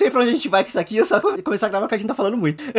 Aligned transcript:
Sei 0.00 0.10
pra 0.10 0.20
onde 0.20 0.30
a 0.30 0.32
gente 0.32 0.48
vai 0.48 0.62
com 0.62 0.70
isso 0.70 0.80
aqui, 0.80 0.96
eu 0.96 1.04
só 1.04 1.20
começar 1.20 1.66
a 1.66 1.68
gravar 1.68 1.84
porque 1.84 1.96
a 1.96 1.98
gente 1.98 2.08
tá 2.08 2.14
falando 2.14 2.34
muito. 2.38 2.64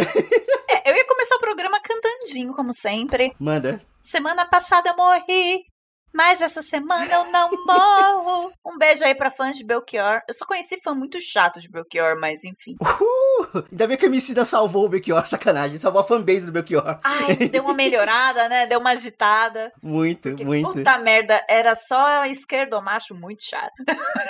É, 0.74 0.90
eu 0.90 0.96
ia 0.96 1.06
começar 1.06 1.36
o 1.36 1.40
programa 1.40 1.80
cantandinho, 1.82 2.54
como 2.54 2.74
sempre. 2.74 3.34
Manda. 3.38 3.82
Semana 4.02 4.46
passada 4.46 4.90
eu 4.90 4.96
morri, 4.96 5.66
mas 6.14 6.40
essa 6.40 6.64
semana 6.64 7.14
eu 7.14 7.30
não 7.30 7.52
morro. 7.68 8.52
Um 8.66 8.78
beijo 8.78 9.04
aí 9.04 9.14
pra 9.14 9.30
fãs 9.30 9.58
de 9.58 9.66
Belchior. 9.66 10.22
Eu 10.28 10.34
só 10.34 10.46
conheci 10.46 10.80
fã 10.82 10.96
muito 10.96 11.20
chato 11.20 11.60
de 11.60 11.70
Belchior, 11.70 12.18
mas 12.20 12.46
enfim. 12.46 12.78
Uhul! 12.82 13.66
Ainda 13.70 13.86
bem 13.86 13.98
que 13.98 14.06
a 14.06 14.08
Emicida 14.08 14.46
salvou 14.46 14.86
o 14.86 14.90
Belchior, 14.90 15.28
sacanagem. 15.28 15.78
Salvou 15.78 16.02
a 16.02 16.06
fanbase 16.06 16.46
do 16.46 16.54
Belchior. 16.54 17.00
Ai, 17.04 17.36
deu 17.36 17.64
uma 17.64 17.74
melhorada, 17.74 18.48
né? 18.48 18.66
Deu 18.66 18.80
uma 18.80 18.92
agitada. 18.92 19.74
Muito, 19.84 20.30
Porque, 20.30 20.46
muito. 20.46 20.72
Puta 20.72 20.98
merda, 21.00 21.40
era 21.50 21.76
só 21.76 22.26
esquerdomacho 22.26 23.14
muito 23.14 23.44
chato. 23.44 23.74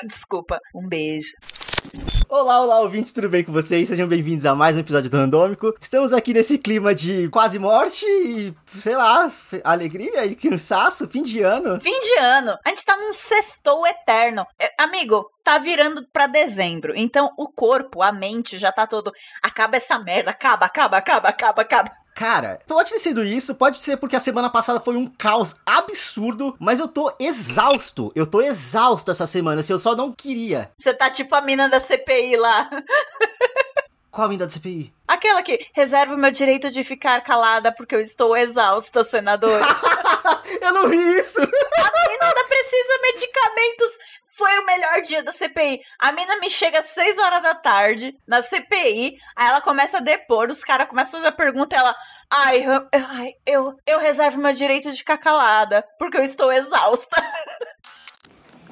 Desculpa. 0.07 0.59
Um 0.73 0.87
beijo. 0.89 1.31
Olá, 2.33 2.61
olá, 2.61 2.79
ouvintes, 2.79 3.11
tudo 3.11 3.27
bem 3.27 3.43
com 3.43 3.51
vocês? 3.51 3.89
Sejam 3.89 4.07
bem-vindos 4.07 4.45
a 4.45 4.55
mais 4.55 4.77
um 4.77 4.79
episódio 4.79 5.09
do 5.09 5.17
Randômico. 5.17 5.75
Estamos 5.81 6.13
aqui 6.13 6.33
nesse 6.33 6.57
clima 6.57 6.95
de 6.95 7.27
quase 7.27 7.59
morte 7.59 8.05
e, 8.05 8.55
sei 8.67 8.95
lá, 8.95 9.29
alegria 9.65 10.23
e 10.25 10.33
cansaço, 10.33 11.09
fim 11.09 11.23
de 11.23 11.41
ano. 11.41 11.77
Fim 11.81 11.99
de 11.99 12.19
ano. 12.19 12.57
A 12.65 12.69
gente 12.69 12.85
tá 12.85 12.95
num 12.95 13.13
sextou 13.13 13.85
eterno. 13.85 14.45
É, 14.57 14.71
amigo, 14.79 15.29
tá 15.43 15.57
virando 15.57 16.07
pra 16.13 16.25
dezembro. 16.25 16.93
Então 16.95 17.29
o 17.37 17.49
corpo, 17.49 18.01
a 18.01 18.13
mente 18.13 18.57
já 18.57 18.71
tá 18.71 18.87
todo. 18.87 19.11
Acaba 19.43 19.75
essa 19.75 19.99
merda, 19.99 20.31
acaba, 20.31 20.67
acaba, 20.67 20.99
acaba, 20.99 21.27
acaba, 21.27 21.61
acaba. 21.63 21.91
Cara, 22.21 22.59
pode 22.67 22.91
ter 22.91 22.99
sido 22.99 23.23
isso, 23.25 23.55
pode 23.55 23.81
ser 23.81 23.97
porque 23.97 24.15
a 24.15 24.19
semana 24.19 24.47
passada 24.47 24.79
foi 24.79 24.95
um 24.95 25.07
caos 25.07 25.55
absurdo, 25.65 26.55
mas 26.59 26.79
eu 26.79 26.87
tô 26.87 27.11
exausto. 27.19 28.11
Eu 28.13 28.27
tô 28.27 28.43
exausto 28.43 29.09
essa 29.09 29.25
semana, 29.25 29.61
assim, 29.61 29.73
eu 29.73 29.79
só 29.79 29.95
não 29.95 30.11
queria. 30.11 30.69
Você 30.77 30.93
tá 30.93 31.09
tipo 31.09 31.33
a 31.33 31.41
mina 31.41 31.67
da 31.67 31.79
CPI 31.79 32.37
lá. 32.37 32.69
Qual 34.11 34.25
a 34.25 34.29
mina 34.29 34.45
da 34.45 34.51
CPI? 34.51 34.93
Aquela 35.07 35.41
que 35.41 35.67
reserva 35.73 36.13
o 36.13 36.17
meu 36.17 36.31
direito 36.31 36.69
de 36.69 36.83
ficar 36.83 37.21
calada 37.21 37.71
porque 37.71 37.95
eu 37.95 38.01
estou 38.01 38.35
exausta, 38.35 39.05
senadores. 39.05 39.65
eu 40.61 40.73
não 40.73 40.89
vi 40.89 40.97
isso. 40.97 41.39
A 41.41 41.45
mina 41.45 42.33
precisa 42.49 43.01
medicamentos. 43.01 43.99
Foi 44.37 44.59
o 44.59 44.65
melhor 44.65 45.01
dia 45.01 45.23
da 45.23 45.31
CPI. 45.31 45.81
A 45.97 46.11
mina 46.11 46.37
me 46.39 46.49
chega 46.49 46.79
às 46.79 46.87
6 46.87 47.17
horas 47.17 47.41
da 47.41 47.55
tarde 47.55 48.13
na 48.27 48.41
CPI, 48.41 49.17
aí 49.35 49.47
ela 49.47 49.61
começa 49.61 49.97
a 49.97 50.01
depor, 50.01 50.49
os 50.49 50.63
caras 50.63 50.87
começam 50.87 51.19
a 51.19 51.23
fazer 51.23 51.33
a 51.33 51.37
pergunta, 51.37 51.75
ela, 51.75 51.93
ai, 52.29 52.63
eu, 52.63 52.87
eu, 53.45 53.79
eu 53.85 53.99
reservo 53.99 54.39
meu 54.39 54.53
direito 54.53 54.89
de 54.89 54.99
ficar 54.99 55.17
calada 55.17 55.85
porque 55.99 56.17
eu 56.17 56.23
estou 56.23 56.51
exausta. 56.51 57.15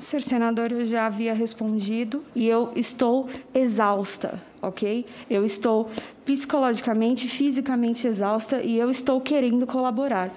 Ser 0.10 0.24
senador 0.24 0.72
eu 0.72 0.88
já 0.88 1.06
havia 1.06 1.36
respondido 1.36 2.26
e 2.34 2.50
eu 2.50 2.74
estou 2.76 3.30
exausta, 3.54 4.42
ok? 4.60 5.06
Eu 5.30 5.46
estou 5.46 5.88
psicologicamente, 6.26 7.28
fisicamente 7.28 8.08
exausta 8.08 8.60
e 8.60 8.76
eu 8.76 8.90
estou 8.90 9.22
querendo 9.22 9.68
colaborar. 9.68 10.32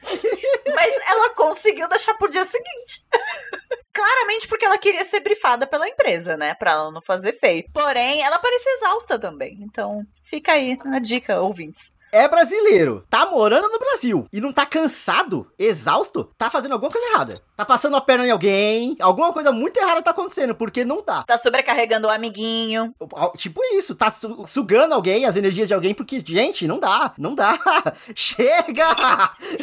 Mas 0.74 0.94
ela 1.06 1.34
conseguiu 1.34 1.86
deixar 1.86 2.14
pro 2.14 2.30
dia 2.30 2.46
seguinte. 2.46 3.04
Claramente 3.92 4.48
porque 4.48 4.64
ela 4.64 4.78
queria 4.78 5.04
ser 5.04 5.20
brifada 5.20 5.66
pela 5.66 5.86
empresa, 5.86 6.34
né? 6.38 6.54
Pra 6.54 6.70
ela 6.70 6.90
não 6.90 7.02
fazer 7.02 7.34
feio. 7.34 7.62
Porém, 7.74 8.22
ela 8.22 8.38
parecia 8.38 8.72
exausta 8.78 9.18
também. 9.18 9.58
Então, 9.60 10.02
fica 10.30 10.52
aí 10.52 10.78
a 10.86 10.98
dica, 10.98 11.42
ouvintes 11.42 11.92
é 12.14 12.28
brasileiro, 12.28 13.04
tá 13.10 13.26
morando 13.26 13.68
no 13.68 13.78
Brasil 13.80 14.24
e 14.32 14.40
não 14.40 14.52
tá 14.52 14.64
cansado, 14.64 15.50
exausto, 15.58 16.30
tá 16.38 16.48
fazendo 16.48 16.70
alguma 16.70 16.88
coisa 16.88 17.08
errada. 17.08 17.42
Tá 17.56 17.64
passando 17.64 17.96
a 17.96 18.00
perna 18.00 18.26
em 18.26 18.30
alguém, 18.30 18.96
alguma 19.00 19.32
coisa 19.32 19.52
muito 19.52 19.76
errada 19.76 20.02
tá 20.02 20.10
acontecendo, 20.10 20.56
porque 20.56 20.84
não 20.84 21.00
tá. 21.00 21.22
Tá 21.22 21.38
sobrecarregando 21.38 22.08
o 22.08 22.10
amiguinho. 22.10 22.92
Tipo 23.36 23.60
isso, 23.74 23.94
tá 23.94 24.10
sugando 24.46 24.92
alguém, 24.92 25.24
as 25.24 25.36
energias 25.36 25.68
de 25.68 25.74
alguém, 25.74 25.94
porque, 25.94 26.18
gente, 26.18 26.66
não 26.66 26.80
dá, 26.80 27.12
não 27.16 27.32
dá. 27.32 27.56
Chega! 28.14 28.88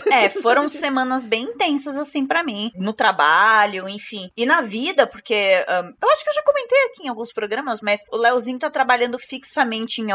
É, 0.10 0.30
foram 0.30 0.70
semanas 0.70 1.26
bem 1.26 1.44
intensas, 1.44 1.98
assim, 1.98 2.26
para 2.26 2.44
mim. 2.44 2.72
No 2.76 2.94
trabalho, 2.94 3.90
enfim. 3.90 4.32
E 4.38 4.46
na 4.46 4.62
vida, 4.62 5.06
porque 5.06 5.66
um, 5.68 5.94
eu 6.02 6.12
acho 6.12 6.24
que 6.24 6.30
eu 6.30 6.34
já 6.34 6.44
comentei 6.44 6.86
aqui 6.86 7.04
em 7.04 7.10
alguns 7.10 7.34
programas, 7.34 7.82
mas 7.82 8.02
o 8.10 8.16
Leozinho 8.16 8.60
tá 8.60 8.70
trabalhando 8.70 9.20
fixamente 9.20 10.02
em, 10.02 10.08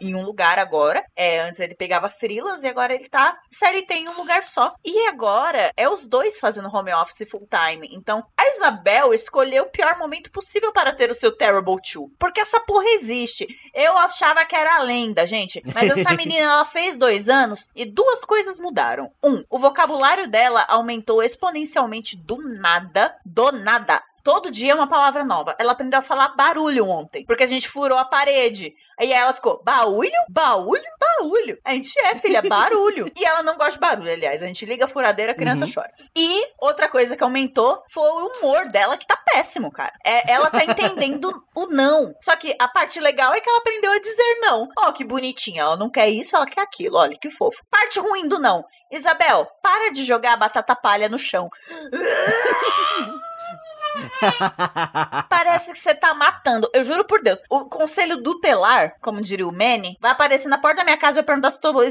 em 0.00 0.14
um 0.14 0.22
lugar 0.22 0.58
agora. 0.58 1.02
É, 1.16 1.40
antes 1.40 1.60
ele 1.60 1.74
pegava 1.74 2.10
frilas 2.10 2.62
e 2.62 2.68
agora 2.68 2.94
ele 2.94 3.08
tá 3.08 3.38
CLT 3.50 3.94
em 3.94 4.08
um 4.10 4.18
lugar 4.18 4.44
só. 4.44 4.68
E 4.84 5.06
agora 5.06 5.72
é 5.76 5.88
os 5.88 6.06
dois 6.06 6.38
fazendo 6.38 6.68
home 6.68 6.92
office 6.92 7.21
full 7.26 7.48
time. 7.48 7.88
Então 7.92 8.24
a 8.36 8.48
Isabel 8.48 9.12
escolheu 9.14 9.64
o 9.64 9.70
pior 9.70 9.98
momento 9.98 10.30
possível 10.30 10.72
para 10.72 10.92
ter 10.92 11.10
o 11.10 11.14
seu 11.14 11.32
Terrible 11.32 11.76
2. 11.76 12.10
Porque 12.18 12.40
essa 12.40 12.60
porra 12.60 12.86
existe. 12.90 13.46
Eu 13.74 13.96
achava 13.98 14.44
que 14.44 14.54
era 14.54 14.82
lenda, 14.82 15.26
gente. 15.26 15.62
Mas 15.74 15.90
essa 15.90 16.12
menina, 16.16 16.44
ela 16.44 16.64
fez 16.64 16.96
dois 16.96 17.28
anos 17.28 17.68
e 17.74 17.84
duas 17.84 18.24
coisas 18.24 18.58
mudaram. 18.58 19.10
Um, 19.22 19.44
o 19.50 19.58
vocabulário 19.58 20.28
dela 20.28 20.64
aumentou 20.68 21.22
exponencialmente 21.22 22.16
do 22.16 22.38
nada. 22.38 23.14
Do 23.24 23.52
nada 23.52 24.02
todo 24.22 24.50
dia 24.50 24.74
uma 24.74 24.86
palavra 24.86 25.24
nova. 25.24 25.54
Ela 25.58 25.72
aprendeu 25.72 25.98
a 25.98 26.02
falar 26.02 26.28
barulho 26.36 26.88
ontem, 26.88 27.24
porque 27.24 27.42
a 27.42 27.46
gente 27.46 27.68
furou 27.68 27.98
a 27.98 28.04
parede. 28.04 28.74
Aí 28.98 29.12
ela 29.12 29.32
ficou, 29.32 29.60
baúlho? 29.64 30.12
Baúlho? 30.28 30.82
Baúlho. 31.00 31.58
A 31.64 31.72
gente 31.74 31.98
é, 31.98 32.14
filha, 32.16 32.42
barulho. 32.42 33.10
e 33.16 33.24
ela 33.24 33.42
não 33.42 33.56
gosta 33.56 33.72
de 33.72 33.78
barulho, 33.80 34.12
aliás. 34.12 34.42
A 34.42 34.46
gente 34.46 34.64
liga 34.64 34.84
a 34.84 34.88
furadeira, 34.88 35.32
a 35.32 35.34
criança 35.34 35.64
uhum. 35.64 35.72
chora. 35.74 35.90
E 36.14 36.46
outra 36.58 36.88
coisa 36.88 37.16
que 37.16 37.24
aumentou 37.24 37.82
foi 37.90 38.08
o 38.08 38.28
humor 38.28 38.68
dela, 38.68 38.96
que 38.96 39.06
tá 39.06 39.16
péssimo, 39.16 39.72
cara. 39.72 39.92
É, 40.04 40.30
ela 40.30 40.50
tá 40.50 40.64
entendendo 40.64 41.42
o 41.54 41.66
não. 41.66 42.14
Só 42.20 42.36
que 42.36 42.54
a 42.58 42.68
parte 42.68 43.00
legal 43.00 43.34
é 43.34 43.40
que 43.40 43.48
ela 43.48 43.58
aprendeu 43.58 43.92
a 43.92 43.98
dizer 43.98 44.38
não. 44.40 44.68
Ó, 44.78 44.88
oh, 44.88 44.92
que 44.92 45.04
bonitinha. 45.04 45.62
Ela 45.62 45.76
não 45.76 45.90
quer 45.90 46.08
isso, 46.08 46.36
ela 46.36 46.46
quer 46.46 46.60
aquilo. 46.60 46.96
Olha, 46.96 47.18
que 47.18 47.30
fofo. 47.30 47.60
Parte 47.70 47.98
ruim 47.98 48.28
do 48.28 48.38
não. 48.38 48.64
Isabel, 48.90 49.48
para 49.62 49.90
de 49.90 50.04
jogar 50.04 50.36
batata 50.36 50.76
palha 50.76 51.08
no 51.08 51.18
chão. 51.18 51.48
Parece 55.28 55.72
que 55.72 55.78
você 55.78 55.94
tá 55.94 56.14
matando. 56.14 56.68
Eu 56.72 56.84
juro 56.84 57.04
por 57.04 57.22
Deus. 57.22 57.42
O 57.50 57.66
conselho 57.66 58.22
tutelar, 58.22 58.96
como 59.00 59.20
diria 59.20 59.46
o 59.46 59.52
Manny, 59.52 59.96
vai 60.00 60.10
aparecer 60.10 60.48
na 60.48 60.58
porta 60.58 60.78
da 60.78 60.84
minha 60.84 60.96
casa 60.96 61.12
e 61.12 61.20
vai 61.20 61.24
perguntar 61.24 61.50
se 61.50 61.60
tô 61.60 61.82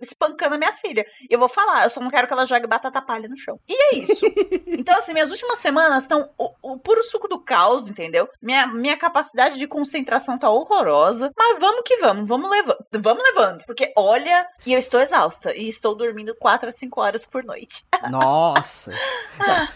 espancando 0.00 0.54
a 0.54 0.58
minha 0.58 0.72
filha. 0.72 1.04
E 1.28 1.32
eu 1.32 1.38
vou 1.38 1.48
falar, 1.48 1.84
eu 1.84 1.90
só 1.90 2.00
não 2.00 2.10
quero 2.10 2.26
que 2.26 2.32
ela 2.32 2.46
jogue 2.46 2.66
batata 2.66 3.02
palha 3.02 3.28
no 3.28 3.36
chão. 3.36 3.58
E 3.68 3.74
é 3.74 3.98
isso. 3.98 4.26
então, 4.66 4.96
assim, 4.96 5.12
minhas 5.12 5.30
últimas 5.30 5.58
semanas 5.58 6.04
estão 6.04 6.30
o, 6.38 6.50
o, 6.62 6.78
puro 6.78 7.02
suco 7.02 7.28
do 7.28 7.42
caos, 7.42 7.90
entendeu? 7.90 8.28
Minha, 8.40 8.66
minha 8.66 8.96
capacidade 8.96 9.58
de 9.58 9.66
concentração 9.66 10.38
tá 10.38 10.50
horrorosa. 10.50 11.30
Mas 11.36 11.58
vamos 11.58 11.82
que 11.84 11.96
vamos, 11.98 12.26
vamos 12.26 12.50
levando. 12.50 12.84
Vamos 13.00 13.24
levando. 13.24 13.64
Porque 13.64 13.92
olha, 13.96 14.46
e 14.66 14.72
eu 14.72 14.78
estou 14.78 15.00
exausta. 15.00 15.54
E 15.54 15.68
estou 15.68 15.94
dormindo 15.94 16.34
4 16.36 16.68
a 16.68 16.70
5 16.70 17.00
horas 17.00 17.26
por 17.26 17.44
noite. 17.44 17.84
Nossa. 18.10 18.92
ah. 19.40 19.68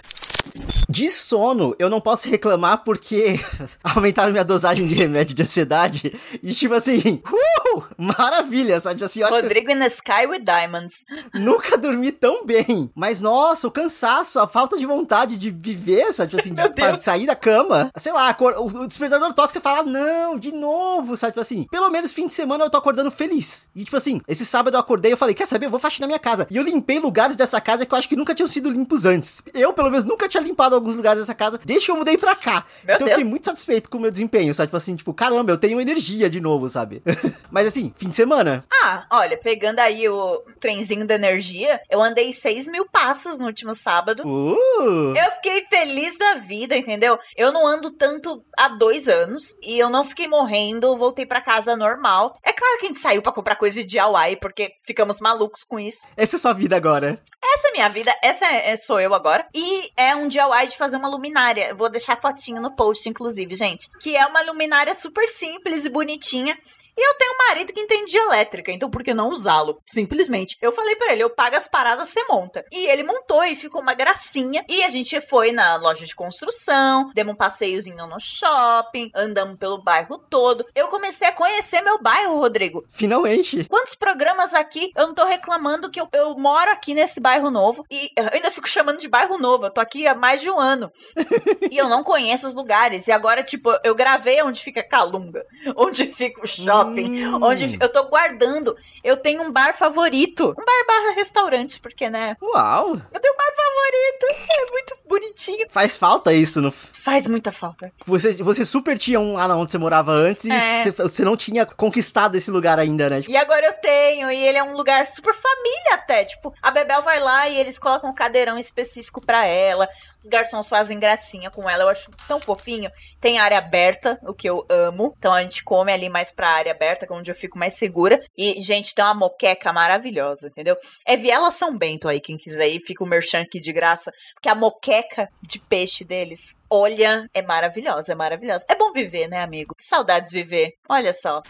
De 0.91 1.11
sono, 1.11 1.77
eu 1.79 1.91
não 1.91 2.01
posso 2.01 2.31
reclamar 2.31 2.83
porque 2.83 3.39
aumentaram 3.85 4.33
minha 4.33 4.45
dosagem 4.45 4.87
de 4.87 4.95
remédio 4.95 5.35
de 5.35 5.43
ansiedade. 5.43 6.19
E 6.43 6.55
tipo 6.55 6.73
assim, 6.73 7.21
uh, 7.31 7.83
maravilha, 7.99 8.81
sabe? 8.81 9.05
Assim, 9.05 9.23
Rodrigo 9.23 9.71
in 9.71 9.81
the 9.81 9.89
Sky 9.89 10.27
with 10.27 10.41
Diamonds. 10.41 11.03
Nunca 11.35 11.77
dormi 11.77 12.11
tão 12.11 12.47
bem. 12.47 12.91
Mas 12.95 13.21
nossa, 13.21 13.69
o 13.69 13.71
cansaço, 13.71 14.41
a 14.41 14.49
falta 14.49 14.79
de 14.79 14.87
vontade 14.87 15.37
de 15.37 15.51
viver, 15.51 16.11
sabe? 16.11 16.31
Tipo 16.31 16.41
assim, 16.41 16.55
de 16.55 16.97
sair 17.05 17.27
da 17.27 17.37
cama. 17.37 17.91
Sei 17.95 18.11
lá, 18.11 18.35
o 18.57 18.87
despertador 18.87 19.35
toca 19.35 19.59
e 19.59 19.61
fala, 19.61 19.83
não, 19.83 20.39
de 20.39 20.53
novo, 20.53 21.19
sabe? 21.19 21.33
Tipo 21.33 21.43
assim, 21.43 21.67
pelo 21.71 21.91
menos 21.91 22.13
fim 22.13 22.27
de 22.27 22.33
semana 22.33 22.65
eu 22.65 22.71
tô 22.71 22.79
acordando 22.79 23.11
feliz. 23.11 23.69
E 23.77 23.85
tipo 23.85 23.97
assim, 23.99 24.23
esse 24.27 24.47
sábado 24.47 24.75
eu 24.75 24.81
acordei 24.81 25.11
e 25.11 25.13
eu 25.13 25.19
falei, 25.19 25.35
quer 25.35 25.47
saber? 25.47 25.67
Eu 25.67 25.71
vou 25.71 25.79
faxinar 25.81 26.07
minha 26.07 26.19
casa. 26.19 26.47
E 26.51 26.57
eu 26.57 26.63
limpei 26.63 26.99
lugares 26.99 27.37
dessa 27.37 27.61
casa 27.61 27.85
que 27.85 27.93
eu 27.93 27.99
acho 27.99 28.09
que 28.09 28.17
nunca 28.17 28.35
tinham 28.35 28.49
sido 28.49 28.71
limpos 28.71 29.05
antes. 29.05 29.43
Eu, 29.53 29.75
pelo 29.75 29.91
menos, 29.91 30.07
nunca 30.07 30.27
tinha 30.27 30.43
limpado 30.43 30.78
alguns 30.79 30.95
lugares 30.95 31.21
dessa 31.21 31.35
casa 31.35 31.59
desde 31.65 31.87
que 31.87 31.91
eu 31.91 31.97
mudei 31.97 32.17
pra 32.17 32.35
cá. 32.35 32.65
Meu 32.85 32.97
então 32.97 33.07
Deus. 33.07 33.11
eu 33.11 33.17
fiquei 33.17 33.25
muito 33.25 33.45
satisfeito 33.45 33.91
com 33.91 33.99
o 33.99 34.01
meu 34.01 34.11
desempenho, 34.11 34.55
sabe? 34.55 34.69
Tipo 34.69 34.77
assim, 34.77 34.97
tipo, 34.97 35.13
caramba, 35.15 35.53
eu 35.53 35.59
tenho 35.59 35.81
energia 35.81 36.31
de 36.31 36.41
novo, 36.41 36.69
sabe? 36.69 37.03
Mas 37.51 37.67
assim, 37.67 37.93
fim 37.97 38.09
de 38.09 38.17
semana. 38.17 38.65
Ah, 38.83 39.07
olha, 39.11 39.37
pegando 39.37 39.81
aí 39.81 40.09
o 40.09 40.43
trenzinho 40.61 41.07
da 41.07 41.15
energia, 41.15 41.81
eu 41.91 42.03
andei 42.03 42.33
6 42.33 42.69
mil 42.69 42.87
passos 42.89 43.39
no 43.39 43.47
último 43.47 43.75
sábado. 43.75 44.23
Uh. 44.27 45.15
Eu 45.17 45.33
fiquei 45.37 45.65
feliz 45.67 46.17
da 46.19 46.35
vida, 46.35 46.77
entendeu? 46.77 47.19
Eu 47.37 47.53
não 47.53 47.67
ando 47.67 47.91
tanto 47.91 48.45
há 48.57 48.69
dois 48.69 49.09
anos 49.09 49.57
e 49.63 49.79
eu 49.79 49.91
não 49.91 50.05
fiquei 50.05 50.29
morrendo, 50.29 50.97
voltei 50.97 51.27
pra 51.27 51.41
casa 51.41 51.77
normal. 51.77 52.35
É 52.43 52.53
claro 52.53 52.79
que 52.79 52.87
a 52.87 52.89
gente 52.89 53.01
saiu 53.01 53.23
pra 53.23 53.33
comprar 53.33 53.57
coisa 53.57 53.83
de 53.83 53.87
DIY, 53.87 54.37
porque 54.41 54.73
ficamos 54.85 55.21
malucos 55.21 55.65
com 55.65 55.79
isso. 55.79 56.07
Essa 56.17 56.37
é 56.37 56.39
sua 56.39 56.53
vida 56.53 56.77
agora. 56.77 57.21
Essa 57.55 57.69
é 57.69 57.73
minha 57.73 57.89
vida, 57.89 58.15
essa 58.23 58.47
é, 58.47 58.73
é, 58.73 58.77
sou 58.77 59.01
eu 59.01 59.15
agora. 59.15 59.47
E 59.55 59.91
é 59.97 60.15
um 60.15 60.29
DIY 60.29 60.67
de 60.69 60.77
fazer 60.77 60.97
uma 60.97 61.09
luminária. 61.09 61.75
Vou 61.75 61.91
deixar 61.91 62.21
fotinho 62.21 62.61
no 62.61 62.77
post, 62.77 63.09
inclusive, 63.09 63.55
gente. 63.55 63.89
Que 64.01 64.17
é 64.17 64.27
uma 64.27 64.43
luminária 64.43 64.95
super 64.95 65.27
simples 65.27 65.87
e 65.87 65.89
bonitinha. 65.89 66.59
E 66.99 67.09
eu 67.09 67.15
tenho 67.15 67.33
um 67.33 67.47
marido 67.49 67.73
que 67.73 67.81
entende 67.81 68.11
de 68.11 68.19
elétrica, 68.19 68.73
então 68.73 68.91
por 68.91 69.05
que 69.05 69.15
não 69.15 69.31
usá-lo? 69.31 69.81
Simplesmente. 69.87 70.59
Eu 70.61 70.73
falei 70.73 70.97
para 70.97 71.13
ele, 71.13 71.23
eu 71.23 71.31
pago 71.31 71.55
as 71.55 71.69
paradas, 71.69 72.11
você 72.11 72.25
monta. 72.25 72.65
E 72.73 72.87
ele 72.87 73.05
montou 73.05 73.45
e 73.45 73.55
ficou 73.55 73.81
uma 73.81 73.95
gracinha. 73.95 74.65
E 74.69 74.83
a 74.83 74.89
gente 74.89 75.21
foi 75.21 75.53
na 75.53 75.77
loja 75.77 76.05
de 76.05 76.17
construção, 76.17 77.13
demos 77.15 77.35
um 77.35 77.37
passeiozinho 77.37 78.05
no 78.09 78.19
shopping, 78.19 79.13
andamos 79.15 79.57
pelo 79.59 79.81
bairro 79.81 80.19
todo. 80.19 80.65
Eu 80.75 80.89
comecei 80.89 81.29
a 81.29 81.33
conhecer 81.33 81.81
meu 81.83 82.03
bairro, 82.03 82.37
Rodrigo. 82.37 82.85
Finalmente. 82.91 83.65
Quantos 83.69 83.95
programas 83.95 84.53
aqui 84.53 84.91
eu 84.97 85.07
não 85.07 85.15
tô 85.15 85.25
reclamando 85.25 85.91
que 85.91 86.01
eu, 86.01 86.09
eu 86.13 86.37
moro 86.37 86.73
aqui 86.73 86.95
nesse 86.95 87.21
bairro 87.21 87.49
novo 87.49 87.85
e 87.89 88.11
eu 88.17 88.29
ainda 88.33 88.51
fico 88.51 88.69
chamando 88.69 88.99
de 88.99 89.07
bairro 89.07 89.39
novo. 89.39 89.67
Eu 89.67 89.71
tô 89.71 89.81
aqui 89.81 90.05
há 90.09 90.17
mais 90.17 90.41
de 90.41 90.51
um 90.51 90.59
ano. 90.59 90.91
e 91.71 91.77
eu 91.77 91.89
não 91.89 92.03
conheço 92.03 92.49
os 92.49 92.57
lugares. 92.57 93.07
E 93.07 93.13
agora, 93.13 93.45
tipo, 93.45 93.71
eu 93.85 93.95
gravei 93.95 94.43
onde 94.43 94.63
fica 94.63 94.83
Calunga, 94.83 95.45
onde 95.77 96.07
fica 96.07 96.43
o 96.43 96.47
shopping, 96.47 96.88
hum. 96.89 97.39
onde 97.43 97.77
eu 97.81 97.89
tô 97.89 98.05
guardando. 98.05 98.77
Eu 99.03 99.17
tenho 99.17 99.43
um 99.43 99.51
bar 99.51 99.77
favorito. 99.77 100.51
Um 100.51 100.65
bar 100.65 100.87
barra 100.87 101.15
restaurante, 101.15 101.81
porque, 101.81 102.11
né? 102.11 102.37
Uau! 102.43 103.01
Eu 103.13 103.21
tenho 103.21 103.35
um 103.35 103.37
bar 103.37 103.53
favorito. 103.57 104.49
É 104.51 104.73
muito 104.73 104.97
bonitinho. 105.07 105.67
Faz 105.71 105.97
falta 105.97 106.33
isso, 106.33 106.61
não? 106.61 106.71
Faz 106.71 107.27
muita 107.27 107.53
falta. 107.53 107.93
Você, 108.05 108.33
você 108.43 108.65
super 108.65 108.99
tinha 108.99 109.19
um 109.19 109.35
lá 109.35 109.57
onde 109.57 109.73
você 109.73 109.79
morava 109.79 110.13
antes 110.13 110.45
é. 110.47 110.81
e 110.81 110.83
você, 110.83 110.91
você, 110.91 111.25
não 111.25 111.37
tinha 111.37 111.65
conquistado 111.65 112.35
esse 112.35 112.51
lugar 112.51 112.79
ainda, 112.79 113.09
né? 113.09 113.21
Tipo... 113.21 113.33
E 113.33 113.37
agora 113.37 113.67
eu 113.67 113.73
tenho, 113.75 114.31
e 114.31 114.45
ele 114.45 114.59
é 114.59 114.63
um 114.63 114.75
lugar 114.75 115.07
super 115.07 115.35
família 115.35 115.95
até. 115.95 116.25
Tipo, 116.25 116.53
a 116.61 116.71
Bebel 116.71 117.03
vai 117.03 117.21
lá 117.21 117.49
e 117.49 117.57
eles 117.57 117.79
colocam 117.79 118.11
um 118.11 118.15
cadeirão 118.15 118.59
específico 118.59 119.25
para 119.25 119.47
ela. 119.47 119.89
Os 120.21 120.29
garçons 120.29 120.69
fazem 120.69 120.99
gracinha 120.99 121.51
com 121.51 121.69
ela. 121.69 121.85
Eu 121.85 121.89
acho 121.89 122.11
tão 122.27 122.41
fofinho. 122.41 122.91
Tem 123.21 123.39
área 123.39 123.59
aberta, 123.59 124.19
o 124.23 124.35
que 124.35 124.49
eu 124.49 124.67
amo. 124.69 125.15
Então 125.19 125.33
a 125.33 125.43
gente 125.43 125.63
come 125.63 125.93
ali 125.93 126.09
mais 126.09 126.31
pra 126.31 126.51
área 126.51 126.73
aberta, 126.73 127.07
é 127.09 127.13
onde 127.13 127.31
eu 127.31 127.37
fico 127.37 127.59
mais 127.59 127.75
segura. 127.75 128.21
E, 128.37 128.61
gente, 128.61 128.95
tem 128.95 129.05
uma 129.05 129.15
moqueca 129.15 129.73
maravilhosa, 129.73 130.49
entendeu? 130.49 130.77
É 131.07 131.17
Viela 131.17 131.51
São 131.51 131.77
Bento 131.77 132.09
aí, 132.09 132.21
quem 132.21 132.37
quiser 132.37 132.69
ir. 132.69 132.81
Fica 132.81 133.05
o 133.05 133.07
merchan 133.07 133.43
aqui 133.43 133.61
de 133.61 133.73
graça. 133.73 134.13
Porque 134.35 134.49
a 134.49 134.55
moqueca 134.55 135.29
de 135.43 135.59
peixe 135.59 136.05
deles, 136.05 136.55
olha, 136.71 137.29
é 137.33 137.43
maravilhosa, 137.43 138.13
é 138.13 138.15
maravilhosa. 138.15 138.65
É 138.69 138.75
bom 138.75 138.93
viver, 138.93 139.29
né, 139.29 139.41
amigo? 139.41 139.75
Saudades 139.81 140.33
viver. 140.33 140.75
Olha 140.89 141.13
só. 141.13 141.43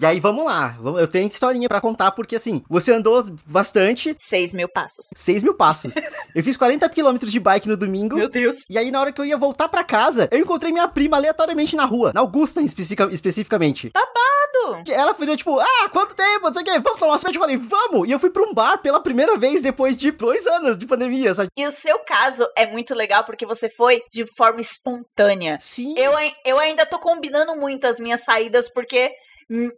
E 0.00 0.06
aí, 0.06 0.18
vamos 0.20 0.44
lá. 0.44 0.76
Eu 0.98 1.06
tenho 1.06 1.26
historinha 1.26 1.68
para 1.68 1.80
contar, 1.80 2.12
porque 2.12 2.36
assim, 2.36 2.62
você 2.68 2.92
andou 2.92 3.24
bastante. 3.46 4.16
6 4.18 4.54
mil 4.54 4.68
passos. 4.68 5.06
6 5.14 5.42
mil 5.42 5.54
passos. 5.54 5.94
eu 6.34 6.42
fiz 6.42 6.56
40 6.56 6.88
quilômetros 6.88 7.30
de 7.30 7.38
bike 7.38 7.68
no 7.68 7.76
domingo. 7.76 8.16
Meu 8.16 8.28
Deus. 8.28 8.56
E 8.70 8.78
aí, 8.78 8.90
na 8.90 9.00
hora 9.00 9.12
que 9.12 9.20
eu 9.20 9.24
ia 9.24 9.36
voltar 9.36 9.68
para 9.68 9.84
casa, 9.84 10.28
eu 10.30 10.38
encontrei 10.38 10.72
minha 10.72 10.88
prima 10.88 11.16
aleatoriamente 11.16 11.76
na 11.76 11.84
rua. 11.84 12.12
Na 12.14 12.20
Augusta, 12.20 12.62
especific 12.62 13.02
especificamente. 13.12 13.90
Babado! 13.92 14.90
Ela 14.90 15.14
foi 15.14 15.36
tipo, 15.36 15.58
ah, 15.58 15.88
quanto 15.90 16.14
tempo? 16.14 16.46
Não 16.46 16.54
sei 16.54 16.62
o 16.62 16.64
quê, 16.64 16.78
vamos 16.78 17.00
tomar 17.00 17.18
cerveja. 17.18 17.38
Eu 17.38 17.42
falei, 17.42 17.56
vamos! 17.56 18.08
E 18.08 18.12
eu 18.12 18.18
fui 18.18 18.30
pra 18.30 18.42
um 18.42 18.54
bar 18.54 18.78
pela 18.78 19.02
primeira 19.02 19.36
vez 19.36 19.62
depois 19.62 19.96
de 19.96 20.10
dois 20.10 20.46
anos 20.46 20.78
de 20.78 20.86
pandemia, 20.86 21.34
sabe? 21.34 21.48
E 21.56 21.66
o 21.66 21.70
seu 21.70 21.98
caso 22.00 22.46
é 22.56 22.66
muito 22.66 22.94
legal 22.94 23.24
porque 23.24 23.44
você 23.44 23.68
foi 23.68 24.02
de 24.10 24.24
forma 24.36 24.60
espontânea. 24.60 25.56
Sim. 25.60 25.94
Eu, 25.98 26.12
eu 26.44 26.58
ainda 26.58 26.86
tô 26.86 26.98
combinando 26.98 27.56
muito 27.56 27.86
as 27.86 27.98
minhas 27.98 28.24
saídas 28.24 28.68
porque 28.68 29.12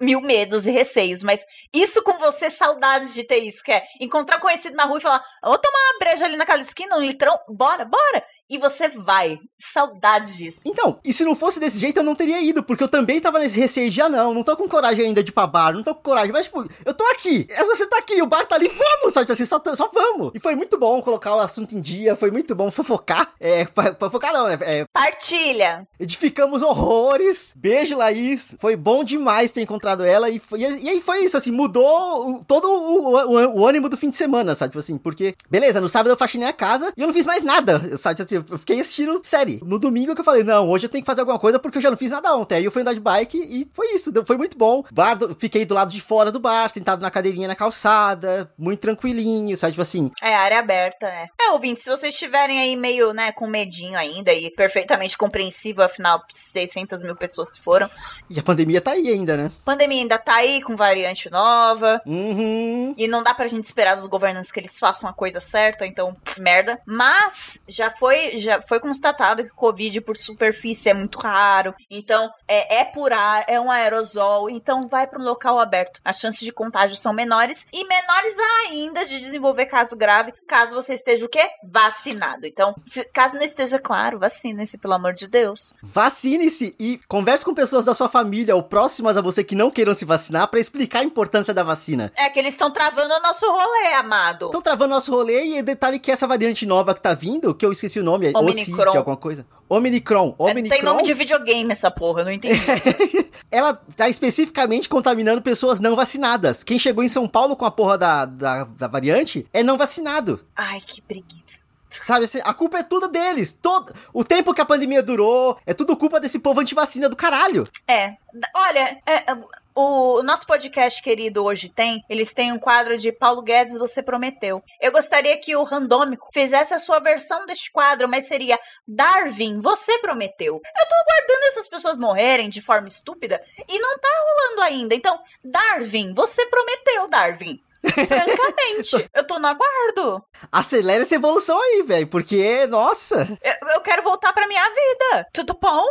mil 0.00 0.20
medos 0.20 0.66
e 0.66 0.70
receios, 0.70 1.22
mas 1.22 1.44
isso 1.72 2.02
com 2.02 2.18
você, 2.18 2.50
saudades 2.50 3.14
de 3.14 3.24
ter 3.24 3.38
isso, 3.38 3.62
que 3.62 3.72
é 3.72 3.84
encontrar 4.00 4.38
conhecido 4.38 4.76
na 4.76 4.84
rua 4.84 4.98
e 4.98 5.02
falar, 5.02 5.22
vou 5.42 5.58
tomar 5.58 5.78
uma 5.78 5.98
breja 5.98 6.24
ali 6.24 6.36
naquela 6.36 6.60
esquina, 6.60 6.96
um 6.96 7.00
litrão, 7.00 7.38
bora, 7.48 7.84
bora, 7.84 8.24
e 8.48 8.58
você 8.58 8.88
vai, 8.88 9.38
saudades 9.58 10.36
disso. 10.36 10.60
Então, 10.66 10.98
e 11.04 11.12
se 11.12 11.24
não 11.24 11.34
fosse 11.34 11.58
desse 11.58 11.78
jeito, 11.78 11.98
eu 11.98 12.04
não 12.04 12.14
teria 12.14 12.40
ido, 12.40 12.62
porque 12.62 12.84
eu 12.84 12.88
também 12.88 13.20
tava 13.20 13.38
nesse 13.38 13.58
receio 13.58 13.90
de, 13.90 14.00
ah 14.00 14.08
não, 14.08 14.34
não 14.34 14.42
tô 14.42 14.56
com 14.56 14.68
coragem 14.68 15.06
ainda 15.06 15.22
de 15.22 15.30
ir 15.30 15.32
pra 15.32 15.46
bar, 15.46 15.72
não 15.72 15.82
tô 15.82 15.94
com 15.94 16.02
coragem, 16.02 16.32
mas 16.32 16.46
tipo, 16.46 16.66
eu 16.84 16.94
tô 16.94 17.04
aqui, 17.06 17.46
é, 17.50 17.64
você 17.64 17.86
tá 17.86 17.98
aqui, 17.98 18.20
o 18.22 18.26
bar 18.26 18.46
tá 18.46 18.56
ali, 18.56 18.68
vamos, 18.68 19.14
sabe, 19.14 19.30
assim, 19.30 19.46
só, 19.46 19.60
só 19.74 19.90
vamos. 19.92 20.32
E 20.34 20.38
foi 20.38 20.54
muito 20.54 20.78
bom 20.78 21.00
colocar 21.02 21.34
o 21.34 21.40
assunto 21.40 21.76
em 21.76 21.80
dia, 21.80 22.16
foi 22.16 22.30
muito 22.30 22.54
bom 22.54 22.70
fofocar, 22.70 23.32
é, 23.40 23.66
fofocar 23.98 24.32
não, 24.32 24.48
é... 24.48 24.58
é 24.60 24.84
Partilha. 24.92 25.86
Edificamos 25.98 26.62
horrores, 26.62 27.52
beijo 27.56 27.96
Laís, 27.96 28.56
foi 28.58 28.76
bom 28.76 29.02
demais 29.04 29.52
ter 29.54 29.62
encontrado 29.62 30.04
ela 30.04 30.28
e, 30.28 30.38
foi, 30.38 30.60
e, 30.60 30.88
aí 30.88 31.00
foi 31.00 31.24
isso, 31.24 31.36
assim, 31.36 31.50
mudou 31.50 32.42
todo 32.46 32.68
o, 32.68 33.14
o, 33.14 33.60
o, 33.60 33.66
ânimo 33.66 33.88
do 33.88 33.96
fim 33.96 34.10
de 34.10 34.16
semana, 34.16 34.54
sabe? 34.54 34.70
Tipo 34.70 34.78
assim, 34.78 34.98
porque, 34.98 35.34
beleza, 35.50 35.80
no 35.80 35.88
sábado 35.88 36.10
eu 36.10 36.16
faxinei 36.16 36.48
a 36.48 36.52
casa 36.52 36.92
e 36.96 37.00
eu 37.00 37.06
não 37.06 37.14
fiz 37.14 37.26
mais 37.26 37.42
nada, 37.42 37.96
sabe? 37.96 38.16
Tipo 38.16 38.26
assim, 38.26 38.46
eu 38.50 38.58
fiquei 38.58 38.80
assistindo 38.80 39.20
série. 39.22 39.60
No 39.64 39.78
domingo 39.78 40.14
que 40.14 40.20
eu 40.20 40.24
falei, 40.24 40.44
não, 40.44 40.68
hoje 40.68 40.86
eu 40.86 40.90
tenho 40.90 41.02
que 41.02 41.06
fazer 41.06 41.20
alguma 41.20 41.38
coisa 41.38 41.58
porque 41.58 41.78
eu 41.78 41.82
já 41.82 41.90
não 41.90 41.96
fiz 41.96 42.10
nada 42.10 42.34
ontem. 42.34 42.56
Aí 42.56 42.64
eu 42.64 42.70
fui 42.70 42.82
andar 42.82 42.94
de 42.94 43.00
bike 43.00 43.38
e 43.38 43.68
foi 43.72 43.94
isso, 43.94 44.12
foi 44.24 44.36
muito 44.36 44.56
bom. 44.58 44.84
Bar, 44.92 45.14
do, 45.14 45.34
fiquei 45.34 45.64
do 45.64 45.74
lado 45.74 45.90
de 45.90 46.00
fora 46.00 46.30
do 46.32 46.40
bar, 46.40 46.68
sentado 46.68 47.00
na 47.00 47.10
cadeirinha 47.10 47.48
na 47.48 47.54
calçada, 47.54 48.50
muito 48.58 48.80
tranquilinho, 48.80 49.56
sabe? 49.56 49.72
Tipo 49.72 49.82
assim. 49.82 50.10
É, 50.22 50.34
área 50.34 50.58
aberta, 50.58 51.06
é. 51.06 51.26
É, 51.40 51.50
ouvinte, 51.50 51.82
se 51.82 51.90
vocês 51.90 52.14
estiverem 52.14 52.58
aí 52.58 52.76
meio, 52.76 53.12
né, 53.12 53.32
com 53.32 53.46
medinho 53.46 53.98
ainda 53.98 54.32
e 54.32 54.50
perfeitamente 54.50 55.16
compreensível, 55.16 55.84
afinal, 55.84 56.22
600 56.30 57.02
mil 57.02 57.16
pessoas 57.16 57.56
foram. 57.58 57.88
E 58.28 58.38
a 58.38 58.42
pandemia 58.42 58.80
tá 58.80 58.92
aí 58.92 59.08
ainda, 59.08 59.36
né? 59.36 59.43
Pandemia 59.64 60.02
ainda 60.02 60.18
tá 60.18 60.36
aí 60.36 60.62
com 60.62 60.76
variante 60.76 61.30
nova. 61.30 62.00
Uhum. 62.06 62.94
E 62.96 63.06
não 63.08 63.22
dá 63.22 63.34
pra 63.34 63.48
gente 63.48 63.64
esperar 63.64 63.96
dos 63.96 64.06
governantes 64.06 64.50
que 64.50 64.60
eles 64.60 64.78
façam 64.78 65.08
a 65.08 65.12
coisa 65.12 65.40
certa, 65.40 65.86
então, 65.86 66.16
merda. 66.38 66.80
Mas 66.86 67.58
já 67.68 67.90
foi, 67.90 68.38
já 68.38 68.60
foi 68.62 68.80
constatado 68.80 69.44
que 69.44 69.50
Covid 69.50 70.00
por 70.00 70.16
superfície 70.16 70.90
é 70.90 70.94
muito 70.94 71.18
raro. 71.18 71.74
Então, 71.90 72.30
é, 72.46 72.80
é 72.80 72.84
por 72.84 73.12
ar, 73.12 73.44
é 73.46 73.60
um 73.60 73.70
aerosol. 73.70 74.50
Então, 74.50 74.82
vai 74.82 75.06
para 75.06 75.20
um 75.20 75.24
local 75.24 75.58
aberto. 75.58 76.00
As 76.04 76.18
chances 76.18 76.40
de 76.40 76.52
contágio 76.52 76.96
são 76.96 77.12
menores 77.12 77.66
e 77.72 77.86
menores 77.86 78.36
ainda 78.66 79.04
de 79.04 79.18
desenvolver 79.18 79.66
caso 79.66 79.96
grave, 79.96 80.32
caso 80.46 80.74
você 80.74 80.94
esteja 80.94 81.24
o 81.24 81.28
quê? 81.28 81.46
Vacinado. 81.62 82.46
Então, 82.46 82.74
se, 82.86 83.04
caso 83.04 83.36
não 83.36 83.42
esteja 83.42 83.78
claro, 83.78 84.18
vacine-se, 84.18 84.78
pelo 84.78 84.94
amor 84.94 85.12
de 85.12 85.26
Deus. 85.26 85.74
Vacine-se 85.82 86.74
e 86.78 87.00
converse 87.08 87.44
com 87.44 87.54
pessoas 87.54 87.84
da 87.84 87.94
sua 87.94 88.08
família 88.08 88.54
ou 88.54 88.62
próximas 88.62 89.16
a 89.16 89.20
você 89.20 89.33
que 89.42 89.54
não 89.54 89.70
queiram 89.70 89.94
se 89.94 90.04
vacinar 90.04 90.48
para 90.48 90.60
explicar 90.60 91.00
a 91.00 91.04
importância 91.04 91.54
da 91.54 91.62
vacina. 91.62 92.12
É 92.16 92.28
que 92.28 92.38
eles 92.38 92.54
estão 92.54 92.70
travando 92.70 93.14
o 93.14 93.20
nosso 93.20 93.46
rolê, 93.50 93.94
amado. 93.94 94.46
Estão 94.46 94.62
travando 94.62 94.92
o 94.92 94.94
nosso 94.96 95.10
rolê 95.10 95.58
e 95.58 95.62
detalhe 95.62 95.98
que 95.98 96.10
essa 96.10 96.26
variante 96.26 96.66
nova 96.66 96.94
que 96.94 97.00
tá 97.00 97.14
vindo, 97.14 97.54
que 97.54 97.64
eu 97.64 97.72
esqueci 97.72 97.98
o 97.98 98.04
nome, 98.04 98.26
é 98.26 98.38
Omicron. 98.38 98.96
alguma 98.96 99.16
coisa. 99.16 99.46
Omicron. 99.68 100.34
Omicron. 100.38 100.66
É, 100.66 100.76
tem 100.76 100.82
nome 100.82 101.02
de 101.02 101.14
videogame 101.14 101.72
essa 101.72 101.90
porra, 101.90 102.20
eu 102.20 102.26
não 102.26 102.32
entendi. 102.32 102.60
Ela 103.50 103.72
tá 103.96 104.08
especificamente 104.08 104.88
contaminando 104.88 105.40
pessoas 105.40 105.80
não 105.80 105.96
vacinadas. 105.96 106.62
Quem 106.62 106.78
chegou 106.78 107.02
em 107.02 107.08
São 107.08 107.26
Paulo 107.26 107.56
com 107.56 107.64
a 107.64 107.70
porra 107.70 107.96
da, 107.96 108.24
da, 108.26 108.64
da 108.64 108.88
variante 108.88 109.46
é 109.52 109.62
não 109.62 109.78
vacinado. 109.78 110.44
Ai, 110.54 110.80
que 110.86 111.00
preguiça. 111.00 111.63
Sabe, 112.00 112.24
assim, 112.24 112.40
a 112.44 112.54
culpa 112.54 112.78
é 112.78 112.82
tudo 112.82 113.08
deles. 113.08 113.52
Todo 113.52 113.92
o 114.12 114.24
tempo 114.24 114.54
que 114.54 114.60
a 114.60 114.66
pandemia 114.66 115.02
durou, 115.02 115.58
é 115.66 115.74
tudo 115.74 115.96
culpa 115.96 116.20
desse 116.20 116.38
povo 116.38 116.60
antivacina 116.60 117.08
do 117.08 117.16
caralho. 117.16 117.66
É. 117.88 118.14
Olha, 118.54 118.98
é, 119.06 119.30
é 119.30 119.36
o 119.74 120.22
nosso 120.22 120.46
podcast 120.46 121.02
querido 121.02 121.44
Hoje 121.44 121.68
Tem, 121.68 122.04
eles 122.08 122.32
têm 122.32 122.52
um 122.52 122.58
quadro 122.58 122.96
de 122.96 123.10
Paulo 123.10 123.42
Guedes 123.42 123.76
Você 123.76 124.02
Prometeu. 124.02 124.62
Eu 124.80 124.92
gostaria 124.92 125.36
que 125.36 125.56
o 125.56 125.64
Randômico 125.64 126.28
fizesse 126.32 126.72
a 126.72 126.78
sua 126.78 127.00
versão 127.00 127.44
deste 127.44 127.72
quadro, 127.72 128.08
mas 128.08 128.28
seria 128.28 128.58
Darwin, 128.86 129.60
Você 129.60 129.98
Prometeu. 129.98 130.54
Eu 130.54 130.88
tô 130.88 130.94
aguardando 130.94 131.46
essas 131.46 131.68
pessoas 131.68 131.96
morrerem 131.96 132.48
de 132.48 132.62
forma 132.62 132.86
estúpida 132.86 133.42
e 133.68 133.78
não 133.80 133.98
tá 133.98 134.08
rolando 134.08 134.62
ainda. 134.62 134.94
Então, 134.94 135.18
Darwin, 135.44 136.14
Você 136.14 136.46
Prometeu, 136.46 137.08
Darwin. 137.08 137.60
Francamente, 137.92 139.10
eu 139.14 139.26
tô 139.26 139.38
no 139.38 139.46
aguardo. 139.46 140.24
Acelera 140.50 141.02
essa 141.02 141.14
evolução 141.14 141.60
aí, 141.60 141.82
velho, 141.82 142.06
porque, 142.06 142.66
nossa. 142.66 143.38
Eu, 143.42 143.68
eu, 143.74 143.80
quero 143.80 144.02
voltar 144.02 144.32
pra 144.32 144.48
minha 144.48 144.64
vida. 144.64 145.26
Tudo 145.32 145.56
bom? 145.60 145.84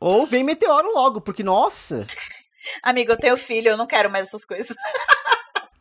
Ou 0.00 0.26
vem 0.26 0.44
meteoro 0.44 0.92
logo, 0.92 1.20
porque, 1.20 1.42
nossa. 1.42 2.04
Amigo, 2.82 3.12
eu 3.12 3.16
tenho 3.18 3.36
filho, 3.36 3.70
eu 3.70 3.76
não 3.76 3.86
quero 3.86 4.10
mais 4.10 4.28
essas 4.28 4.44
coisas. 4.44 4.76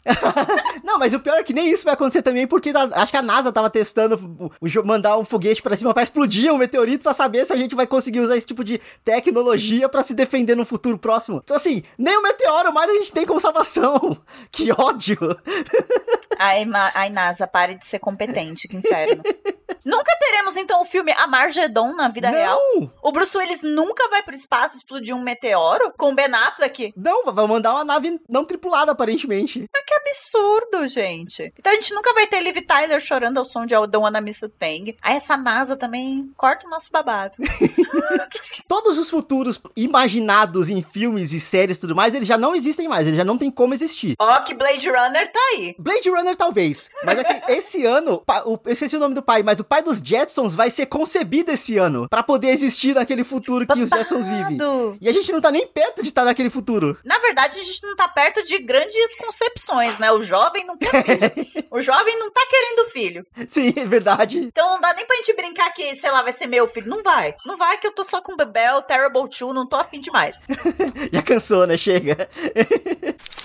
não, 0.83 0.97
mas 0.97 1.13
o 1.13 1.19
pior 1.19 1.37
é 1.37 1.43
que 1.43 1.53
nem 1.53 1.69
isso 1.69 1.83
vai 1.83 1.93
acontecer 1.93 2.21
também, 2.21 2.47
porque 2.47 2.71
acho 2.93 3.11
que 3.11 3.17
a 3.17 3.21
NASA 3.21 3.51
tava 3.51 3.69
testando 3.69 4.51
mandar 4.83 5.17
um 5.17 5.25
foguete 5.25 5.61
para 5.61 5.75
cima 5.75 5.93
para 5.93 6.03
explodir 6.03 6.51
um 6.51 6.57
meteorito 6.57 7.03
para 7.03 7.13
saber 7.13 7.45
se 7.45 7.53
a 7.53 7.57
gente 7.57 7.75
vai 7.75 7.85
conseguir 7.85 8.19
usar 8.19 8.37
esse 8.37 8.47
tipo 8.47 8.63
de 8.63 8.79
tecnologia 9.03 9.89
para 9.89 10.03
se 10.03 10.13
defender 10.13 10.55
no 10.55 10.65
futuro 10.65 10.97
próximo. 10.97 11.41
Então, 11.43 11.57
assim, 11.57 11.83
nem 11.97 12.17
o 12.17 12.23
meteoro 12.23 12.73
mais 12.73 12.89
a 12.89 12.93
gente 12.93 13.11
tem 13.11 13.25
como 13.25 13.39
salvação. 13.39 14.17
Que 14.51 14.71
ódio. 14.71 15.17
Ai, 16.37 16.65
ai, 16.93 17.09
NASA, 17.09 17.47
pare 17.47 17.75
de 17.75 17.85
ser 17.85 17.99
competente, 17.99 18.67
que 18.67 18.77
inferno. 18.77 19.23
Nunca 19.87 20.17
teremos 20.19 20.57
então 20.57 20.81
o 20.81 20.85
filme 20.85 21.13
Amargedon 21.13 21.95
na 21.95 22.09
vida 22.09 22.29
não. 22.29 22.37
real? 22.37 22.59
O 23.01 23.09
Bruce 23.09 23.37
Willis 23.37 23.63
nunca 23.63 24.09
vai 24.09 24.21
pro 24.21 24.35
espaço 24.35 24.75
explodir 24.75 25.15
um 25.15 25.21
meteoro 25.21 25.93
com 25.97 26.11
o 26.11 26.13
Ben 26.15 26.27
Affleck? 26.33 26.93
Não, 26.95 27.23
vai 27.23 27.47
mandar 27.47 27.73
uma 27.73 27.85
nave 27.85 28.19
não 28.27 28.43
tripulada, 28.43 28.91
aparentemente. 28.91 29.65
Mas 29.73 29.83
que 29.85 29.93
absurdo, 29.93 30.87
gente. 30.89 31.53
Então 31.57 31.71
a 31.71 31.75
gente 31.75 31.93
nunca 31.93 32.13
vai 32.13 32.27
ter 32.27 32.41
Liv 32.41 32.57
Tyler 32.65 32.99
chorando 32.99 33.37
ao 33.37 33.45
som 33.45 33.65
de 33.65 33.75
Don't 33.75 33.97
Wanna 33.97 34.19
Miss 34.19 34.43
a 34.43 34.49
Thing. 34.49 34.93
Aí 35.01 35.15
essa 35.15 35.37
NASA 35.37 35.77
também 35.77 36.29
corta 36.35 36.67
o 36.67 36.69
nosso 36.69 36.91
babado. 36.91 37.35
Todos 38.67 38.97
os 38.97 39.09
futuros 39.09 39.61
imaginados 39.73 40.69
em 40.69 40.81
filmes 40.81 41.31
e 41.31 41.39
séries 41.39 41.77
e 41.77 41.79
tudo 41.79 41.95
mais, 41.95 42.13
eles 42.13 42.27
já 42.27 42.37
não 42.37 42.53
existem 42.53 42.89
mais, 42.89 43.07
eles 43.07 43.17
já 43.17 43.23
não 43.23 43.37
tem 43.37 43.49
como 43.49 43.73
existir. 43.73 44.15
Ó, 44.19 44.39
que 44.41 44.53
Blade 44.53 44.89
Runner 44.89 45.31
tá 45.31 45.39
aí. 45.53 45.75
Blade 45.79 46.09
Runner 46.09 46.26
talvez, 46.35 46.89
mas 47.03 47.19
é 47.19 47.23
que 47.23 47.51
esse 47.51 47.85
ano, 47.85 48.23
o, 48.45 48.59
eu 48.65 48.73
esqueci 48.73 48.95
o 48.95 48.99
nome 48.99 49.15
do 49.15 49.21
pai, 49.21 49.43
mas 49.43 49.59
o 49.59 49.63
pai 49.63 49.81
dos 49.81 49.99
Jetsons 49.99 50.55
vai 50.55 50.69
ser 50.69 50.87
concebido 50.87 51.51
esse 51.51 51.77
ano, 51.77 52.07
para 52.09 52.23
poder 52.23 52.49
existir 52.49 52.95
naquele 52.95 53.23
futuro 53.23 53.65
que 53.65 53.79
os 53.79 53.89
Jetsons 53.89 54.27
vivem. 54.27 54.57
E 54.99 55.07
a 55.07 55.13
gente 55.13 55.31
não 55.31 55.41
tá 55.41 55.51
nem 55.51 55.67
perto 55.67 56.01
de 56.01 56.09
estar 56.09 56.23
naquele 56.23 56.49
futuro. 56.49 56.97
Na 57.03 57.19
verdade, 57.19 57.59
a 57.59 57.63
gente 57.63 57.83
não 57.83 57.95
tá 57.95 58.07
perto 58.07 58.43
de 58.43 58.59
grandes 58.59 59.15
concepções, 59.15 59.97
né? 59.99 60.11
O 60.11 60.23
jovem 60.23 60.65
não 60.65 60.77
quer 60.77 61.03
filho. 61.03 61.67
o 61.71 61.81
jovem 61.81 62.19
não 62.19 62.31
tá 62.31 62.41
querendo 62.49 62.89
filho. 62.89 63.25
Sim, 63.47 63.73
é 63.75 63.85
verdade. 63.85 64.39
Então 64.39 64.67
não 64.73 64.81
dá 64.81 64.93
nem 64.93 65.05
pra 65.05 65.15
gente 65.17 65.35
brincar 65.35 65.71
que, 65.71 65.95
sei 65.95 66.11
lá, 66.11 66.21
vai 66.21 66.31
ser 66.31 66.47
meu 66.47 66.67
filho. 66.67 66.89
Não 66.89 67.03
vai. 67.03 67.35
Não 67.45 67.57
vai 67.57 67.77
que 67.77 67.87
eu 67.87 67.93
tô 67.93 68.03
só 68.03 68.21
com 68.21 68.33
o 68.33 68.37
Bebel, 68.37 68.81
Terrible 68.81 69.29
2, 69.29 69.53
não 69.53 69.67
tô 69.67 69.75
afim 69.75 69.99
demais. 70.01 70.41
Já 71.11 71.21
cansou, 71.21 71.67
né? 71.67 71.77
Chega. 71.77 72.29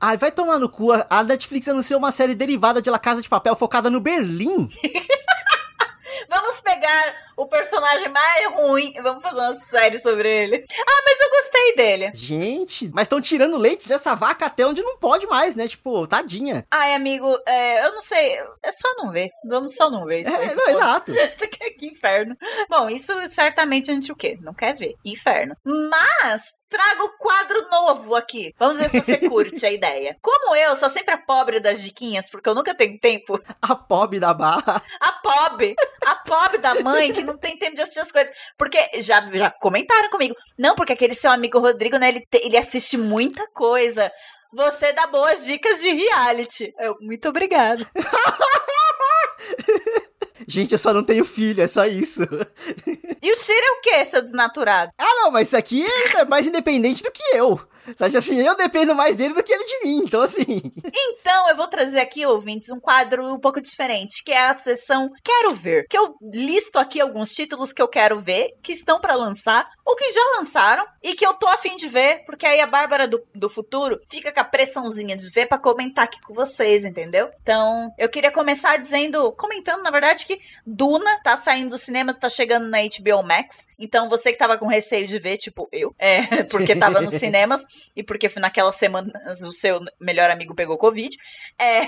Ai, 0.00 0.16
vai 0.16 0.30
tomar 0.30 0.58
no 0.58 0.68
cu. 0.68 0.92
A 1.08 1.22
Netflix 1.22 1.68
anunciou 1.68 1.98
uma 1.98 2.12
série 2.12 2.34
derivada 2.34 2.82
de 2.82 2.90
La 2.90 2.98
Casa 2.98 3.22
de 3.22 3.28
Papel 3.28 3.56
focada 3.56 3.90
no 3.90 4.00
Berlim. 4.00 4.68
Vamos 6.28 6.60
pegar 6.60 7.25
o 7.36 7.46
personagem 7.46 8.08
mais 8.08 8.46
ruim 8.54 8.92
e 8.96 9.00
vamos 9.00 9.22
fazer 9.22 9.40
uma 9.40 9.52
série 9.52 9.98
sobre 9.98 10.28
ele. 10.28 10.64
Ah, 10.70 11.02
mas 11.04 11.20
eu 11.20 11.30
gostei 11.30 11.76
dele. 11.76 12.10
Gente, 12.14 12.90
mas 12.94 13.02
estão 13.02 13.20
tirando 13.20 13.58
leite 13.58 13.88
dessa 13.88 14.14
vaca 14.14 14.46
até 14.46 14.66
onde 14.66 14.82
não 14.82 14.96
pode 14.96 15.26
mais, 15.26 15.54
né? 15.54 15.68
Tipo, 15.68 16.06
tadinha. 16.06 16.64
Ai, 16.70 16.94
amigo, 16.94 17.38
é, 17.46 17.86
eu 17.86 17.92
não 17.92 18.00
sei. 18.00 18.38
É 18.62 18.72
só 18.72 18.94
não 18.96 19.10
ver. 19.10 19.30
Vamos 19.44 19.74
só 19.74 19.90
não 19.90 20.04
ver. 20.04 20.26
É, 20.26 20.54
não, 20.54 20.68
exato. 20.68 21.12
que 21.78 21.86
inferno. 21.86 22.36
Bom, 22.68 22.88
isso 22.88 23.12
certamente 23.28 23.90
a 23.90 23.94
gente 23.94 24.10
o 24.10 24.16
quê? 24.16 24.38
Não 24.40 24.54
quer 24.54 24.74
ver. 24.76 24.94
Inferno. 25.04 25.54
Mas 25.64 26.42
trago 26.68 27.12
quadro 27.18 27.68
novo 27.70 28.14
aqui. 28.14 28.54
Vamos 28.58 28.80
ver 28.80 28.88
se 28.88 29.00
você 29.00 29.16
curte 29.28 29.64
a 29.64 29.70
ideia. 29.70 30.16
Como 30.20 30.54
eu 30.56 30.74
sou 30.76 30.88
sempre 30.88 31.14
a 31.14 31.18
pobre 31.18 31.60
das 31.60 31.82
diquinhas, 31.82 32.30
porque 32.30 32.48
eu 32.48 32.54
nunca 32.54 32.74
tenho 32.74 32.98
tempo. 32.98 33.40
A 33.62 33.74
pobre 33.74 34.18
da 34.18 34.32
barra. 34.32 34.82
A 35.00 35.12
pobre. 35.12 35.74
A 36.04 36.14
pobre 36.14 36.58
da 36.58 36.74
mãe 36.82 37.12
que 37.12 37.25
não 37.26 37.36
tem 37.36 37.58
tempo 37.58 37.76
de 37.76 37.82
assistir 37.82 38.00
as 38.00 38.12
coisas. 38.12 38.30
Porque 38.56 38.78
já, 39.00 39.20
já 39.32 39.50
comentaram 39.50 40.10
comigo. 40.10 40.34
Não, 40.58 40.74
porque 40.74 40.92
aquele 40.92 41.14
seu 41.14 41.30
amigo 41.30 41.58
Rodrigo, 41.58 41.98
né? 41.98 42.08
Ele, 42.08 42.20
te, 42.20 42.38
ele 42.38 42.56
assiste 42.56 42.96
muita 42.96 43.46
coisa. 43.48 44.10
Você 44.52 44.92
dá 44.92 45.06
boas 45.06 45.44
dicas 45.44 45.80
de 45.80 45.90
reality. 45.90 46.72
Eu, 46.78 46.96
muito 47.00 47.28
obrigada. 47.28 47.86
Gente, 50.48 50.72
eu 50.72 50.78
só 50.78 50.94
não 50.94 51.02
tenho 51.02 51.24
filho, 51.24 51.62
é 51.62 51.66
só 51.66 51.84
isso. 51.84 52.22
E 53.20 53.32
o 53.32 53.36
Shira 53.36 53.66
é 53.66 53.70
o 53.72 53.80
quê, 53.80 54.04
seu 54.04 54.22
desnaturado? 54.22 54.92
Ah, 54.96 55.14
não, 55.16 55.32
mas 55.32 55.48
isso 55.48 55.56
aqui 55.56 55.84
é 56.16 56.24
mais 56.24 56.46
independente 56.46 57.02
do 57.02 57.10
que 57.10 57.22
eu. 57.34 57.60
Sabe 57.96 58.16
assim, 58.16 58.40
eu 58.40 58.56
dependo 58.56 58.94
mais 58.94 59.16
dele 59.16 59.34
do 59.34 59.42
que 59.42 59.52
ele 59.52 59.64
de 59.64 59.84
mim, 59.84 59.96
então 60.04 60.22
assim. 60.22 60.62
Então, 60.92 61.48
eu 61.48 61.56
vou 61.56 61.68
trazer 61.68 62.00
aqui, 62.00 62.24
ouvintes, 62.24 62.70
um 62.70 62.80
quadro 62.80 63.34
um 63.34 63.38
pouco 63.38 63.60
diferente, 63.60 64.24
que 64.24 64.32
é 64.32 64.46
a 64.46 64.54
sessão 64.54 65.10
Quero 65.22 65.54
Ver. 65.54 65.86
Que 65.88 65.98
eu 65.98 66.14
listo 66.20 66.78
aqui 66.78 67.00
alguns 67.00 67.32
títulos 67.34 67.72
que 67.72 67.80
eu 67.80 67.88
quero 67.88 68.20
ver, 68.20 68.54
que 68.62 68.72
estão 68.72 69.00
para 69.00 69.14
lançar, 69.14 69.68
ou 69.84 69.94
que 69.94 70.10
já 70.10 70.20
lançaram, 70.36 70.84
e 71.02 71.14
que 71.14 71.26
eu 71.26 71.34
tô 71.34 71.46
afim 71.48 71.76
de 71.76 71.88
ver, 71.88 72.24
porque 72.24 72.46
aí 72.46 72.60
a 72.60 72.66
Bárbara 72.66 73.06
do, 73.06 73.22
do 73.34 73.48
futuro 73.48 74.00
fica 74.10 74.32
com 74.32 74.40
a 74.40 74.44
pressãozinha 74.44 75.16
de 75.16 75.30
ver 75.30 75.46
para 75.46 75.58
comentar 75.58 76.04
aqui 76.04 76.20
com 76.20 76.34
vocês, 76.34 76.84
entendeu? 76.84 77.30
Então, 77.42 77.92
eu 77.98 78.08
queria 78.08 78.30
começar 78.30 78.76
dizendo, 78.76 79.32
comentando, 79.32 79.82
na 79.82 79.90
verdade, 79.90 80.26
que 80.26 80.40
Duna 80.66 81.20
tá 81.22 81.36
saindo 81.36 81.70
do 81.70 81.78
cinema, 81.78 82.14
tá 82.14 82.28
chegando 82.28 82.68
na 82.68 82.78
HBO 82.78 83.22
Max. 83.22 83.66
Então, 83.78 84.08
você 84.08 84.32
que 84.32 84.38
tava 84.38 84.58
com 84.58 84.66
receio 84.66 85.06
de 85.06 85.18
ver, 85.18 85.38
tipo 85.38 85.68
eu, 85.72 85.94
é, 85.98 86.42
porque 86.50 86.74
tava 86.74 87.00
nos 87.00 87.14
cinemas, 87.14 87.64
e 87.94 88.02
porque 88.02 88.30
naquelas 88.36 88.76
semanas 88.76 89.42
o 89.42 89.52
seu 89.52 89.80
melhor 90.00 90.30
amigo 90.30 90.54
pegou 90.54 90.78
Covid, 90.78 91.16
é, 91.58 91.82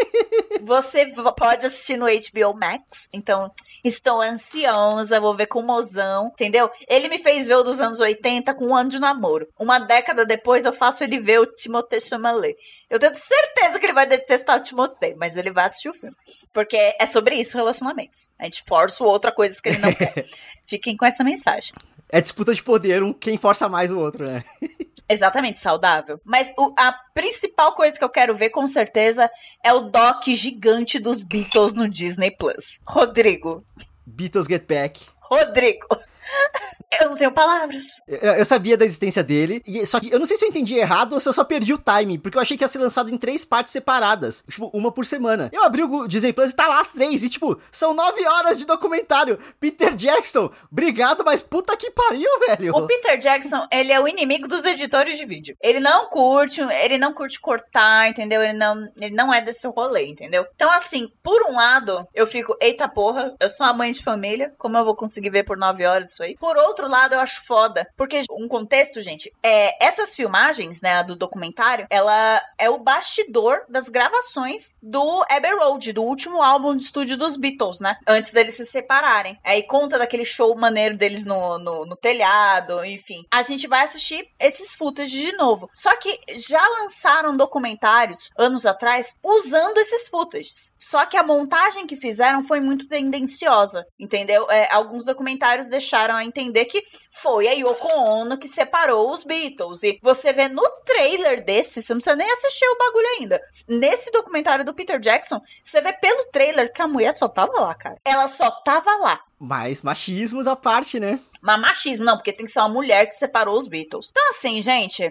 você 0.62 1.06
pode 1.36 1.66
assistir 1.66 1.96
no 1.96 2.06
HBO 2.06 2.58
Max. 2.58 3.08
Então, 3.12 3.50
estou 3.84 4.20
ansiosa, 4.20 5.20
vou 5.20 5.36
ver 5.36 5.46
com 5.46 5.60
o 5.60 5.66
mozão, 5.66 6.28
entendeu? 6.28 6.70
Ele 6.88 7.08
me 7.08 7.18
fez 7.18 7.46
ver 7.46 7.56
o 7.56 7.62
dos 7.62 7.80
anos 7.80 8.00
80 8.00 8.54
com 8.54 8.66
um 8.66 8.74
ano 8.74 8.90
de 8.90 8.98
namoro. 8.98 9.46
Uma 9.58 9.78
década 9.78 10.24
depois, 10.26 10.64
eu 10.64 10.72
faço 10.72 11.04
ele 11.04 11.20
ver 11.20 11.40
o 11.40 11.46
Timothée 11.46 12.00
Chalamet. 12.00 12.56
Eu 12.88 12.98
tenho 12.98 13.14
certeza 13.14 13.78
que 13.78 13.86
ele 13.86 13.92
vai 13.92 14.06
detestar 14.06 14.56
o 14.56 14.60
Timothée, 14.60 15.14
mas 15.16 15.36
ele 15.36 15.52
vai 15.52 15.66
assistir 15.66 15.88
o 15.88 15.94
filme. 15.94 16.16
Porque 16.52 16.76
é 16.76 17.06
sobre 17.06 17.36
isso, 17.36 17.56
relacionamentos. 17.56 18.30
A 18.38 18.44
gente 18.44 18.62
força 18.66 19.02
o 19.02 19.06
outro 19.06 19.30
a 19.30 19.34
coisas 19.34 19.60
que 19.60 19.70
ele 19.70 19.78
não 19.78 19.92
quer. 19.92 20.26
Fiquem 20.66 20.96
com 20.96 21.06
essa 21.06 21.22
mensagem. 21.22 21.72
É 22.08 22.20
disputa 22.20 22.54
de 22.54 22.62
poder, 22.62 23.02
um 23.02 23.12
quem 23.12 23.36
força 23.36 23.68
mais 23.68 23.90
o 23.90 23.98
outro, 23.98 24.26
né? 24.26 24.44
Exatamente, 25.08 25.58
saudável. 25.58 26.20
Mas 26.24 26.52
o, 26.58 26.74
a 26.76 26.92
principal 27.14 27.74
coisa 27.74 27.96
que 27.96 28.04
eu 28.04 28.08
quero 28.08 28.36
ver, 28.36 28.50
com 28.50 28.66
certeza, 28.66 29.30
é 29.62 29.72
o 29.72 29.80
doc 29.80 30.24
gigante 30.26 30.98
dos 30.98 31.22
Beatles 31.22 31.74
no 31.74 31.88
Disney 31.88 32.30
Plus. 32.30 32.78
Rodrigo. 32.86 33.64
Beatles 34.04 34.46
Get 34.46 34.66
Back. 34.66 35.06
Rodrigo. 35.20 35.86
Eu 37.00 37.10
não 37.10 37.16
tenho 37.16 37.32
palavras. 37.32 37.84
Eu, 38.06 38.34
eu, 38.34 38.44
sabia 38.44 38.76
da 38.76 38.84
existência 38.84 39.22
dele, 39.22 39.62
e, 39.66 39.84
só 39.84 40.00
que 40.00 40.10
eu 40.10 40.18
não 40.18 40.24
sei 40.24 40.36
se 40.36 40.44
eu 40.44 40.48
entendi 40.48 40.76
errado 40.76 41.12
ou 41.12 41.20
se 41.20 41.28
eu 41.28 41.32
só 41.32 41.44
perdi 41.44 41.74
o 41.74 41.78
timing, 41.78 42.18
porque 42.18 42.38
eu 42.38 42.42
achei 42.42 42.56
que 42.56 42.64
ia 42.64 42.68
ser 42.68 42.78
lançado 42.78 43.12
em 43.12 43.18
três 43.18 43.44
partes 43.44 43.72
separadas, 43.72 44.44
tipo, 44.48 44.70
uma 44.72 44.90
por 44.90 45.04
semana. 45.04 45.50
Eu 45.52 45.64
abri 45.64 45.82
o 45.82 46.06
Disney 46.06 46.32
Plus 46.32 46.52
e 46.52 46.56
tá 46.56 46.66
lá 46.66 46.80
as 46.80 46.92
três, 46.92 47.22
e 47.22 47.28
tipo, 47.28 47.60
são 47.70 47.92
nove 47.92 48.24
horas 48.26 48.58
de 48.58 48.64
documentário. 48.64 49.38
Peter 49.60 49.94
Jackson, 49.94 50.50
obrigado, 50.70 51.22
mas 51.24 51.42
puta 51.42 51.76
que 51.76 51.90
pariu, 51.90 52.30
velho. 52.46 52.74
O 52.74 52.86
Peter 52.86 53.18
Jackson, 53.18 53.66
ele 53.70 53.92
é 53.92 54.00
o 54.00 54.08
inimigo 54.08 54.48
dos 54.48 54.64
editores 54.64 55.18
de 55.18 55.26
vídeo. 55.26 55.56
Ele 55.60 55.80
não 55.80 56.08
curte, 56.08 56.62
ele 56.62 56.98
não 56.98 57.12
curte 57.12 57.40
cortar, 57.40 58.08
entendeu? 58.08 58.42
Ele 58.42 58.54
não, 58.54 58.88
ele 58.96 59.14
não 59.14 59.34
é 59.34 59.40
desse 59.40 59.66
rolê, 59.66 60.06
entendeu? 60.06 60.46
Então, 60.54 60.70
assim, 60.70 61.10
por 61.22 61.46
um 61.50 61.56
lado, 61.56 62.06
eu 62.14 62.26
fico, 62.26 62.56
eita 62.60 62.88
porra, 62.88 63.34
eu 63.40 63.50
sou 63.50 63.66
uma 63.66 63.72
mãe 63.72 63.90
de 63.90 64.02
família, 64.02 64.54
como 64.56 64.76
eu 64.76 64.84
vou 64.84 64.94
conseguir 64.94 65.30
ver 65.30 65.44
por 65.44 65.56
nove 65.56 65.84
horas 65.84 66.15
isso 66.16 66.22
aí? 66.22 66.36
Por 66.36 66.56
outro 66.56 66.88
lado, 66.88 67.14
eu 67.14 67.20
acho 67.20 67.44
foda. 67.44 67.88
Porque 67.96 68.22
um 68.30 68.48
contexto, 68.48 69.00
gente, 69.00 69.32
é 69.42 69.84
essas 69.84 70.16
filmagens, 70.16 70.80
né, 70.80 71.02
do 71.02 71.14
documentário, 71.14 71.86
ela 71.90 72.42
é 72.58 72.70
o 72.70 72.78
bastidor 72.78 73.64
das 73.68 73.88
gravações 73.88 74.74
do 74.82 75.24
Abbey 75.28 75.54
Road, 75.54 75.92
do 75.92 76.02
último 76.02 76.42
álbum 76.42 76.76
de 76.76 76.84
estúdio 76.84 77.16
dos 77.16 77.36
Beatles, 77.36 77.80
né? 77.80 77.96
Antes 78.06 78.32
deles 78.32 78.56
se 78.56 78.64
separarem. 78.64 79.38
Aí 79.44 79.62
conta 79.62 79.98
daquele 79.98 80.24
show 80.24 80.54
maneiro 80.56 80.96
deles 80.96 81.24
no, 81.24 81.58
no, 81.58 81.84
no 81.84 81.96
telhado, 81.96 82.84
enfim. 82.84 83.24
A 83.30 83.42
gente 83.42 83.66
vai 83.66 83.84
assistir 83.84 84.28
esses 84.38 84.74
footage 84.74 85.18
de 85.18 85.32
novo. 85.36 85.70
Só 85.74 85.94
que 85.96 86.18
já 86.36 86.62
lançaram 86.80 87.36
documentários 87.36 88.30
anos 88.36 88.64
atrás 88.64 89.16
usando 89.22 89.78
esses 89.78 90.08
footages. 90.08 90.74
Só 90.78 91.04
que 91.04 91.16
a 91.16 91.22
montagem 91.22 91.86
que 91.86 91.96
fizeram 91.96 92.42
foi 92.44 92.60
muito 92.60 92.88
tendenciosa, 92.88 93.86
entendeu? 93.98 94.50
É, 94.50 94.72
alguns 94.72 95.06
documentários 95.06 95.68
deixaram 95.68 96.05
a 96.14 96.24
entender 96.24 96.66
que 96.66 96.82
foi 97.10 97.48
a 97.48 97.52
Yoko 97.52 97.88
Ono 97.88 98.38
que 98.38 98.48
separou 98.48 99.10
os 99.10 99.24
Beatles. 99.24 99.82
E 99.82 99.98
você 100.02 100.32
vê 100.32 100.48
no 100.48 100.62
trailer 100.84 101.44
desse, 101.44 101.82
você 101.82 101.92
não 101.92 101.98
precisa 101.98 102.16
nem 102.16 102.30
assistir 102.30 102.66
o 102.66 102.78
bagulho 102.78 103.06
ainda. 103.18 103.40
Nesse 103.68 104.10
documentário 104.10 104.64
do 104.64 104.74
Peter 104.74 105.00
Jackson, 105.00 105.40
você 105.62 105.80
vê 105.80 105.92
pelo 105.92 106.26
trailer 106.30 106.72
que 106.72 106.82
a 106.82 106.88
mulher 106.88 107.16
só 107.16 107.28
tava 107.28 107.52
lá, 107.60 107.74
cara. 107.74 107.96
Ela 108.04 108.28
só 108.28 108.50
tava 108.62 108.90
lá. 108.98 109.20
Mas 109.38 109.82
machismos 109.82 110.46
à 110.46 110.56
parte, 110.56 110.98
né? 110.98 111.20
Mas 111.42 111.60
machismo, 111.60 112.04
não, 112.04 112.16
porque 112.16 112.32
tem 112.32 112.46
que 112.46 112.52
ser 112.52 112.60
uma 112.60 112.68
mulher 112.68 113.06
que 113.06 113.14
separou 113.14 113.56
os 113.56 113.68
Beatles. 113.68 114.08
Então, 114.10 114.28
assim, 114.30 114.62
gente, 114.62 115.10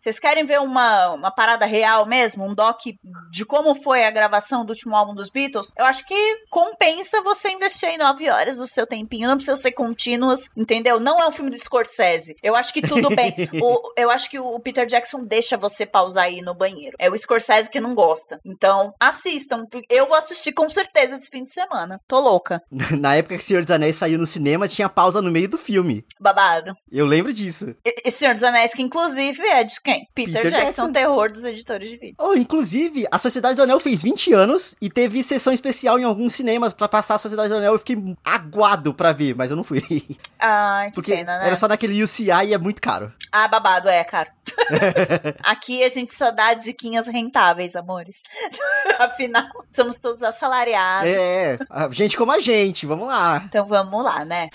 vocês 0.00 0.18
querem 0.18 0.46
ver 0.46 0.60
uma, 0.60 1.10
uma 1.10 1.30
parada 1.30 1.66
real 1.66 2.06
mesmo? 2.06 2.46
Um 2.46 2.54
doc 2.54 2.80
de 3.30 3.44
como 3.44 3.74
foi 3.74 4.04
a 4.04 4.10
gravação 4.10 4.64
do 4.64 4.70
último 4.70 4.96
álbum 4.96 5.14
dos 5.14 5.28
Beatles? 5.28 5.72
Eu 5.76 5.84
acho 5.84 6.06
que 6.06 6.36
compensa 6.48 7.20
você 7.22 7.50
investir 7.50 7.90
em 7.90 7.98
nove 7.98 8.30
horas 8.30 8.56
do 8.56 8.66
seu 8.66 8.86
tempinho. 8.86 9.28
Não 9.28 9.36
precisa 9.36 9.56
ser 9.56 9.72
contínuas, 9.72 10.48
entendeu? 10.56 10.98
Não 10.98 11.20
é 11.20 11.28
um 11.28 11.32
filme 11.32 11.50
do 11.50 11.58
Scorsese. 11.58 12.34
Eu 12.42 12.56
acho 12.56 12.72
que 12.72 12.80
tudo 12.80 13.14
bem. 13.14 13.34
o, 13.62 13.92
eu 13.96 14.10
acho 14.10 14.30
que 14.30 14.38
o 14.38 14.58
Peter 14.60 14.86
Jackson 14.86 15.22
deixa 15.22 15.58
você 15.58 15.84
pausar 15.84 16.24
aí 16.24 16.40
no 16.40 16.54
banheiro. 16.54 16.96
É 16.98 17.10
o 17.10 17.18
Scorsese 17.18 17.70
que 17.70 17.80
não 17.80 17.94
gosta. 17.94 18.40
Então, 18.44 18.94
assistam. 18.98 19.66
Eu 19.88 20.06
vou 20.06 20.16
assistir 20.16 20.52
com 20.52 20.68
certeza 20.70 21.16
esse 21.16 21.28
fim 21.30 21.44
de 21.44 21.52
semana. 21.52 22.00
Tô 22.08 22.18
louca. 22.20 22.62
Na 22.98 23.16
época 23.16 23.36
que 23.36 23.44
Senhor 23.44 23.62
dos 23.62 23.70
Anéis 23.70 23.96
saiu 23.96 24.18
no 24.18 24.26
cinema, 24.26 24.66
tinha 24.66 24.88
pausa 24.88 25.20
no 25.20 25.30
meio 25.30 25.48
do 25.48 25.58
filme. 25.58 26.04
Babado. 26.18 26.74
Eu 26.90 27.04
lembro 27.04 27.32
disso. 27.32 27.76
E, 27.84 28.08
e 28.08 28.10
Senhor 28.10 28.34
dos 28.34 28.44
Anéis, 28.44 28.72
que 28.72 28.82
inclusive 28.82 29.46
é 29.46 29.62
de 29.62 29.80
Quem? 29.90 30.08
Peter, 30.14 30.34
Peter 30.34 30.50
Jackson, 30.50 30.66
Jackson, 30.66 30.92
terror 30.92 31.32
dos 31.32 31.44
editores 31.44 31.88
de 31.88 31.96
vídeo. 31.96 32.14
Oh, 32.18 32.34
inclusive, 32.34 33.06
a 33.10 33.18
Sociedade 33.18 33.56
do 33.56 33.62
Anel 33.62 33.80
fez 33.80 34.02
20 34.02 34.32
anos 34.32 34.76
e 34.80 34.88
teve 34.88 35.22
sessão 35.22 35.52
especial 35.52 35.98
em 35.98 36.04
alguns 36.04 36.34
cinemas 36.34 36.72
para 36.72 36.88
passar 36.88 37.16
a 37.16 37.18
Sociedade 37.18 37.48
do 37.48 37.56
Anel. 37.56 37.72
Eu 37.72 37.78
fiquei 37.78 37.96
aguado 38.24 38.94
para 38.94 39.12
ver, 39.12 39.34
mas 39.34 39.50
eu 39.50 39.56
não 39.56 39.64
fui. 39.64 39.82
Ai, 40.38 40.88
que 40.88 40.94
Porque 40.94 41.16
pena, 41.16 41.38
né? 41.38 41.46
Era 41.46 41.56
só 41.56 41.66
naquele 41.66 42.02
UCI 42.02 42.30
e 42.46 42.54
é 42.54 42.58
muito 42.58 42.80
caro. 42.80 43.12
Ah, 43.32 43.48
babado, 43.48 43.88
é 43.88 44.04
caro. 44.04 44.30
Aqui 45.42 45.82
a 45.82 45.88
gente 45.88 46.14
só 46.14 46.30
dá 46.30 46.54
diquinhas 46.54 47.06
rentáveis, 47.06 47.74
amores. 47.76 48.22
Afinal, 48.98 49.46
somos 49.70 49.96
todos 49.96 50.22
assalariados. 50.22 51.10
É, 51.10 51.58
gente 51.90 52.16
como 52.16 52.32
a 52.32 52.38
gente, 52.38 52.86
vamos 52.86 53.06
lá. 53.06 53.42
Então 53.44 53.66
vamos 53.66 54.04
lá, 54.04 54.24
né? 54.24 54.48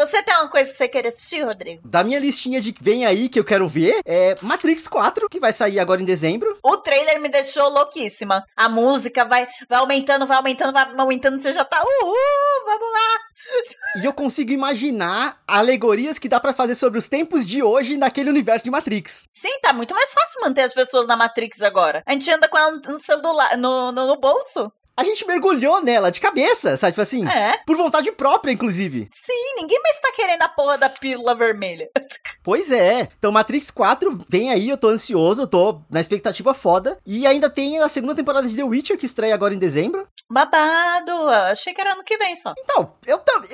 Você 0.00 0.22
tem 0.22 0.34
uma 0.34 0.48
coisa 0.48 0.70
que 0.70 0.78
você 0.78 0.88
quer 0.88 1.06
assistir, 1.06 1.42
Rodrigo? 1.42 1.86
Da 1.86 2.02
minha 2.02 2.18
listinha 2.18 2.58
de 2.58 2.74
vem 2.80 3.04
aí 3.04 3.28
que 3.28 3.38
eu 3.38 3.44
quero 3.44 3.68
ver, 3.68 4.00
é 4.06 4.34
Matrix 4.40 4.88
4, 4.88 5.28
que 5.28 5.38
vai 5.38 5.52
sair 5.52 5.78
agora 5.78 6.00
em 6.00 6.06
dezembro. 6.06 6.58
O 6.62 6.78
trailer 6.78 7.20
me 7.20 7.28
deixou 7.28 7.68
louquíssima. 7.68 8.42
A 8.56 8.66
música 8.66 9.26
vai, 9.26 9.46
vai 9.68 9.78
aumentando, 9.78 10.26
vai 10.26 10.38
aumentando, 10.38 10.72
vai 10.72 10.90
aumentando, 10.96 11.38
você 11.38 11.52
já 11.52 11.66
tá, 11.66 11.82
uhul, 11.82 12.64
vamos 12.64 12.92
lá. 12.92 13.20
E 14.00 14.04
eu 14.04 14.12
consigo 14.12 14.52
imaginar 14.52 15.42
alegorias 15.46 16.18
que 16.18 16.28
dá 16.28 16.38
para 16.38 16.52
fazer 16.52 16.76
sobre 16.76 16.98
os 16.98 17.08
tempos 17.08 17.44
de 17.44 17.62
hoje 17.62 17.96
naquele 17.96 18.30
universo 18.30 18.64
de 18.64 18.70
Matrix. 18.70 19.24
Sim, 19.32 19.58
tá 19.60 19.72
muito 19.72 19.94
mais 19.94 20.12
fácil 20.12 20.40
manter 20.42 20.62
as 20.62 20.72
pessoas 20.72 21.06
na 21.06 21.16
Matrix 21.16 21.60
agora. 21.60 22.02
A 22.06 22.12
gente 22.12 22.30
anda 22.30 22.48
com 22.48 22.56
ela 22.56 22.70
no 22.70 22.98
celular, 22.98 23.56
no, 23.56 23.90
no, 23.90 24.06
no 24.06 24.20
bolso 24.20 24.70
a 24.96 25.04
gente 25.04 25.26
mergulhou 25.26 25.82
nela 25.82 26.10
de 26.10 26.20
cabeça, 26.20 26.76
sabe? 26.76 26.92
Tipo 26.92 27.02
assim, 27.02 27.26
é. 27.28 27.56
por 27.66 27.76
vontade 27.76 28.10
própria, 28.12 28.52
inclusive. 28.52 29.08
Sim, 29.12 29.54
ninguém 29.56 29.80
mais 29.82 30.00
tá 30.00 30.12
querendo 30.14 30.42
a 30.42 30.48
porra 30.48 30.78
da 30.78 30.88
pílula 30.88 31.34
vermelha. 31.34 31.88
Pois 32.42 32.72
é. 32.72 33.06
Então, 33.18 33.30
Matrix 33.30 33.70
4 33.70 34.18
vem 34.26 34.50
aí, 34.50 34.70
eu 34.70 34.78
tô 34.78 34.88
ansioso, 34.88 35.42
eu 35.42 35.46
tô 35.46 35.82
na 35.90 36.00
expectativa 36.00 36.54
foda. 36.54 36.98
E 37.06 37.26
ainda 37.26 37.50
tem 37.50 37.78
a 37.78 37.88
segunda 37.88 38.14
temporada 38.14 38.48
de 38.48 38.56
The 38.56 38.64
Witcher, 38.64 38.96
que 38.96 39.04
estreia 39.04 39.34
agora 39.34 39.52
em 39.52 39.58
dezembro. 39.58 40.08
Babado! 40.30 41.28
Achei 41.50 41.74
que 41.74 41.80
era 41.80 41.94
ano 41.94 42.04
que 42.04 42.16
vem 42.16 42.36
só. 42.36 42.54
Então, 42.56 42.92
eu 43.04 43.18
também. 43.18 43.50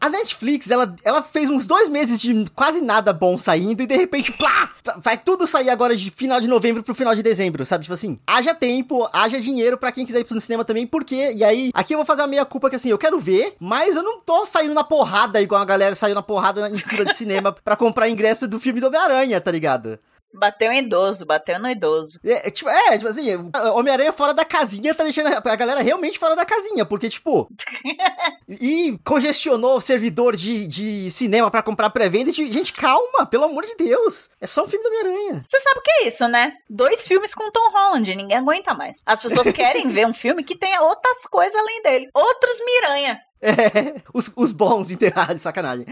A 0.00 0.08
Netflix, 0.08 0.68
ela, 0.70 0.92
ela 1.04 1.22
fez 1.22 1.48
uns 1.48 1.68
dois 1.68 1.88
meses 1.88 2.20
de 2.20 2.44
quase 2.50 2.80
nada 2.80 3.12
bom 3.12 3.38
saindo 3.38 3.80
e 3.82 3.86
de 3.86 3.96
repente, 3.96 4.32
plá! 4.32 4.70
Vai 4.98 5.16
tudo 5.16 5.46
sair 5.46 5.70
agora 5.70 5.94
de 5.94 6.10
final 6.10 6.40
de 6.40 6.48
novembro 6.48 6.82
pro 6.82 6.94
final 6.94 7.14
de 7.14 7.22
dezembro, 7.22 7.64
sabe? 7.64 7.84
Tipo 7.84 7.94
assim, 7.94 8.18
haja 8.26 8.54
tempo, 8.54 9.08
haja 9.12 9.40
dinheiro 9.40 9.78
para 9.78 9.92
quem 9.92 10.04
quiser 10.04 10.20
ir 10.20 10.24
pro 10.24 10.40
cinema 10.40 10.64
também, 10.64 10.86
porque. 10.86 11.32
E 11.32 11.44
aí, 11.44 11.70
aqui 11.72 11.94
eu 11.94 11.98
vou 11.98 12.04
fazer 12.04 12.22
a 12.22 12.26
meia 12.26 12.44
culpa 12.44 12.68
que 12.68 12.76
assim, 12.76 12.90
eu 12.90 12.98
quero 12.98 13.20
ver, 13.20 13.54
mas 13.60 13.94
eu 13.94 14.02
não 14.02 14.20
tô 14.20 14.44
saindo 14.44 14.74
na 14.74 14.82
porrada 14.82 15.40
igual 15.40 15.62
a 15.62 15.64
galera 15.64 15.94
saiu 15.94 16.14
na 16.14 16.22
porrada 16.22 16.68
em 16.68 16.76
fila 16.76 17.04
de 17.04 17.14
cinema 17.14 17.52
para 17.64 17.76
comprar 17.76 18.08
ingresso 18.08 18.48
do 18.48 18.58
filme 18.58 18.80
do 18.80 18.88
Homem-Aranha, 18.88 19.40
tá 19.40 19.52
ligado? 19.52 19.98
Bateu 20.36 20.70
em 20.70 20.78
idoso, 20.78 21.24
bateu 21.24 21.58
no 21.58 21.68
idoso. 21.68 22.20
É, 22.24 22.48
é 22.48 22.50
tipo, 22.50 22.68
é, 22.68 22.98
tipo 22.98 23.08
assim, 23.08 23.50
Homem-Aranha 23.74 24.12
fora 24.12 24.34
da 24.34 24.44
casinha 24.44 24.94
tá 24.94 25.04
deixando 25.04 25.28
a 25.28 25.56
galera 25.56 25.82
realmente 25.82 26.18
fora 26.18 26.36
da 26.36 26.44
casinha, 26.44 26.84
porque, 26.84 27.08
tipo. 27.08 27.48
e 28.48 28.98
congestionou 29.04 29.78
o 29.78 29.80
servidor 29.80 30.36
de, 30.36 30.66
de 30.66 31.10
cinema 31.10 31.50
para 31.50 31.62
comprar 31.62 31.90
pré-venda. 31.90 32.30
Gente, 32.32 32.72
calma, 32.72 33.26
pelo 33.26 33.44
amor 33.44 33.64
de 33.64 33.74
Deus. 33.76 34.30
É 34.40 34.46
só 34.46 34.64
um 34.64 34.68
filme 34.68 34.84
do 34.84 34.88
Homem-Aranha. 34.88 35.44
Você 35.48 35.60
sabe 35.60 35.80
o 35.80 35.82
que 35.82 35.90
é 35.90 36.08
isso, 36.08 36.28
né? 36.28 36.54
Dois 36.68 37.06
filmes 37.06 37.34
com 37.34 37.50
Tom 37.50 37.70
Holland, 37.70 38.14
ninguém 38.14 38.36
aguenta 38.36 38.74
mais. 38.74 39.00
As 39.06 39.20
pessoas 39.20 39.50
querem 39.52 39.88
ver 39.90 40.06
um 40.06 40.14
filme 40.14 40.44
que 40.44 40.56
tenha 40.56 40.82
outras 40.82 41.26
coisas 41.26 41.56
além 41.56 41.82
dele. 41.82 42.08
Outros 42.14 42.54
Miranha. 42.64 43.20
É, 43.40 44.00
os, 44.14 44.32
os 44.34 44.50
bons 44.50 44.90
enterrados, 44.90 45.42
sacanagem. 45.42 45.86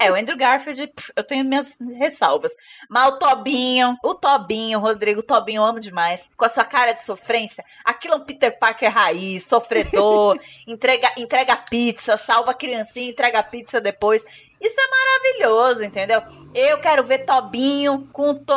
É, 0.00 0.10
o 0.10 0.14
Andrew 0.14 0.36
Garfield, 0.36 0.92
eu 1.16 1.24
tenho 1.24 1.44
minhas 1.44 1.74
ressalvas. 1.98 2.52
Mas 2.88 3.08
o 3.08 3.18
Tobinho, 3.18 3.96
o 4.04 4.14
Tobinho, 4.14 4.78
Rodrigo, 4.78 5.20
o 5.20 5.22
Tobinho 5.22 5.60
eu 5.60 5.64
amo 5.64 5.80
demais. 5.80 6.30
Com 6.36 6.44
a 6.44 6.48
sua 6.48 6.64
cara 6.64 6.92
de 6.92 7.04
sofrência. 7.04 7.64
Aquilo 7.84 8.14
é 8.14 8.16
um 8.18 8.24
Peter 8.24 8.56
Parker 8.58 8.92
raiz, 8.92 9.44
sofredor, 9.44 10.38
entrega, 10.66 11.12
entrega 11.16 11.56
pizza, 11.56 12.16
salva 12.16 12.52
a 12.52 12.54
criancinha, 12.54 13.10
entrega 13.10 13.42
pizza 13.42 13.80
depois. 13.80 14.24
Isso 14.60 14.76
é 14.80 14.88
maravilhoso, 14.88 15.84
entendeu? 15.84 16.22
Eu 16.54 16.80
quero 16.80 17.04
ver 17.04 17.26
Tobinho 17.26 18.08
com, 18.12 18.34
to, 18.34 18.54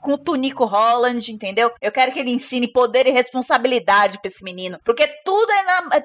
com 0.00 0.12
o 0.14 0.18
Tunico 0.18 0.64
Holland, 0.64 1.30
entendeu? 1.30 1.70
Eu 1.80 1.92
quero 1.92 2.12
que 2.12 2.18
ele 2.18 2.30
ensine 2.30 2.66
poder 2.66 3.06
e 3.06 3.10
responsabilidade 3.10 4.18
pra 4.20 4.28
esse 4.28 4.42
menino. 4.42 4.78
Porque 4.84 5.06
tudo 5.22 5.52
é 5.52 5.62
na, 5.62 6.02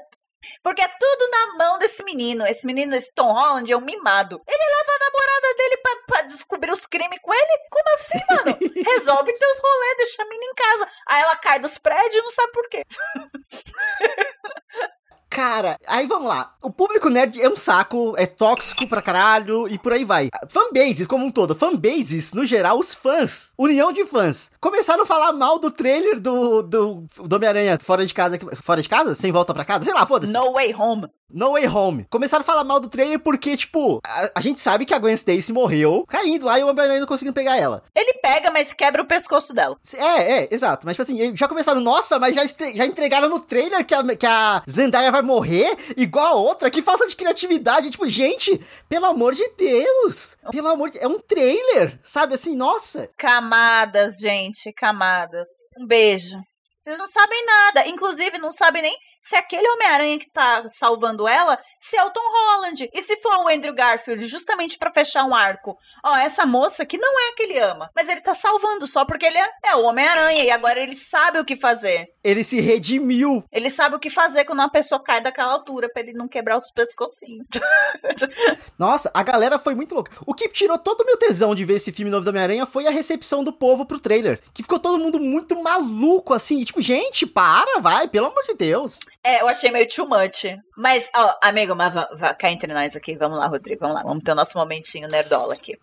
porque 0.62 0.82
é 0.82 0.88
tudo 0.88 1.30
na 1.30 1.58
mão 1.58 1.80
desse 1.80 2.04
menino. 2.04 2.46
Esse 2.46 2.66
menino, 2.66 2.96
esse 2.96 3.14
Tom 3.14 3.32
Holland, 3.32 3.72
é 3.72 3.78
um 3.78 3.82
mimado. 3.82 4.42
Ele 4.48 4.78
leva 4.78 4.92
a 4.92 5.00
namorada 5.00 5.54
dele 5.58 5.78
pra, 5.78 5.96
pra 6.08 6.22
descobrir 6.24 6.72
os 6.72 6.86
crimes 6.86 7.20
com 7.22 7.34
ele? 7.34 7.60
Como 7.70 7.90
assim, 7.94 8.20
mano? 8.30 8.58
Resolve 8.92 9.34
teus 9.34 9.60
rolês, 9.60 9.98
deixa 9.98 10.22
a 10.22 10.26
menina 10.26 10.52
em 10.52 10.56
casa. 10.56 10.90
Aí 11.08 11.22
ela 11.22 11.36
cai 11.38 11.60
dos 11.60 11.78
prédios 11.78 12.16
e 12.16 12.22
não 12.22 12.32
sabe 12.32 12.52
por 12.52 12.68
quê. 12.70 12.84
Cara, 15.38 15.78
aí 15.86 16.08
vamos 16.08 16.30
lá. 16.30 16.56
O 16.64 16.72
público 16.72 17.12
nerd 17.12 17.40
é 17.40 17.48
um 17.48 17.56
saco, 17.56 18.16
é 18.18 18.26
tóxico 18.26 18.88
pra 18.88 19.04
caralho 19.04 19.68
e 19.68 19.78
por 19.78 19.94
aí 19.94 20.04
vai. 20.04 20.30
Fanbases 20.50 21.06
como 21.06 21.28
um 21.28 21.30
todo, 21.30 21.54
fanbases, 21.54 22.34
no 22.34 22.44
geral, 22.44 22.80
os 22.80 22.96
fãs, 22.96 23.54
união 23.56 23.94
de 23.94 24.04
fãs, 24.04 24.50
começaram 24.60 25.04
a 25.04 25.06
falar 25.06 25.34
mal 25.34 25.60
do 25.60 25.70
trailer 25.70 26.20
do, 26.20 26.64
do, 26.64 27.06
do 27.24 27.36
Homem-Aranha 27.36 27.78
fora 27.80 28.04
de 28.04 28.16
casa, 28.16 28.40
fora 28.64 28.82
de 28.82 28.90
casa? 28.90 29.14
Sem 29.14 29.32
volta 29.32 29.54
pra 29.54 29.64
casa? 29.64 29.86
Sei 29.86 29.94
lá, 29.94 30.08
foda-se. 30.08 30.34
No 30.34 30.54
Way 30.54 30.74
Home. 30.74 31.08
No 31.30 31.52
Way 31.52 31.68
Home. 31.68 32.06
Começaram 32.10 32.42
a 32.42 32.46
falar 32.46 32.64
mal 32.64 32.80
do 32.80 32.88
trailer 32.90 33.20
porque, 33.20 33.58
tipo, 33.58 34.00
a, 34.06 34.32
a 34.36 34.42
gente 34.42 34.60
sabe 34.60 34.86
que 34.86 34.94
a 34.94 34.98
Gwen 34.98 35.14
Stacy 35.14 35.52
morreu 35.52 36.06
caindo 36.08 36.46
lá 36.46 36.58
e 36.58 36.64
o 36.64 36.68
Homem-Aranha 36.68 37.02
não 37.02 37.08
conseguindo 37.08 37.34
pegar 37.34 37.58
ela. 37.58 37.84
Ele 37.94 38.14
pega, 38.14 38.50
mas 38.50 38.72
quebra 38.72 39.02
o 39.02 39.08
pescoço 39.08 39.54
dela. 39.54 39.78
É, 39.96 40.44
é, 40.44 40.48
exato. 40.52 40.86
Mas, 40.86 40.96
tipo 40.96 41.04
assim, 41.04 41.36
já 41.36 41.48
começaram, 41.48 41.82
nossa, 41.82 42.18
mas 42.18 42.34
já, 42.34 42.44
já 42.74 42.86
entregaram 42.86 43.28
no 43.28 43.40
trailer 43.40 43.86
que 43.86 43.94
a, 43.94 44.16
que 44.16 44.26
a 44.26 44.64
Zendaya 44.70 45.12
vai 45.12 45.22
morrer 45.22 45.76
igual 45.98 46.28
a 46.28 46.40
outra. 46.40 46.72
Que 46.72 46.82
falta 46.82 47.08
de 47.08 47.16
criatividade. 47.16 47.92
Tipo, 47.92 48.10
gente, 48.10 48.60
pelo 48.88 49.06
amor 49.06 49.34
de 49.36 49.48
Deus. 49.58 50.38
Pelo 50.52 50.70
amor 50.70 50.90
de... 50.90 51.00
É 51.00 51.08
um 51.08 51.20
trailer, 51.20 52.00
sabe? 52.04 52.36
Assim, 52.36 52.56
nossa. 52.56 53.10
Camadas, 53.18 54.18
gente, 54.18 54.72
camadas. 54.72 55.48
Um 55.78 55.86
beijo. 55.86 56.38
Vocês 56.82 57.00
não 57.00 57.08
sabem 57.08 57.46
nada. 57.46 57.86
Inclusive, 57.88 58.38
não 58.38 58.52
sabem 58.52 58.82
nem 58.82 58.98
se 59.22 59.36
aquele 59.36 59.68
Homem-Aranha 59.70 60.20
que 60.20 60.30
tá 60.32 60.70
salvando 60.72 61.28
ela, 61.28 61.60
se 61.80 61.98
é 61.98 62.04
o 62.04 62.12
Tom 62.12 62.22
Holland. 62.22 62.90
E 62.94 63.02
se 63.02 63.16
for 63.18 63.38
o 63.40 63.50
Andrew 63.50 63.74
Garfield, 63.74 64.26
justamente 64.26 64.78
para 64.78 64.92
fechar 64.92 65.24
um 65.26 65.36
arco. 65.36 65.78
Ó, 66.04 66.16
essa 66.16 66.46
moça 66.46 66.86
que 66.86 66.98
não 66.98 67.20
é 67.20 67.30
a 67.30 67.36
que 67.36 67.44
ele 67.44 67.60
ama, 67.60 67.90
mas 67.96 68.08
ele 68.08 68.22
tá 68.22 68.34
salvando 68.34 68.88
só 68.88 69.06
porque 69.06 69.26
ele 69.26 69.38
é, 69.38 69.50
é 69.66 69.76
o 69.76 69.84
Homem-Aranha 69.84 70.44
e 70.44 70.52
agora 70.52 70.80
ele 70.80 70.96
sabe 70.96 71.40
o 71.40 71.46
que 71.46 71.56
fazer. 71.56 72.08
Ele 72.24 72.44
se 72.44 72.60
redimiu. 72.60 73.44
Ele 73.52 73.70
sabe 73.70 73.96
o 73.96 74.00
que 74.00 74.10
fazer 74.10 74.46
quando 74.46 74.60
uma 74.60 74.72
pessoa 74.72 75.02
cai 75.02 75.22
daquela 75.22 75.54
altura 75.54 75.90
para 75.90 76.02
ele 76.02 76.14
não 76.14 76.28
quebrar 76.28 76.58
os 76.58 76.72
pescocinhos. 76.72 77.48
Nossa, 78.78 79.10
a 79.14 79.24
galera 79.24 79.60
foi 79.60 79.76
muito 79.76 79.96
louca. 79.96 80.12
O 80.26 80.34
que 80.34 80.48
tirou 80.50 80.78
todo 80.78 81.02
o 81.02 81.06
meu 81.06 81.18
tesão 81.18 81.56
de 81.56 81.66
ver 81.66 81.76
esse 81.76 81.92
filme 81.92 82.12
novo 82.12 82.24
do 82.24 82.30
Homem-Aranha 82.30 82.66
foi 82.66 82.88
a 82.88 82.92
recepção 82.92 83.44
do 83.44 83.54
povo 83.54 83.86
pro 83.86 84.00
trailer. 84.00 84.42
Que 84.54 84.64
ficou 84.64 84.80
todo 84.80 85.00
mundo 85.00 85.20
muito 85.20 85.62
maluco, 85.62 86.34
assim. 86.34 86.64
Tipo, 86.64 86.82
gente, 86.82 87.26
para, 87.26 87.80
vai, 87.80 88.08
pelo 88.08 88.28
amor 88.28 88.44
de 88.44 88.56
Deus. 88.56 89.00
É, 89.24 89.42
eu 89.42 89.48
achei 89.48 89.72
meio 89.72 89.88
too 89.88 90.08
much. 90.08 90.46
Mas, 90.76 91.10
ó, 91.16 91.36
amigo, 91.42 91.76
mas 91.76 91.94
cá 92.38 92.52
entre 92.52 92.74
nós 92.74 92.96
aqui. 92.96 93.16
Vamos 93.16 93.38
lá, 93.40 93.48
Rodrigo, 93.48 93.82
vamos 93.82 93.96
lá. 93.96 94.04
Vamos 94.04 94.24
ter 94.24 94.32
o 94.32 94.36
nosso 94.36 94.58
momentinho 94.58 95.08
nerdola 95.08 95.54
aqui. 95.54 95.78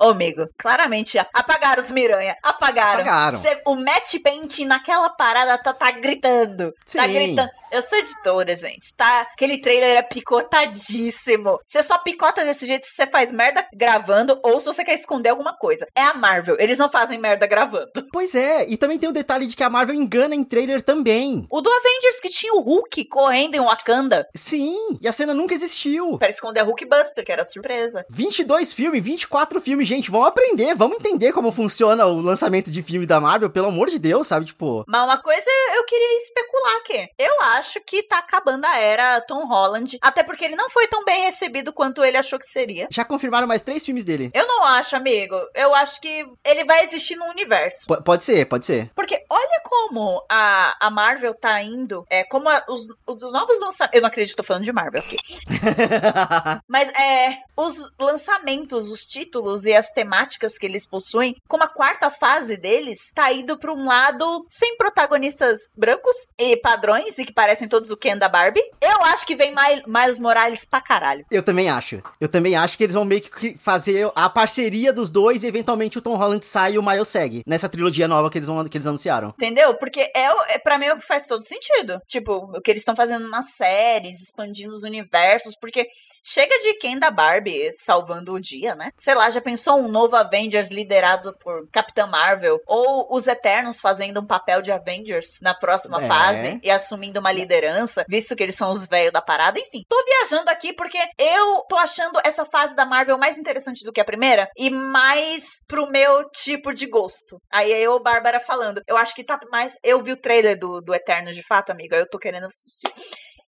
Ô, 0.00 0.10
amigo, 0.10 0.48
claramente 0.56 1.18
apagaram 1.18 1.82
os 1.82 1.90
Miranha. 1.90 2.36
Apagaram. 2.42 3.00
Apagaram. 3.00 3.38
Cê, 3.40 3.60
o 3.66 3.74
Matt 3.74 4.14
Paint 4.22 4.60
naquela 4.60 5.10
parada 5.10 5.58
tá, 5.58 5.72
tá 5.72 5.90
gritando. 5.90 6.70
Tá 6.70 6.76
Sim. 6.86 6.98
Tá 6.98 7.06
gritando. 7.06 7.50
Eu 7.70 7.82
sou 7.82 7.98
editora, 7.98 8.56
gente, 8.56 8.96
tá? 8.96 9.22
Aquele 9.32 9.60
trailer 9.60 9.98
é 9.98 10.02
picotadíssimo. 10.02 11.58
Você 11.66 11.82
só 11.82 11.98
picota 11.98 12.42
desse 12.42 12.66
jeito 12.66 12.86
se 12.86 12.94
você 12.94 13.06
faz 13.06 13.30
merda 13.30 13.66
gravando 13.74 14.40
ou 14.42 14.58
se 14.58 14.66
você 14.66 14.82
quer 14.82 14.94
esconder 14.94 15.28
alguma 15.28 15.54
coisa. 15.54 15.86
É 15.94 16.02
a 16.02 16.14
Marvel, 16.14 16.56
eles 16.58 16.78
não 16.78 16.90
fazem 16.90 17.18
merda 17.18 17.46
gravando. 17.46 17.90
Pois 18.10 18.34
é, 18.34 18.66
e 18.68 18.76
também 18.78 18.98
tem 18.98 19.08
o 19.08 19.12
detalhe 19.12 19.46
de 19.46 19.54
que 19.54 19.62
a 19.62 19.68
Marvel 19.68 19.94
engana 19.94 20.34
em 20.34 20.44
trailer 20.44 20.80
também. 20.80 21.44
O 21.50 21.60
do 21.60 21.70
Avengers 21.70 22.20
que 22.22 22.30
tinha 22.30 22.54
o 22.54 22.62
Hulk 22.68 23.06
correndo 23.06 23.54
em 23.54 23.60
Wakanda. 23.60 24.28
Sim, 24.34 24.98
e 25.00 25.08
a 25.08 25.12
cena 25.12 25.32
nunca 25.32 25.54
existiu. 25.54 26.18
Pra 26.18 26.28
esconder 26.28 26.60
a 26.60 26.64
Hulk 26.64 26.84
Buster, 26.84 27.24
que 27.24 27.32
era 27.32 27.42
surpresa. 27.42 28.04
22 28.10 28.74
filmes, 28.74 29.02
24 29.02 29.58
filmes, 29.58 29.88
gente, 29.88 30.10
vamos 30.10 30.28
aprender, 30.28 30.74
vamos 30.74 30.98
entender 30.98 31.32
como 31.32 31.50
funciona 31.50 32.04
o 32.04 32.20
lançamento 32.20 32.70
de 32.70 32.82
filme 32.82 33.06
da 33.06 33.20
Marvel, 33.20 33.48
pelo 33.48 33.68
amor 33.68 33.88
de 33.88 33.98
Deus, 33.98 34.26
sabe? 34.26 34.44
Tipo. 34.44 34.84
Mas 34.86 35.02
uma 35.02 35.16
coisa 35.16 35.50
eu 35.76 35.84
queria 35.84 36.18
especular 36.18 36.76
aqui. 36.76 37.08
Eu 37.18 37.40
acho 37.56 37.80
que 37.80 38.02
tá 38.02 38.18
acabando 38.18 38.66
a 38.66 38.78
era 38.78 39.20
Tom 39.22 39.46
Holland, 39.46 39.98
até 40.02 40.22
porque 40.22 40.44
ele 40.44 40.56
não 40.56 40.68
foi 40.68 40.86
tão 40.88 41.04
bem 41.06 41.24
recebido 41.24 41.72
quanto 41.72 42.04
ele 42.04 42.18
achou 42.18 42.38
que 42.38 42.46
seria. 42.46 42.86
Já 42.90 43.02
confirmaram 43.02 43.46
mais 43.46 43.62
três 43.62 43.82
filmes 43.82 44.04
dele. 44.04 44.30
Eu 44.34 44.46
não 44.46 44.62
acho, 44.64 44.94
amigo. 44.94 45.36
Eu 45.54 45.74
acho 45.74 46.00
que 46.02 46.26
ele 46.44 46.64
vai 46.64 46.84
existir 46.84 47.16
no 47.16 47.24
universo. 47.26 47.86
P 47.86 48.02
pode 48.02 48.24
ser, 48.24 48.44
pode 48.44 48.66
ser. 48.66 48.90
Porque 48.94 49.24
olha 49.30 49.60
como 49.64 50.22
a, 50.30 50.86
a 50.86 50.90
Marvel 50.90 51.34
tá 51.34 51.62
indo, 51.62 52.04
é 52.10 52.24
como 52.24 52.48
a, 52.48 52.57
os, 52.68 52.88
os 53.06 53.22
novos 53.22 53.60
lançamentos. 53.60 53.94
Eu 53.94 54.02
não 54.02 54.08
acredito, 54.08 54.36
tô 54.36 54.42
falando 54.42 54.64
de 54.64 54.72
Marvel 54.72 55.00
aqui. 55.00 55.16
Mas 56.66 56.88
é. 56.90 57.38
os 57.56 57.90
lançamentos, 58.00 58.90
os 58.90 59.04
títulos 59.06 59.64
e 59.64 59.74
as 59.74 59.90
temáticas 59.90 60.56
que 60.58 60.66
eles 60.66 60.86
possuem, 60.86 61.36
como 61.46 61.64
a 61.64 61.68
quarta 61.68 62.10
fase 62.10 62.56
deles, 62.56 63.10
tá 63.14 63.32
indo 63.32 63.58
pra 63.58 63.72
um 63.72 63.86
lado 63.86 64.46
sem 64.48 64.76
protagonistas 64.76 65.70
brancos 65.76 66.26
e 66.38 66.56
padrões 66.56 67.18
e 67.18 67.24
que 67.24 67.32
parecem 67.32 67.68
todos 67.68 67.90
o 67.90 67.96
Ken 67.96 68.16
da 68.16 68.28
Barbie. 68.28 68.62
Eu 68.80 69.02
acho 69.04 69.26
que 69.26 69.36
vem 69.36 69.54
Miles 69.86 70.18
Morales 70.18 70.64
pra 70.64 70.80
caralho. 70.80 71.24
Eu 71.30 71.42
também 71.42 71.68
acho. 71.68 72.02
Eu 72.20 72.28
também 72.28 72.56
acho 72.56 72.76
que 72.76 72.84
eles 72.84 72.94
vão 72.94 73.04
meio 73.04 73.22
que 73.22 73.56
fazer 73.58 74.10
a 74.14 74.28
parceria 74.28 74.92
dos 74.92 75.10
dois 75.10 75.42
e 75.42 75.46
eventualmente 75.46 75.98
o 75.98 76.02
Tom 76.02 76.14
Holland 76.14 76.44
sai 76.44 76.74
e 76.74 76.78
o 76.78 76.82
Miles 76.82 77.08
segue 77.08 77.42
nessa 77.46 77.68
trilogia 77.68 78.08
nova 78.08 78.30
que 78.30 78.38
eles, 78.38 78.48
vão, 78.48 78.64
que 78.64 78.76
eles 78.76 78.86
anunciaram. 78.86 79.28
Entendeu? 79.30 79.74
Porque 79.74 80.00
é, 80.14 80.54
é 80.54 80.58
para 80.58 80.78
mim 80.78 80.86
é 80.86 80.94
o 80.94 80.98
que 80.98 81.06
faz 81.06 81.26
todo 81.26 81.44
sentido. 81.44 82.00
Tipo, 82.06 82.47
o 82.56 82.60
que 82.60 82.70
eles 82.70 82.82
estão 82.82 82.96
fazendo 82.96 83.28
nas 83.28 83.54
séries, 83.54 84.20
expandindo 84.22 84.72
os 84.72 84.82
universos, 84.82 85.56
porque 85.60 85.86
Chega 86.30 86.58
de 86.58 86.74
quem 86.74 86.98
da 86.98 87.10
Barbie 87.10 87.72
salvando 87.74 88.34
o 88.34 88.38
dia, 88.40 88.74
né? 88.74 88.92
Sei 88.98 89.14
lá, 89.14 89.30
já 89.30 89.40
pensou 89.40 89.78
um 89.78 89.88
novo 89.88 90.14
Avengers 90.14 90.68
liderado 90.68 91.34
por 91.38 91.66
Capitã 91.72 92.06
Marvel? 92.06 92.60
Ou 92.66 93.08
os 93.10 93.26
Eternos 93.26 93.80
fazendo 93.80 94.20
um 94.20 94.26
papel 94.26 94.60
de 94.60 94.70
Avengers 94.70 95.38
na 95.40 95.54
próxima 95.54 96.04
é. 96.04 96.06
fase 96.06 96.60
e 96.62 96.70
assumindo 96.70 97.18
uma 97.18 97.32
liderança, 97.32 98.04
visto 98.06 98.36
que 98.36 98.42
eles 98.42 98.56
são 98.56 98.70
os 98.70 98.84
velhos 98.84 99.10
da 99.10 99.22
parada? 99.22 99.58
Enfim, 99.58 99.86
tô 99.88 99.96
viajando 100.04 100.50
aqui 100.50 100.74
porque 100.74 100.98
eu 101.16 101.62
tô 101.66 101.76
achando 101.76 102.20
essa 102.22 102.44
fase 102.44 102.76
da 102.76 102.84
Marvel 102.84 103.16
mais 103.16 103.38
interessante 103.38 103.82
do 103.82 103.92
que 103.92 104.00
a 104.00 104.04
primeira 104.04 104.50
e 104.54 104.68
mais 104.68 105.62
pro 105.66 105.90
meu 105.90 106.28
tipo 106.28 106.74
de 106.74 106.86
gosto. 106.86 107.40
Aí 107.50 107.72
eu, 107.72 107.98
Bárbara, 108.02 108.38
falando. 108.38 108.82
Eu 108.86 108.98
acho 108.98 109.14
que 109.14 109.24
tá 109.24 109.40
mais. 109.50 109.78
Eu 109.82 110.02
vi 110.02 110.12
o 110.12 110.20
trailer 110.20 110.58
do, 110.58 110.82
do 110.82 110.94
Eternos 110.94 111.34
de 111.34 111.42
fato, 111.42 111.70
amiga. 111.70 111.96
Eu 111.96 112.06
tô 112.06 112.18
querendo 112.18 112.44
assistir. 112.44 112.92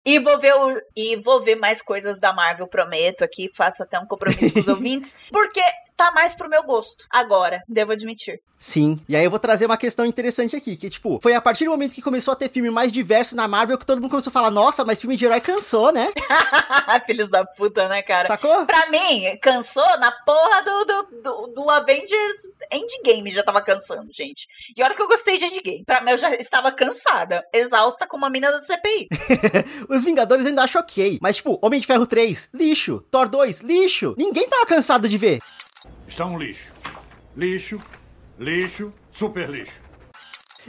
E 0.10 0.18
vou 0.18 0.40
ver 0.40 0.56
o, 0.56 0.82
e 0.96 1.18
vou 1.18 1.40
ver 1.40 1.56
mais 1.56 1.84
coisas 1.84 2.20
da 2.20 2.34
Marvel, 2.34 2.66
prometo 2.68 3.24
aqui, 3.24 3.48
faço 3.56 3.84
até 3.84 4.00
um 4.00 4.08
compromisso 4.08 4.56
com 4.56 4.60
os 4.60 4.68
ouvintes, 4.68 5.16
porque 5.30 5.62
tá 6.00 6.12
mais 6.12 6.34
pro 6.34 6.50
meu 6.50 6.64
gosto. 6.64 7.04
Agora, 7.10 7.62
devo 7.68 7.92
admitir. 7.92 8.40
Sim. 8.56 9.00
E 9.08 9.18
aí 9.18 9.24
eu 9.24 9.30
vou 9.30 9.40
trazer 9.40 9.66
uma 9.66 9.78
questão 9.78 10.06
interessante 10.06 10.56
aqui, 10.56 10.78
que 10.78 10.90
tipo, 10.90 11.20
foi 11.22 11.34
a 11.34 11.42
partir 11.42 11.66
do 11.66 11.72
momento 11.72 11.94
que 11.94 12.02
começou 12.02 12.32
a 12.32 12.36
ter 12.36 12.50
filme 12.50 12.70
mais 12.70 12.90
diverso 12.90 13.36
na 13.36 13.50
Marvel 13.50 13.78
que 13.78 13.86
todo 13.86 14.02
mundo 14.02 14.10
começou 14.10 14.32
a 14.32 14.34
falar, 14.34 14.50
nossa, 14.50 14.86
mas 14.86 15.02
filme 15.02 15.18
de 15.18 15.26
herói 15.26 15.42
cansou, 15.42 15.92
né? 15.92 16.12
Filhos 17.06 17.30
da 17.30 17.46
puta, 17.46 17.90
né, 17.90 18.02
cara? 18.02 18.28
Sacou? 18.28 18.66
Pra 18.66 18.90
mim, 18.90 19.38
cansou 19.42 19.84
na 20.00 20.12
porra 20.12 20.62
do, 20.62 20.86
do, 20.86 21.08
do, 21.22 21.48
do 21.48 21.70
Avengers 21.70 22.36
Endgame 22.72 23.32
já 23.32 23.44
tava 23.44 23.62
cansando, 23.62 24.10
gente. 24.14 24.48
E 24.76 24.82
olha 24.82 24.96
que 24.96 25.02
eu 25.02 25.08
gostei 25.08 25.38
de 25.38 25.46
Endgame. 25.46 25.84
Pra 25.86 26.00
mim, 26.00 26.12
eu 26.12 26.18
já 26.18 26.34
estava 26.36 26.72
cansada, 26.72 27.46
exausta 27.54 28.08
como 28.08 28.26
a 28.26 28.30
mina 28.30 28.52
da 28.52 28.62
CPI. 28.62 29.10
Os 29.90 30.06
Vingadores 30.06 30.46
ainda 30.46 30.64
acho 30.64 30.80
ok, 30.80 31.20
mas 31.22 31.38
tipo, 31.38 31.60
Homem 31.62 31.82
de 31.82 31.88
Ferro 31.88 32.08
3, 32.08 32.52
lixo. 32.54 33.04
Thor 33.12 33.28
2, 33.28 33.62
lixo. 33.62 34.16
Ninguém 34.18 34.48
tava 34.48 34.66
cansado 34.66 35.10
de 35.10 35.18
ver. 35.18 35.40
Está 36.10 36.26
um 36.26 36.40
lixo. 36.40 36.74
Lixo, 37.38 37.80
lixo, 38.38 38.92
super 39.12 39.48
lixo. 39.48 39.80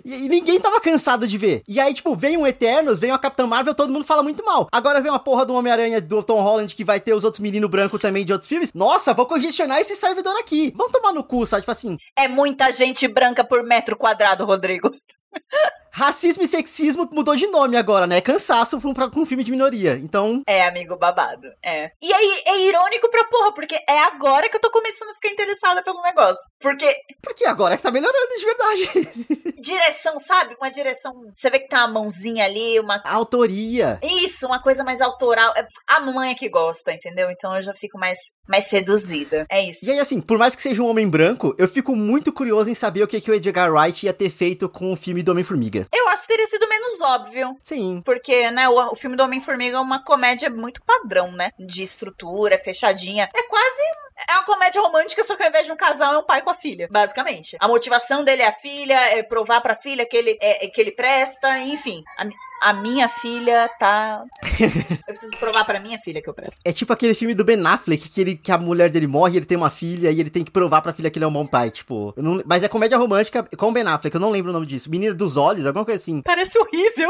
E, 0.04 0.28
ninguém 0.28 0.60
tava 0.60 0.78
cansado 0.82 1.26
de 1.26 1.38
ver. 1.38 1.62
E 1.66 1.80
aí, 1.80 1.94
tipo, 1.94 2.14
vem 2.14 2.36
um 2.36 2.46
Eternos, 2.46 2.98
vem 2.98 3.10
uma 3.10 3.18
Capitã 3.18 3.46
Marvel, 3.46 3.74
todo 3.74 3.90
mundo 3.90 4.04
fala 4.04 4.22
muito 4.22 4.44
mal. 4.44 4.68
Agora 4.70 5.00
vem 5.00 5.10
uma 5.10 5.18
porra 5.18 5.46
do 5.46 5.54
Homem-Aranha 5.54 5.98
do 5.98 6.22
Tom 6.22 6.42
Holland 6.42 6.76
que 6.76 6.84
vai 6.84 7.00
ter 7.00 7.14
os 7.14 7.24
outros 7.24 7.40
meninos 7.40 7.70
brancos 7.70 8.00
também 8.02 8.24
de 8.24 8.32
outros 8.32 8.48
filmes. 8.48 8.70
Nossa, 8.74 9.14
vou 9.14 9.24
congestionar 9.24 9.80
esse 9.80 9.96
servidor 9.96 10.36
aqui. 10.36 10.74
Vamos 10.76 10.92
tomar 10.92 11.12
no 11.14 11.24
cu, 11.24 11.46
sabe? 11.46 11.62
Tipo 11.62 11.72
assim. 11.72 11.96
É 12.14 12.28
muita 12.28 12.70
gente 12.70 13.08
branca 13.08 13.42
por 13.42 13.64
metro 13.64 13.96
quadrado, 13.96 14.44
Rodrigo. 14.44 14.94
Racismo 15.92 16.42
e 16.42 16.46
sexismo 16.46 17.08
mudou 17.12 17.36
de 17.36 17.46
nome 17.46 17.76
agora, 17.76 18.06
né? 18.06 18.20
Cansaço 18.20 18.80
pra 18.80 18.88
um, 18.88 18.94
pra 18.94 19.10
um 19.16 19.26
filme 19.26 19.44
de 19.44 19.50
minoria. 19.50 19.94
Então. 19.94 20.42
É, 20.46 20.66
amigo, 20.66 20.96
babado. 20.96 21.48
É. 21.62 21.90
E 22.00 22.12
aí, 22.12 22.42
é 22.46 22.60
irônico 22.60 23.10
pra 23.10 23.24
porra, 23.24 23.52
porque 23.52 23.74
é 23.88 23.98
agora 23.98 24.48
que 24.48 24.56
eu 24.56 24.60
tô 24.60 24.70
começando 24.70 25.10
a 25.10 25.14
ficar 25.14 25.30
interessada 25.30 25.82
pelo 25.82 26.02
negócio. 26.02 26.40
Porque. 26.60 26.94
Porque 27.22 27.44
agora 27.44 27.74
é 27.74 27.76
que 27.76 27.82
tá 27.82 27.90
melhorando 27.90 28.38
de 28.38 28.44
verdade. 28.44 29.54
direção, 29.60 30.18
sabe? 30.18 30.56
Uma 30.60 30.70
direção. 30.70 31.12
Você 31.34 31.50
vê 31.50 31.58
que 31.58 31.68
tá 31.68 31.84
uma 31.84 32.00
mãozinha 32.00 32.44
ali, 32.44 32.78
uma. 32.78 33.02
Autoria. 33.04 33.98
Isso, 34.02 34.46
uma 34.46 34.62
coisa 34.62 34.84
mais 34.84 35.00
autoral. 35.00 35.52
É, 35.56 35.66
a 35.86 36.00
mãe 36.00 36.30
é 36.30 36.34
que 36.34 36.48
gosta, 36.48 36.92
entendeu? 36.92 37.30
Então 37.30 37.54
eu 37.56 37.62
já 37.62 37.74
fico 37.74 37.98
mais, 37.98 38.18
mais 38.48 38.66
seduzida. 38.66 39.46
É 39.50 39.62
isso. 39.62 39.84
E 39.84 39.90
aí, 39.90 39.98
assim, 39.98 40.20
por 40.20 40.38
mais 40.38 40.54
que 40.54 40.62
seja 40.62 40.82
um 40.82 40.88
homem 40.88 41.08
branco, 41.08 41.54
eu 41.58 41.68
fico 41.68 41.94
muito 41.96 42.32
curioso 42.32 42.70
em 42.70 42.74
saber 42.74 43.02
o 43.02 43.08
que, 43.08 43.20
que 43.20 43.30
o 43.30 43.34
Edgar 43.34 43.72
Wright 43.72 44.06
ia 44.06 44.12
ter 44.12 44.30
feito 44.30 44.68
com 44.68 44.92
o 44.92 44.96
filme 44.96 45.22
do 45.22 45.32
Homem-Formiga. 45.32 45.79
Eu 45.92 46.08
acho 46.08 46.22
que 46.22 46.28
teria 46.28 46.46
sido 46.46 46.68
menos 46.68 47.00
óbvio. 47.00 47.56
Sim. 47.62 48.02
Porque, 48.04 48.50
né, 48.50 48.68
o, 48.68 48.92
o 48.92 48.96
filme 48.96 49.16
do 49.16 49.22
Homem-Formiga 49.22 49.76
é 49.76 49.80
uma 49.80 50.02
comédia 50.04 50.50
muito 50.50 50.82
padrão, 50.82 51.32
né? 51.32 51.50
De 51.58 51.82
estrutura, 51.82 52.58
fechadinha. 52.58 53.28
É 53.34 53.42
quase 53.44 53.82
é 54.28 54.32
uma 54.34 54.44
comédia 54.44 54.80
romântica, 54.80 55.22
só 55.24 55.36
que 55.36 55.42
ao 55.42 55.48
invés 55.48 55.66
de 55.66 55.72
um 55.72 55.76
casal, 55.76 56.14
é 56.14 56.18
um 56.18 56.24
pai 56.24 56.42
com 56.42 56.50
a 56.50 56.54
filha, 56.54 56.88
basicamente. 56.90 57.56
A 57.60 57.68
motivação 57.68 58.24
dele 58.24 58.42
é 58.42 58.48
a 58.48 58.52
filha, 58.52 58.94
é 58.94 59.22
provar 59.22 59.60
pra 59.60 59.76
filha 59.76 60.06
que 60.06 60.16
ele, 60.16 60.38
é, 60.40 60.66
que 60.68 60.80
ele 60.80 60.92
presta, 60.92 61.58
enfim. 61.58 62.02
A, 62.18 62.26
a 62.60 62.74
minha 62.74 63.08
filha 63.08 63.70
tá. 63.78 64.22
eu 65.08 65.14
preciso 65.14 65.32
provar 65.38 65.64
pra 65.64 65.80
minha 65.80 65.98
filha 65.98 66.20
que 66.20 66.28
eu 66.28 66.34
presto. 66.34 66.60
É 66.64 66.72
tipo 66.72 66.92
aquele 66.92 67.14
filme 67.14 67.34
do 67.34 67.44
Ben 67.44 67.64
Affleck, 67.66 68.08
que, 68.08 68.20
ele, 68.20 68.36
que 68.36 68.52
a 68.52 68.58
mulher 68.58 68.90
dele 68.90 69.06
morre, 69.06 69.38
ele 69.38 69.46
tem 69.46 69.56
uma 69.56 69.70
filha 69.70 70.10
e 70.10 70.20
ele 70.20 70.30
tem 70.30 70.44
que 70.44 70.50
provar 70.50 70.82
pra 70.82 70.92
filha 70.92 71.10
que 71.10 71.18
ele 71.18 71.24
é 71.24 71.28
um 71.28 71.32
bom 71.32 71.46
pai. 71.46 71.70
Tipo, 71.70 72.12
não... 72.16 72.42
mas 72.44 72.62
é 72.62 72.68
comédia 72.68 72.98
romântica 72.98 73.42
com 73.56 73.68
o 73.68 73.72
Ben 73.72 73.86
Affleck, 73.86 74.14
eu 74.14 74.20
não 74.20 74.30
lembro 74.30 74.50
o 74.50 74.52
nome 74.52 74.66
disso. 74.66 74.90
Menino 74.90 75.14
dos 75.14 75.36
Olhos, 75.36 75.66
alguma 75.66 75.84
coisa 75.84 76.00
assim. 76.00 76.20
Parece 76.22 76.58
horrível. 76.58 77.08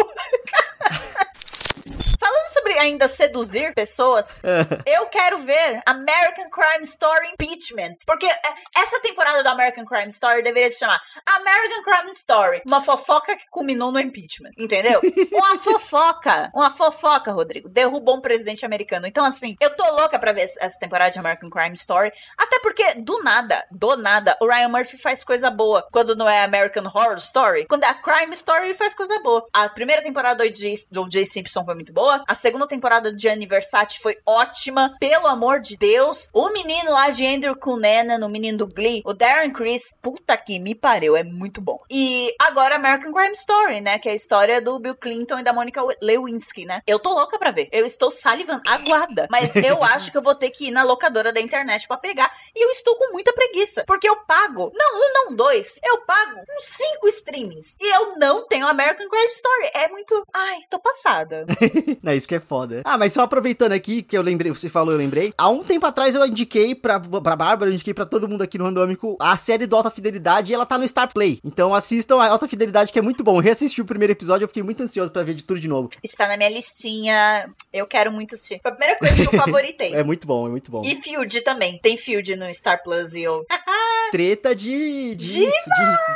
Sobre 2.50 2.78
ainda 2.78 3.06
seduzir 3.08 3.72
pessoas, 3.74 4.40
eu 4.84 5.06
quero 5.06 5.38
ver 5.38 5.80
American 5.86 6.50
Crime 6.50 6.82
Story 6.82 7.28
Impeachment. 7.32 7.96
Porque 8.04 8.26
é, 8.26 8.40
essa 8.76 9.00
temporada 9.00 9.42
do 9.42 9.48
American 9.48 9.84
Crime 9.84 10.08
Story 10.08 10.42
deveria 10.42 10.70
se 10.70 10.80
chamar 10.80 11.00
American 11.24 11.82
Crime 11.82 12.10
Story. 12.10 12.62
Uma 12.66 12.80
fofoca 12.80 13.36
que 13.36 13.44
culminou 13.50 13.92
no 13.92 14.00
impeachment. 14.00 14.50
Entendeu? 14.58 15.00
Uma 15.32 15.58
fofoca. 15.58 16.50
Uma 16.54 16.70
fofoca, 16.76 17.32
Rodrigo. 17.32 17.68
Derrubou 17.68 18.16
um 18.16 18.20
presidente 18.20 18.66
americano. 18.66 19.06
Então, 19.06 19.24
assim, 19.24 19.56
eu 19.60 19.74
tô 19.76 19.84
louca 19.94 20.18
pra 20.18 20.32
ver 20.32 20.50
essa 20.58 20.78
temporada 20.78 21.12
de 21.12 21.18
American 21.18 21.50
Crime 21.50 21.74
Story. 21.74 22.12
Até 22.36 22.58
porque, 22.58 22.94
do 22.94 23.22
nada, 23.22 23.64
do 23.70 23.96
nada, 23.96 24.36
o 24.40 24.46
Ryan 24.46 24.68
Murphy 24.68 24.98
faz 24.98 25.22
coisa 25.22 25.50
boa. 25.50 25.86
Quando 25.92 26.16
não 26.16 26.28
é 26.28 26.42
American 26.42 26.84
Horror 26.84 27.16
Story. 27.16 27.66
Quando 27.66 27.84
é 27.84 27.88
a 27.88 27.94
Crime 27.94 28.32
Story, 28.32 28.64
ele 28.66 28.74
faz 28.74 28.94
coisa 28.94 29.18
boa. 29.22 29.46
A 29.52 29.68
primeira 29.68 30.02
temporada 30.02 30.44
do 30.90 31.10
Jay 31.10 31.24
Simpson 31.24 31.64
foi 31.64 31.74
muito 31.74 31.92
boa 31.92 32.00
boa. 32.00 32.24
A 32.26 32.34
segunda 32.40 32.66
temporada 32.66 33.12
de 33.12 33.22
Gianni 33.22 33.46
Versace 33.46 34.00
foi 34.00 34.16
ótima. 34.26 34.96
Pelo 34.98 35.26
amor 35.26 35.60
de 35.60 35.76
Deus. 35.76 36.28
O 36.32 36.50
menino 36.50 36.90
lá 36.90 37.10
de 37.10 37.26
Andrew 37.26 37.54
Cunanan, 37.54 38.24
o 38.24 38.28
menino 38.28 38.58
do 38.58 38.66
Glee, 38.66 39.02
o 39.04 39.12
Darren 39.12 39.52
Criss, 39.52 39.94
puta 40.02 40.36
que 40.36 40.58
me 40.58 40.74
pariu, 40.74 41.16
é 41.16 41.22
muito 41.22 41.60
bom. 41.60 41.78
E 41.90 42.34
agora 42.40 42.76
American 42.76 43.12
Crime 43.12 43.34
Story, 43.34 43.80
né? 43.80 43.98
Que 43.98 44.08
é 44.08 44.12
a 44.12 44.14
história 44.14 44.60
do 44.60 44.78
Bill 44.78 44.94
Clinton 44.96 45.38
e 45.38 45.42
da 45.42 45.52
Monica 45.52 45.82
Lewinsky, 46.00 46.64
né? 46.64 46.80
Eu 46.86 46.98
tô 46.98 47.10
louca 47.12 47.38
pra 47.38 47.50
ver. 47.50 47.68
Eu 47.70 47.84
estou 47.84 48.10
salivando. 48.10 48.62
Aguarda. 48.66 49.28
Mas 49.30 49.54
eu 49.54 49.82
acho 49.84 50.10
que 50.10 50.16
eu 50.16 50.22
vou 50.22 50.34
ter 50.34 50.50
que 50.50 50.68
ir 50.68 50.70
na 50.70 50.82
locadora 50.82 51.32
da 51.32 51.40
internet 51.40 51.86
para 51.86 51.98
pegar. 51.98 52.32
E 52.56 52.64
eu 52.64 52.70
estou 52.70 52.96
com 52.96 53.12
muita 53.12 53.32
preguiça. 53.32 53.84
Porque 53.86 54.08
eu 54.08 54.16
pago, 54.24 54.72
não 54.74 54.96
um, 54.96 55.12
não 55.12 55.36
dois. 55.36 55.78
Eu 55.84 55.98
pago 56.02 56.40
uns 56.50 56.64
cinco 56.64 57.06
streamings. 57.08 57.76
E 57.80 57.94
eu 57.94 58.16
não 58.16 58.46
tenho 58.46 58.66
American 58.66 59.08
Crime 59.08 59.28
Story. 59.28 59.70
É 59.74 59.88
muito. 59.88 60.26
Ai, 60.32 60.60
tô 60.70 60.78
passada. 60.78 61.46
Não, 62.02 62.12
isso 62.12 62.26
que 62.30 62.36
é 62.36 62.38
foda. 62.38 62.82
Ah, 62.84 62.96
mas 62.96 63.12
só 63.12 63.22
aproveitando 63.22 63.72
aqui, 63.72 64.02
que 64.04 64.16
eu 64.16 64.22
lembrei, 64.22 64.52
você 64.52 64.68
falou, 64.68 64.92
eu 64.92 64.98
lembrei. 64.98 65.32
Há 65.36 65.50
um 65.50 65.64
tempo 65.64 65.84
atrás 65.84 66.14
eu 66.14 66.24
indiquei 66.24 66.76
pra, 66.76 67.00
pra 67.00 67.34
Bárbara, 67.34 67.68
eu 67.68 67.74
indiquei 67.74 67.92
pra 67.92 68.06
todo 68.06 68.28
mundo 68.28 68.42
aqui 68.42 68.56
no 68.56 68.66
Randômico 68.66 69.16
a 69.18 69.36
série 69.36 69.66
do 69.66 69.74
Alta 69.74 69.90
Fidelidade 69.90 70.52
e 70.52 70.54
ela 70.54 70.64
tá 70.64 70.78
no 70.78 70.86
Star 70.86 71.12
Play. 71.12 71.40
Então 71.44 71.74
assistam 71.74 72.18
a 72.18 72.28
Alta 72.28 72.46
Fidelidade, 72.46 72.92
que 72.92 72.98
é 73.00 73.02
muito 73.02 73.24
bom. 73.24 73.38
Eu 73.38 73.40
reassisti 73.40 73.80
o 73.80 73.84
primeiro 73.84 74.12
episódio, 74.12 74.44
eu 74.44 74.48
fiquei 74.48 74.62
muito 74.62 74.80
ansioso 74.80 75.10
pra 75.10 75.24
ver 75.24 75.34
de 75.34 75.42
tudo 75.42 75.58
de 75.58 75.66
novo. 75.66 75.90
Está 76.04 76.28
na 76.28 76.36
minha 76.36 76.50
listinha. 76.50 77.50
Eu 77.72 77.84
quero 77.88 78.12
muito 78.12 78.36
assistir. 78.36 78.60
Foi 78.62 78.70
a 78.70 78.74
primeira 78.76 78.96
coisa 78.96 79.14
que 79.16 79.22
eu 79.22 79.30
favoritei. 79.40 79.92
é 79.92 80.04
muito 80.04 80.24
bom, 80.24 80.46
é 80.46 80.50
muito 80.50 80.70
bom. 80.70 80.84
E 80.84 81.02
Field 81.02 81.40
também. 81.40 81.80
Tem 81.82 81.96
Field 81.96 82.36
no 82.36 82.54
Star 82.54 82.80
Plus 82.84 83.12
e 83.12 83.22
eu. 83.22 83.44
Treta 84.10 84.54
de. 84.54 85.14
de, 85.14 85.46
de 85.46 85.52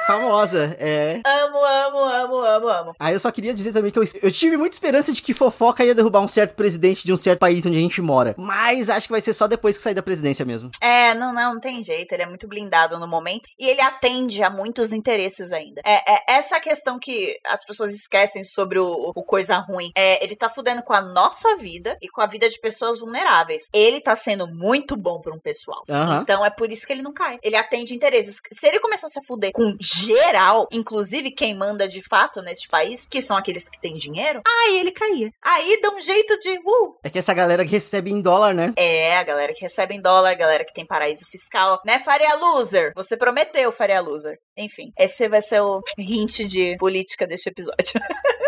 famosa. 0.07 0.77
É. 0.79 1.21
Amo, 1.25 1.59
amo, 1.59 1.99
amo, 1.99 2.37
amo, 2.37 2.69
amo. 2.69 2.93
Aí 2.99 3.15
eu 3.15 3.21
só 3.21 3.31
queria 3.31 3.55
dizer 3.55 3.73
também 3.73 3.91
que 3.91 3.99
eu, 3.99 4.05
eu 4.23 4.33
tive 4.33 4.57
muita 4.57 4.75
esperança 4.75 5.13
de 5.13 5.23
que 5.23 5.35
fofoca 5.35 5.85
ia 5.85 5.95
derrubar 5.95 6.21
um 6.21 6.29
certo 6.29 6.55
presidente 6.55 7.05
de 7.05 7.13
um 7.13 7.17
certo 7.17 7.41
país 7.41 7.65
onde 7.67 7.77
a 7.77 7.81
gente 7.81 8.01
mora. 8.01 8.35
Mas 8.39 8.91
acho 8.91 9.07
que 9.07 9.13
vai 9.13 9.21
ser 9.21 9.33
só 9.33 9.47
depois 9.47 9.77
que 9.77 9.83
sair 9.83 9.95
da 9.95 10.03
presidência 10.03 10.45
mesmo. 10.45 10.71
É, 10.81 11.15
não, 11.15 11.33
não, 11.33 11.55
não 11.55 11.61
tem 11.61 11.83
jeito. 11.83 12.13
Ele 12.13 12.23
é 12.23 12.27
muito 12.27 12.49
blindado 12.49 12.99
no 12.99 13.07
momento. 13.07 13.49
E 13.59 13.69
ele 13.69 13.81
atende 13.81 14.43
a 14.43 14.51
muitos 14.51 14.93
interesses 14.93 15.53
ainda. 15.53 15.81
É, 15.85 16.15
é 16.15 16.25
essa 16.29 16.61
questão 16.61 16.99
que 16.99 17.39
as 17.47 17.65
pessoas 17.65 17.95
esquecem 17.95 18.43
sobre 18.45 18.79
o, 18.79 19.13
o 19.15 19.23
coisa 19.23 19.57
ruim. 19.59 19.91
É, 19.97 20.23
ele 20.25 20.37
tá 20.37 20.49
fudendo 20.49 20.83
com 20.83 20.93
a 20.93 21.03
nossa 21.03 21.57
vida 21.57 21.97
e 22.01 22.09
com 22.09 22.21
a 22.21 22.27
vida 22.27 22.49
de 22.49 22.59
pessoas 22.59 22.99
vulneráveis. 22.99 23.69
Ele 23.73 24.01
tá 24.01 24.17
sendo 24.17 24.47
muito 24.47 24.97
bom 24.97 25.21
pra 25.21 25.35
um 25.35 25.39
pessoal. 25.39 25.85
Uhum. 25.89 26.23
Então 26.23 26.45
é 26.45 26.51
por 26.51 26.71
isso 26.71 26.87
que 26.87 26.93
ele 26.93 27.03
não 27.03 27.13
cai. 27.13 27.39
Ele 27.43 27.57
atende 27.57 27.84
de 27.85 27.95
interesses. 27.95 28.41
Se 28.53 28.67
ele 28.67 28.81
começasse 28.81 29.19
a 29.19 29.23
fuder 29.23 29.53
com 29.53 29.77
geral, 29.81 30.67
inclusive 30.73 31.31
quem 31.31 31.57
manda 31.57 31.87
de 31.87 32.03
fato 32.03 32.43
neste 32.43 32.69
país, 32.69 33.07
que 33.09 33.21
são 33.21 33.37
aqueles 33.37 33.69
que 33.69 33.81
têm 33.81 33.95
dinheiro, 33.95 34.43
aí 34.47 34.79
ele 34.79 34.91
caía. 34.91 35.31
Aí 35.43 35.81
dá 35.81 35.91
um 35.91 36.01
jeito 36.01 36.39
de. 36.39 36.59
Uh. 36.59 36.97
É 37.03 37.11
que 37.11 37.19
essa 37.19 37.35
galera 37.35 37.65
que 37.65 37.73
recebe 37.73 38.11
em 38.11 38.21
dólar, 38.21 38.55
né? 38.55 38.73
É, 38.77 39.17
a 39.17 39.23
galera 39.23 39.53
que 39.55 39.61
recebe 39.61 39.95
em 39.95 40.01
dólar, 40.01 40.31
a 40.31 40.35
galera 40.35 40.65
que 40.65 40.73
tem 40.73 40.87
paraíso 40.87 41.27
fiscal, 41.31 41.81
né, 41.85 41.99
Faria 42.01 42.35
Loser? 42.37 42.93
Você 42.95 43.17
prometeu, 43.17 43.73
Faria 43.73 44.01
Loser. 44.01 44.39
Enfim, 44.57 44.93
esse 44.99 45.29
vai 45.29 45.43
ser 45.43 45.61
o 45.61 45.81
hint 45.99 46.41
de 46.47 46.77
política 46.79 47.27
deste 47.27 47.49
episódio. 47.49 48.01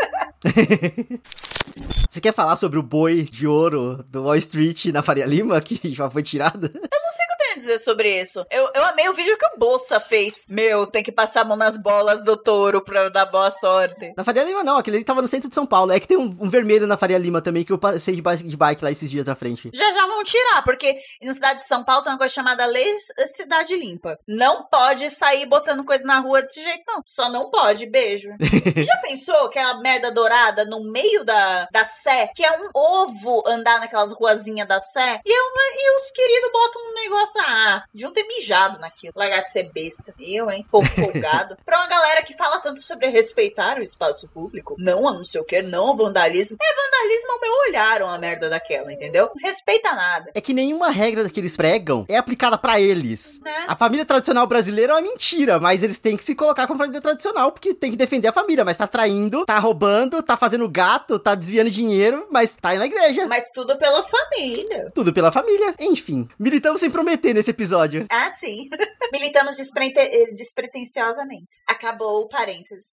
Você 2.09 2.21
quer 2.21 2.33
falar 2.33 2.57
sobre 2.57 2.79
o 2.79 2.83
boi 2.83 3.23
de 3.25 3.47
ouro 3.47 4.03
do 4.09 4.25
Wall 4.25 4.37
Street 4.37 4.87
na 4.87 5.03
Faria 5.03 5.27
Lima, 5.27 5.61
que 5.61 5.81
já 5.93 6.09
foi 6.09 6.23
tirado? 6.23 6.67
Eu 6.67 6.81
não 6.81 7.11
sei 7.11 7.25
o 7.25 7.29
que 7.29 7.33
eu 7.33 7.39
tenho 7.39 7.53
a 7.53 7.59
dizer 7.59 7.79
sobre 7.79 8.21
isso. 8.21 8.45
Eu, 8.51 8.71
eu 8.75 8.85
amei 8.85 9.09
o 9.09 9.15
vídeo 9.15 9.37
que 9.37 9.47
o 9.47 9.59
Bolsa 9.59 10.01
fez. 10.01 10.47
Meu, 10.49 10.87
tem 10.87 11.03
que 11.03 11.13
passar 11.13 11.43
a 11.43 11.45
mão 11.45 11.57
nas 11.57 11.77
bolas 11.77 12.25
do 12.25 12.37
touro 12.37 12.83
pra 12.83 13.09
dar 13.09 13.27
boa 13.27 13.51
sorte. 13.51 14.15
Na 14.17 14.25
Faria 14.25 14.45
Lima 14.45 14.65
não, 14.65 14.77
aquele 14.77 14.97
ali 14.97 15.05
tava 15.05 15.21
no 15.21 15.29
centro 15.29 15.49
de 15.49 15.55
São 15.55 15.67
Paulo. 15.67 15.93
É 15.93 16.01
que 16.01 16.09
tem 16.09 16.17
um, 16.17 16.35
um 16.41 16.49
vermelho 16.49 16.87
na 16.87 16.97
Faria 16.97 17.19
Lima 17.19 17.43
também, 17.43 17.65
que 17.65 17.73
eu 17.73 17.79
passei 17.79 18.15
de 18.15 18.23
bike, 18.23 18.45
de 18.45 18.57
bike 18.57 18.85
lá 18.85 18.91
esses 18.91 19.11
dias 19.11 19.27
na 19.27 19.35
frente. 19.35 19.71
Já 19.75 19.93
já 19.93 20.07
vão 20.07 20.23
tirar, 20.23 20.63
porque 20.63 20.97
na 21.23 21.35
cidade 21.35 21.61
de 21.61 21.67
São 21.67 21.85
Paulo 21.85 22.03
tem 22.03 22.13
uma 22.13 22.19
coisa 22.19 22.33
chamada 22.33 22.65
Lei 22.67 22.97
Cidade 23.27 23.77
Limpa. 23.77 24.19
Não 24.27 24.65
pode 24.65 25.11
sair 25.11 25.47
botando 25.47 25.85
coisa 25.85 26.05
na 26.05 26.21
rua 26.21 26.43
desse 26.43 26.63
jeito, 26.63 26.85
não. 26.87 27.03
Só 27.05 27.31
não 27.31 27.51
pode, 27.51 27.87
beijo. 27.87 28.29
já 28.77 28.97
pensou 28.99 29.47
aquela 29.47 29.81
merda 29.81 30.11
dourada 30.11 30.36
no 30.69 30.85
meio 30.91 31.25
da, 31.25 31.69
da 31.71 31.85
Sé, 31.85 32.31
que 32.35 32.45
é 32.45 32.53
um 32.53 32.69
ovo 32.75 33.43
andar 33.47 33.81
naquelas 33.81 34.13
ruazinhas 34.13 34.69
da 34.69 34.81
Sé, 34.81 35.21
e, 35.25 35.31
eu, 35.31 35.45
e 35.75 35.97
os 35.97 36.11
queridos 36.11 36.53
botam 36.53 36.83
um 36.83 36.95
negócio, 36.95 37.41
ah, 37.41 37.85
de 37.93 38.07
um 38.07 38.13
ter 38.13 38.25
mijado 38.25 38.79
naquilo. 38.79 39.13
Largar 39.17 39.43
de 39.43 39.53
ser 39.53 39.71
besta. 39.73 40.15
Eu, 40.19 40.51
hein? 40.51 40.67
Povo 40.71 40.89
folgado. 40.95 41.57
pra 41.65 41.79
uma 41.79 41.87
galera 41.87 42.23
que 42.23 42.37
fala 42.37 42.59
tanto 42.59 42.81
sobre 42.81 43.09
respeitar 43.09 43.79
o 43.79 43.83
espaço 43.83 44.29
público, 44.29 44.77
não 44.79 45.09
a 45.09 45.13
não 45.13 45.25
sei 45.25 45.41
o 45.41 45.45
que, 45.45 45.63
não 45.63 45.89
ao 45.89 45.97
vandalismo. 45.97 46.57
É 46.61 46.75
vandalismo 46.75 47.33
ao 47.33 47.41
meu 47.41 47.53
olhar 47.69 48.03
uma 48.03 48.19
merda 48.19 48.49
daquela, 48.49 48.93
entendeu? 48.93 49.31
Não 49.35 49.51
respeita 49.51 49.95
nada. 49.95 50.31
É 50.35 50.41
que 50.41 50.55
nenhuma 50.55 50.91
regra 50.91 51.29
que 51.29 51.41
eles 51.41 51.57
pregam 51.57 52.05
é 52.09 52.17
aplicada 52.17 52.59
pra 52.59 52.81
eles. 52.81 53.41
Né? 53.43 53.65
A 53.67 53.77
família 53.77 54.05
tradicional 54.05 54.47
brasileira 54.47 54.93
é 54.93 54.97
uma 54.97 55.03
mentira, 55.03 55.59
mas 55.59 55.83
eles 55.83 55.99
têm 55.99 56.17
que 56.17 56.25
se 56.25 56.35
colocar 56.35 56.67
como 56.67 56.79
família 56.79 57.01
tradicional, 57.01 57.53
porque 57.53 57.75
tem 57.75 57.91
que 57.91 57.97
defender 57.97 58.29
a 58.29 58.33
família, 58.33 58.65
mas 58.65 58.77
tá 58.77 58.87
traindo, 58.87 59.45
tá 59.45 59.59
roubando, 59.59 60.16
tá 60.23 60.37
fazendo 60.37 60.69
gato, 60.69 61.19
tá 61.19 61.35
desviando 61.35 61.71
dinheiro, 61.71 62.27
mas 62.31 62.55
tá 62.57 62.71
aí 62.71 62.79
na 62.79 62.87
igreja. 62.87 63.27
Mas 63.27 63.51
tudo 63.55 63.77
pela 63.79 64.03
família. 64.09 64.87
Tudo 64.95 65.13
pela 65.13 65.31
família. 65.33 65.75
Enfim, 65.81 66.29
militamos 66.39 66.81
sem 66.81 66.91
prometer 66.91 67.35
nesse 67.35 67.51
episódio. 67.51 68.07
Ah, 68.11 68.31
sim. 68.33 68.69
Militamos 69.13 69.57
desprete- 69.57 70.33
despretensiosamente. 70.35 71.63
Acabou 71.67 72.23
o 72.23 72.29
parênteses. 72.29 72.87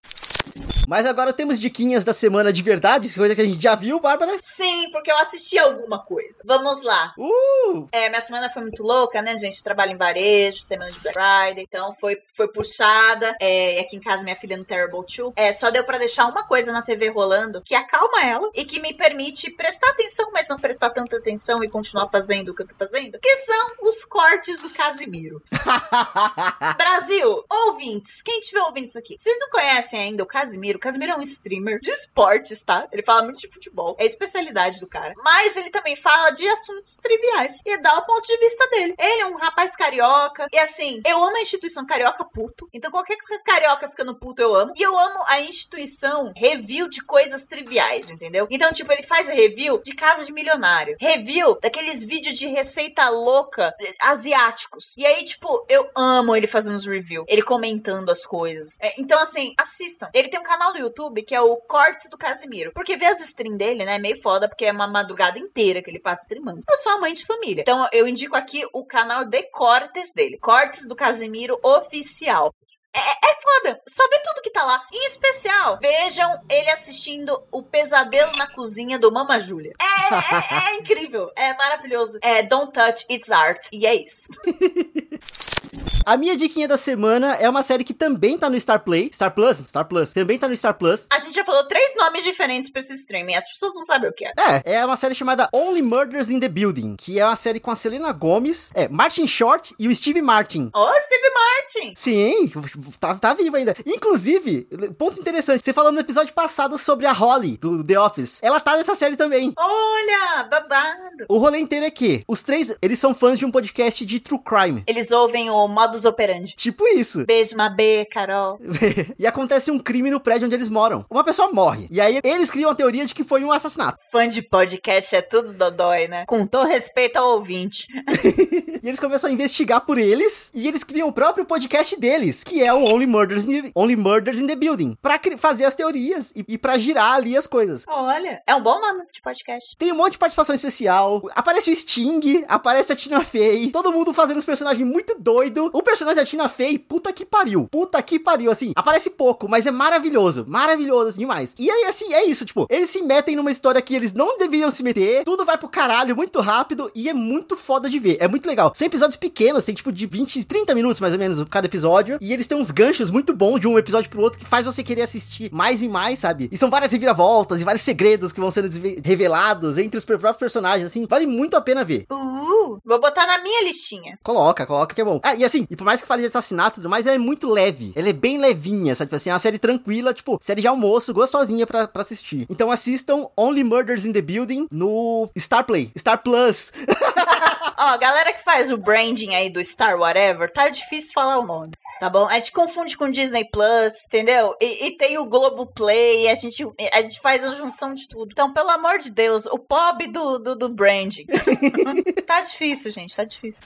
Mas 0.88 1.06
agora 1.06 1.32
temos 1.32 1.60
diquinhas 1.60 2.04
da 2.04 2.14
semana 2.14 2.52
de 2.52 2.62
verdade, 2.62 3.14
coisa 3.16 3.36
que 3.36 3.42
a 3.42 3.46
gente 3.46 3.62
já 3.62 3.74
viu, 3.76 4.00
Bárbara. 4.00 4.38
Sim, 4.42 4.90
porque 4.92 5.12
eu 5.12 5.18
assisti 5.18 5.58
alguma 5.58 6.04
coisa. 6.04 6.40
Vamos 6.44 6.84
lá. 6.84 7.14
Uh! 7.18 7.88
É, 7.92 8.10
minha 8.10 8.22
semana 8.22 8.52
foi 8.52 8.62
muito 8.62 8.84
louca, 8.84 9.22
né, 9.22 9.38
gente? 9.38 9.64
Trabalho 9.64 9.92
em 9.92 9.98
varejo, 9.98 10.62
semana 10.62 10.92
de 10.92 11.00
Black 11.00 11.18
Friday, 11.18 11.64
então 11.64 11.96
foi, 12.00 12.22
foi 12.36 12.48
puxada. 12.50 13.36
É, 13.40 13.78
e 13.78 13.80
aqui 13.80 13.96
em 13.96 14.02
casa 14.02 14.24
minha 14.24 14.36
filha 14.36 14.58
no 14.58 14.66
Terrible 14.66 15.06
2. 15.06 15.34
É, 15.36 15.54
só 15.54 15.72
deu 15.72 15.84
pra 15.86 15.98
deixar 15.98 16.26
uma 16.26 16.46
coisa 16.46 16.72
na 16.72 16.82
TV 16.82 17.10
rolando 17.10 17.62
que 17.62 17.76
acalma 17.76 18.22
ela 18.22 18.50
e 18.54 18.66
que 18.66 18.82
me 18.82 18.94
permite 18.94 19.50
prestar 19.52 19.92
atenção, 19.92 20.32
mas 20.32 20.48
não 20.50 20.58
prestar 20.58 20.90
tanta 20.90 21.18
atenção 21.18 21.64
e 21.64 21.70
continuar 21.70 22.10
fazendo 22.10 22.50
o 22.50 22.56
que 22.56 22.64
eu 22.64 22.68
tô 22.68 22.76
fazendo, 22.76 23.20
que 23.20 23.36
são 23.38 23.72
os 23.82 24.04
cortes 24.04 24.62
do 24.62 24.70
Casimiro. 24.70 25.42
Brasil, 26.78 27.44
ouvintes, 27.50 28.22
quem 28.22 28.40
tiver 28.42 28.62
ouvindo 28.62 28.88
isso 28.88 29.00
aqui, 29.00 29.16
vocês 29.18 29.40
não 29.40 29.50
conhecem 29.50 30.00
ainda 30.00 30.24
o 30.24 30.28
Casimiro? 30.28 30.73
O 30.76 30.80
Casimiro 30.80 31.14
é 31.14 31.18
um 31.18 31.22
streamer 31.22 31.80
de 31.80 31.92
esportes, 31.92 32.62
tá? 32.62 32.88
Ele 32.92 33.04
fala 33.04 33.24
muito 33.24 33.40
de 33.40 33.48
futebol, 33.48 33.96
é 34.00 34.04
a 34.04 34.08
especialidade 34.08 34.80
do 34.80 34.88
cara. 34.88 35.14
Mas 35.24 35.56
ele 35.56 35.70
também 35.70 35.96
fala 35.96 36.32
de 36.32 36.48
assuntos 36.48 36.98
triviais 36.98 37.62
e 37.66 37.78
dá 37.78 37.98
o 37.98 38.06
ponto 38.06 38.26
de 38.26 38.38
vista 38.38 38.68
dele. 38.68 38.96
Ele 38.98 39.22
é 39.22 39.26
um 39.28 39.38
rapaz 39.38 39.76
carioca, 39.76 40.48
e 40.52 40.58
assim, 40.58 41.02
eu 41.06 41.24
amo 41.24 41.38
a 41.38 41.42
instituição 41.42 41.86
carioca 41.86 42.24
puto, 42.26 42.68
então 42.74 42.92
qualquer 42.92 43.18
carioca 43.46 43.88
ficando 43.88 44.16
puto 44.16 44.42
eu 44.42 44.56
amo. 44.56 44.74
E 44.76 44.82
eu 44.82 44.98
amo 44.98 45.24
a 45.28 45.42
instituição 45.42 46.32
review 46.36 46.88
de 46.90 47.02
coisas 47.02 47.46
triviais, 47.46 48.10
entendeu? 48.10 48.48
Então, 48.50 48.72
tipo, 48.72 48.92
ele 48.92 49.04
faz 49.04 49.28
review 49.28 49.82
de 49.84 49.94
casa 49.94 50.26
de 50.26 50.32
milionário, 50.32 50.96
review 51.00 51.58
daqueles 51.62 52.04
vídeos 52.04 52.38
de 52.38 52.48
receita 52.48 53.10
louca 53.10 53.74
eh, 53.80 53.94
asiáticos. 54.02 54.96
E 54.98 55.06
aí, 55.06 55.24
tipo, 55.24 55.66
eu 55.70 55.90
amo 55.96 56.36
ele 56.36 56.48
fazendo 56.48 56.76
os 56.76 56.86
reviews, 56.86 57.26
ele 57.28 57.42
comentando 57.42 58.10
as 58.10 58.26
coisas. 58.26 58.78
É, 58.80 59.00
então, 59.00 59.20
assim, 59.20 59.54
assistam. 59.58 60.10
Ele 60.14 60.30
tem 60.30 60.40
um 60.40 60.44
canal 60.44 60.63
no 60.72 60.80
YouTube 60.80 61.24
que 61.24 61.36
é 61.36 61.42
o 61.42 61.58
Cortes 61.58 62.10
do 62.10 62.18
Casimiro. 62.18 62.72
Porque 62.74 62.96
ver 62.96 63.08
as 63.08 63.20
streams 63.22 63.58
dele, 63.58 63.84
né, 63.84 63.96
é 63.96 64.00
meio 64.00 64.22
foda, 64.22 64.48
porque 64.48 64.66
é 64.66 64.72
uma 64.72 64.88
madrugada 64.88 65.40
inteira 65.40 65.82
que 65.82 65.90
ele 65.90 66.00
passa 66.00 66.22
streamando. 66.24 66.64
Eu 66.70 66.78
sou 66.78 66.94
uma 66.94 67.02
mãe 67.02 67.14
de 67.14 67.26
família. 67.26 67.62
Então, 67.62 67.88
eu 67.92 68.08
indico 68.08 68.36
aqui 68.36 68.66
o 68.72 68.86
canal 68.86 69.26
de 69.26 69.44
cortes 69.52 70.14
dele. 70.14 70.38
Cortes 70.38 70.88
do 70.88 70.96
Casimiro 70.96 71.60
Oficial. 71.64 72.54
É, 72.96 73.00
é 73.00 73.42
foda. 73.42 73.82
Só 73.88 74.08
vê 74.08 74.20
tudo 74.24 74.42
que 74.44 74.52
tá 74.52 74.64
lá. 74.64 74.84
Em 74.94 75.08
especial, 75.08 75.80
vejam 75.82 76.40
ele 76.48 76.70
assistindo 76.70 77.44
o 77.52 77.64
pesadelo 77.64 78.32
na 78.38 78.48
cozinha 78.48 79.00
do 79.00 79.12
Mama 79.12 79.40
Júlia. 79.40 79.74
É, 79.82 80.14
é, 80.14 80.74
é 80.74 80.76
incrível. 80.76 81.32
É 81.36 81.54
maravilhoso. 81.56 82.20
É 82.22 82.44
Don't 82.44 82.72
Touch 82.72 83.06
It's 83.10 83.32
Art. 83.32 83.68
E 83.72 83.88
é 83.88 83.96
isso. 83.96 84.28
A 86.06 86.18
minha 86.18 86.36
diquinha 86.36 86.68
da 86.68 86.76
semana 86.76 87.36
é 87.36 87.50
uma 87.50 87.64
série 87.64 87.84
que 87.84 87.94
também 87.94 88.38
tá 88.38 88.50
no 88.50 88.60
Star 88.60 88.84
Play. 88.84 89.10
Star 89.14 89.34
Plus? 89.34 89.58
Star 89.68 89.86
Plus. 89.86 90.12
Também 90.12 90.38
tá 90.38 90.48
no 90.50 90.56
Star 90.56 90.74
Plus. 90.74 91.08
A 91.12 91.20
gente 91.20 91.34
já 91.34 91.46
falou 91.46 91.66
três 91.68 91.96
nomes 91.96 92.24
diferentes 92.24 92.70
pra 92.70 92.82
esse 92.82 92.94
streaming. 92.94 93.36
As 93.36 93.48
pessoas 93.48 93.74
não 93.76 93.86
sabem 93.86 94.10
o 94.10 94.14
que 94.14 94.26
é. 94.26 94.32
É, 94.66 94.74
é 94.74 94.86
uma 94.86 94.98
série 94.98 95.16
chamada 95.16 95.48
Only 95.54 95.82
Murders 95.82 96.30
in 96.30 96.40
the 96.40 96.50
Building, 96.50 96.96
que 96.98 97.20
é 97.20 97.26
uma 97.26 97.36
série 97.36 97.60
com 97.60 97.72
a 97.72 97.76
Selena 97.76 98.12
Gomez, 98.12 98.70
é, 98.74 98.90
Martin 98.90 99.26
Short 99.28 99.74
e 99.80 99.88
o 99.88 99.96
Steve 99.96 100.22
Martin. 100.22 100.70
Ô, 100.74 100.88
Steve 101.02 101.30
Martin! 101.34 101.94
Sim, 101.96 102.52
tá, 103.00 103.16
tá 103.16 103.34
vivo 103.34 103.56
ainda. 103.56 103.74
Inclusive, 103.86 104.68
ponto 104.98 105.20
interessante, 105.22 105.64
você 105.64 105.72
falou 105.72 105.92
no 105.92 106.00
episódio 106.00 106.34
passado 106.34 106.78
sobre 106.78 107.06
a 107.06 107.14
Holly, 107.14 107.58
do 107.58 107.84
The 107.84 108.00
Office. 108.00 108.40
Ela 108.44 108.60
tá 108.60 108.76
nessa 108.76 108.96
série 108.96 109.16
também. 109.16 109.54
Olha, 109.58 110.44
babado. 110.50 111.26
O 111.30 111.38
rolê 111.38 111.60
inteiro 111.60 111.86
é 111.86 111.92
que 111.92 112.24
os 112.28 112.44
três, 112.44 112.76
eles 112.82 113.00
são 113.00 113.14
fãs 113.14 113.40
de 113.40 113.46
um 113.46 113.52
podcast 113.52 114.06
de 114.06 114.20
true 114.20 114.42
crime. 114.44 114.84
Eles 114.86 115.12
ouvem 115.12 115.50
o 115.50 115.68
modus 115.94 116.06
operandi. 116.06 116.56
Tipo 116.56 116.88
isso. 116.88 117.26
Beijo, 117.26 117.56
Mabê, 117.56 118.06
Carol. 118.06 118.60
e 119.18 119.28
acontece 119.28 119.70
um 119.70 119.78
crime 119.78 120.10
no 120.10 120.20
prédio 120.20 120.48
onde 120.48 120.56
eles 120.56 120.70
moram. 120.70 121.06
Uma 121.10 121.24
pessoa 121.24 121.52
morre. 121.52 121.88
E 121.92 122.02
aí 122.02 122.20
eles 122.24 122.50
criam 122.50 122.72
a 122.72 122.76
teoria 122.76 123.06
de 123.06 123.14
que 123.14 123.24
foi 123.24 123.44
um 123.44 123.52
assassinato. 123.52 124.00
Fã 124.12 124.28
de 124.28 124.42
podcast 124.42 125.16
é 125.16 125.22
tudo 125.22 125.54
dodói, 125.54 126.08
né? 126.08 126.26
Com 126.26 126.48
todo 126.48 126.68
respeito 126.68 127.18
ao 127.18 127.36
ouvinte. 127.36 127.88
e 128.82 128.88
eles 128.88 129.00
começam 129.00 129.30
a 129.30 129.34
investigar 129.34 129.82
por 129.82 129.98
eles. 129.98 130.52
E 130.54 130.68
eles 130.68 130.84
criam 130.84 131.08
o 131.08 131.14
próprio 131.14 131.46
podcast 131.46 132.00
deles, 132.00 132.44
que 132.44 132.64
é 132.64 132.74
o 132.74 132.84
Only 132.84 133.06
Murders 133.06 133.44
in 133.44 133.62
the, 133.62 133.72
Only 133.76 133.96
Murders 133.96 134.40
in 134.40 134.48
the 134.48 134.56
Building. 134.56 134.98
Pra 135.02 135.20
fazer 135.38 135.66
as 135.66 135.76
teorias 135.76 136.32
e, 136.36 136.44
e 136.48 136.58
pra 136.58 136.78
girar 136.78 137.14
ali 137.14 137.38
as 137.38 137.46
coisas. 137.46 137.86
Olha, 137.88 138.42
é 138.48 138.56
um 138.56 138.64
bom 138.64 138.80
nome 138.82 139.04
de 139.14 139.22
podcast. 139.22 139.78
Tem 139.78 139.92
um 139.92 139.96
monte 139.96 140.14
de 140.14 140.18
participação 140.18 140.56
especial. 140.56 141.22
Aparece 141.36 141.72
o 141.72 141.76
Sting, 141.76 142.44
aparece 142.48 142.92
a 142.92 142.96
Tina 142.96 143.24
Fey. 143.24 143.72
Todo 143.72 143.92
mundo 143.92 144.14
fazendo 144.14 144.38
os 144.38 144.46
personagens 144.46 144.88
muito 144.88 145.16
doido. 145.20 145.70
O 145.74 145.83
personagem 145.84 146.24
da 146.24 146.26
Tina 146.26 146.50
Fey, 146.50 146.78
puta 146.78 147.12
que 147.12 147.26
pariu. 147.26 147.68
Puta 147.70 148.02
que 148.02 148.20
pariu, 148.20 148.52
assim. 148.52 148.72
Aparece 148.76 149.10
pouco, 149.12 149.48
mas 149.50 149.66
é 149.66 149.72
maravilhoso. 149.72 150.46
Maravilhoso, 150.48 151.10
assim, 151.10 151.20
demais. 151.20 151.56
E 151.58 151.70
aí, 151.70 151.86
assim, 151.86 152.14
é 152.14 152.26
isso, 152.26 152.46
tipo, 152.46 152.66
eles 152.70 152.90
se 152.90 153.02
metem 153.02 153.36
numa 153.36 153.52
história 153.52 153.82
que 153.82 153.96
eles 153.96 154.14
não 154.14 154.38
deveriam 154.38 154.72
se 154.72 154.84
meter. 154.84 155.24
Tudo 155.24 155.46
vai 155.46 155.58
pro 155.58 155.70
caralho 155.70 156.16
muito 156.16 156.40
rápido 156.42 156.92
e 156.96 157.10
é 157.10 157.14
muito 157.14 157.56
foda 157.56 157.90
de 157.90 158.00
ver. 158.00 158.18
É 158.20 158.28
muito 158.28 158.48
legal. 158.48 158.72
São 158.76 158.86
episódios 158.86 159.18
pequenos, 159.18 159.66
tem 159.66 159.76
tipo 159.76 159.92
de 159.92 160.06
20, 160.06 160.44
30 160.46 160.76
minutos 160.76 161.00
mais 161.00 161.14
ou 161.14 161.20
menos 161.20 161.44
cada 161.50 161.68
episódio. 161.68 162.18
E 162.22 162.34
eles 162.34 162.48
têm 162.48 162.58
uns 162.58 162.72
ganchos 162.72 163.10
muito 163.10 163.34
bons 163.34 163.60
de 163.60 163.68
um 163.68 163.78
episódio 163.78 164.10
pro 164.10 164.22
outro 164.22 164.40
que 164.40 164.46
faz 164.46 164.64
você 164.66 164.84
querer 164.84 165.02
assistir 165.02 165.52
mais 165.52 165.82
e 165.82 165.88
mais, 165.88 166.20
sabe? 166.20 166.50
E 166.52 166.58
são 166.58 166.70
várias 166.70 166.92
reviravoltas 166.92 167.62
e 167.62 167.64
vários 167.64 167.82
segredos 167.82 168.32
que 168.32 168.40
vão 168.40 168.52
sendo 168.52 168.70
revelados 169.04 169.78
entre 169.78 169.98
os 169.98 170.06
próprios 170.06 170.38
personagens, 170.38 170.86
assim. 170.86 171.06
Vale 171.08 171.26
muito 171.26 171.56
a 171.56 171.62
pena 171.62 171.84
ver. 171.84 172.06
Uh, 172.12 172.80
vou 172.84 173.00
botar 173.00 173.26
na 173.28 173.42
minha 173.42 173.64
listinha. 173.64 174.18
Coloca, 174.24 174.66
coloca 174.66 174.96
que 174.96 175.02
é 175.02 175.06
bom. 175.06 175.20
Ah, 175.24 175.36
e 175.36 175.44
assim, 175.44 175.68
e 175.74 175.76
por 175.76 175.86
mais 175.86 176.04
que 176.04 176.08
fale 176.08 176.22
de 176.22 176.28
assassinato 176.28 176.76
e 176.76 176.82
tudo 176.82 176.90
mais, 176.90 177.08
é 177.08 177.18
muito 177.18 177.50
leve. 177.50 177.94
Ela 177.96 178.10
é 178.10 178.14
bem 178.14 178.38
levinha, 178.38 178.94
sabe? 178.94 179.08
Tipo 179.08 179.16
assim, 179.16 179.32
é 179.32 179.34
uma 179.34 179.40
série 179.40 179.58
tranquila, 179.58 180.14
tipo, 180.14 180.38
série 180.40 180.62
de 180.62 180.68
almoço, 180.68 181.12
gostosinha 181.12 181.66
pra, 181.66 181.88
pra 181.88 182.04
assistir. 182.04 182.46
Então 182.48 182.70
assistam 182.70 183.28
Only 183.36 183.64
Murders 183.64 184.06
in 184.06 184.14
the 184.14 184.22
Building 184.22 184.68
no 184.72 185.28
Star 185.36 185.66
Play. 185.66 185.92
Star 185.98 186.22
Plus. 186.22 186.72
Ó, 187.76 187.98
galera 187.98 188.32
que 188.34 188.44
faz 188.44 188.72
o 188.72 188.78
branding 188.78 189.34
aí 189.34 189.50
do 189.52 189.64
Star 189.64 189.98
Whatever, 189.98 190.54
tá 190.54 190.70
difícil 190.70 191.12
falar 191.12 191.40
o 191.40 191.46
nome. 191.48 191.72
Tá 192.00 192.08
bom? 192.08 192.28
A 192.30 192.36
gente 192.36 192.52
confunde 192.52 192.96
com 192.96 193.10
Disney 193.10 193.50
Plus, 193.50 194.06
entendeu? 194.06 194.54
E, 194.62 194.88
e 194.88 194.98
tem 194.98 195.18
o 195.18 195.26
Globo 195.26 195.66
Play, 195.66 196.30
a 196.30 196.36
gente, 196.36 196.64
a 196.94 197.02
gente 197.02 197.20
faz 197.20 197.44
a 197.44 197.50
junção 197.52 197.96
de 197.96 198.08
tudo. 198.08 198.30
Então, 198.32 198.54
pelo 198.54 198.70
amor 198.70 199.00
de 199.00 199.10
Deus, 199.10 199.48
o 199.48 199.58
pobre 199.58 200.08
do, 200.08 200.38
do, 200.38 200.56
do 200.56 200.70
branding. 200.70 201.26
tá 202.28 202.42
difícil, 202.42 202.92
gente, 202.92 203.16
tá 203.16 203.24
difícil. 203.24 203.60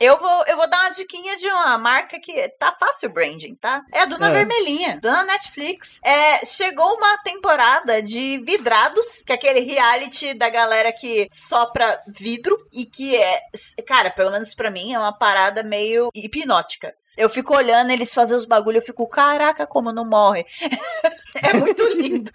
Eu 0.00 0.18
vou, 0.18 0.44
eu 0.46 0.56
vou 0.56 0.68
dar 0.68 0.80
uma 0.82 0.90
diquinha 0.90 1.36
de 1.36 1.46
uma 1.46 1.76
marca 1.78 2.20
que 2.20 2.48
tá 2.50 2.74
fácil 2.78 3.10
branding, 3.10 3.54
tá? 3.54 3.82
É 3.92 4.02
a 4.02 4.04
Dona 4.04 4.28
É. 4.28 4.32
Vermelhinha, 4.32 4.98
Dona 5.00 5.24
Netflix. 5.24 5.98
É, 6.04 6.44
chegou 6.44 6.94
uma 6.94 7.18
temporada 7.18 8.00
de 8.02 8.38
Vidrados, 8.38 9.22
que 9.22 9.32
é 9.32 9.34
aquele 9.34 9.60
reality 9.60 10.34
da 10.34 10.48
galera 10.48 10.92
que 10.92 11.28
sopra 11.32 12.00
vidro 12.06 12.56
e 12.72 12.86
que 12.86 13.16
é, 13.16 13.42
cara, 13.86 14.10
pelo 14.10 14.30
menos 14.30 14.54
pra 14.54 14.70
mim, 14.70 14.94
é 14.94 14.98
uma 14.98 15.12
parada 15.12 15.62
meio 15.62 16.10
hipnótica. 16.14 16.94
Eu 17.16 17.28
fico 17.28 17.52
olhando 17.52 17.90
eles 17.90 18.14
fazer 18.14 18.36
os 18.36 18.44
bagulho, 18.44 18.78
eu 18.78 18.82
fico, 18.82 19.04
caraca, 19.08 19.66
como 19.66 19.90
não 19.90 20.04
morre. 20.04 20.46
é 21.42 21.52
muito 21.52 21.82
lindo. 21.88 22.30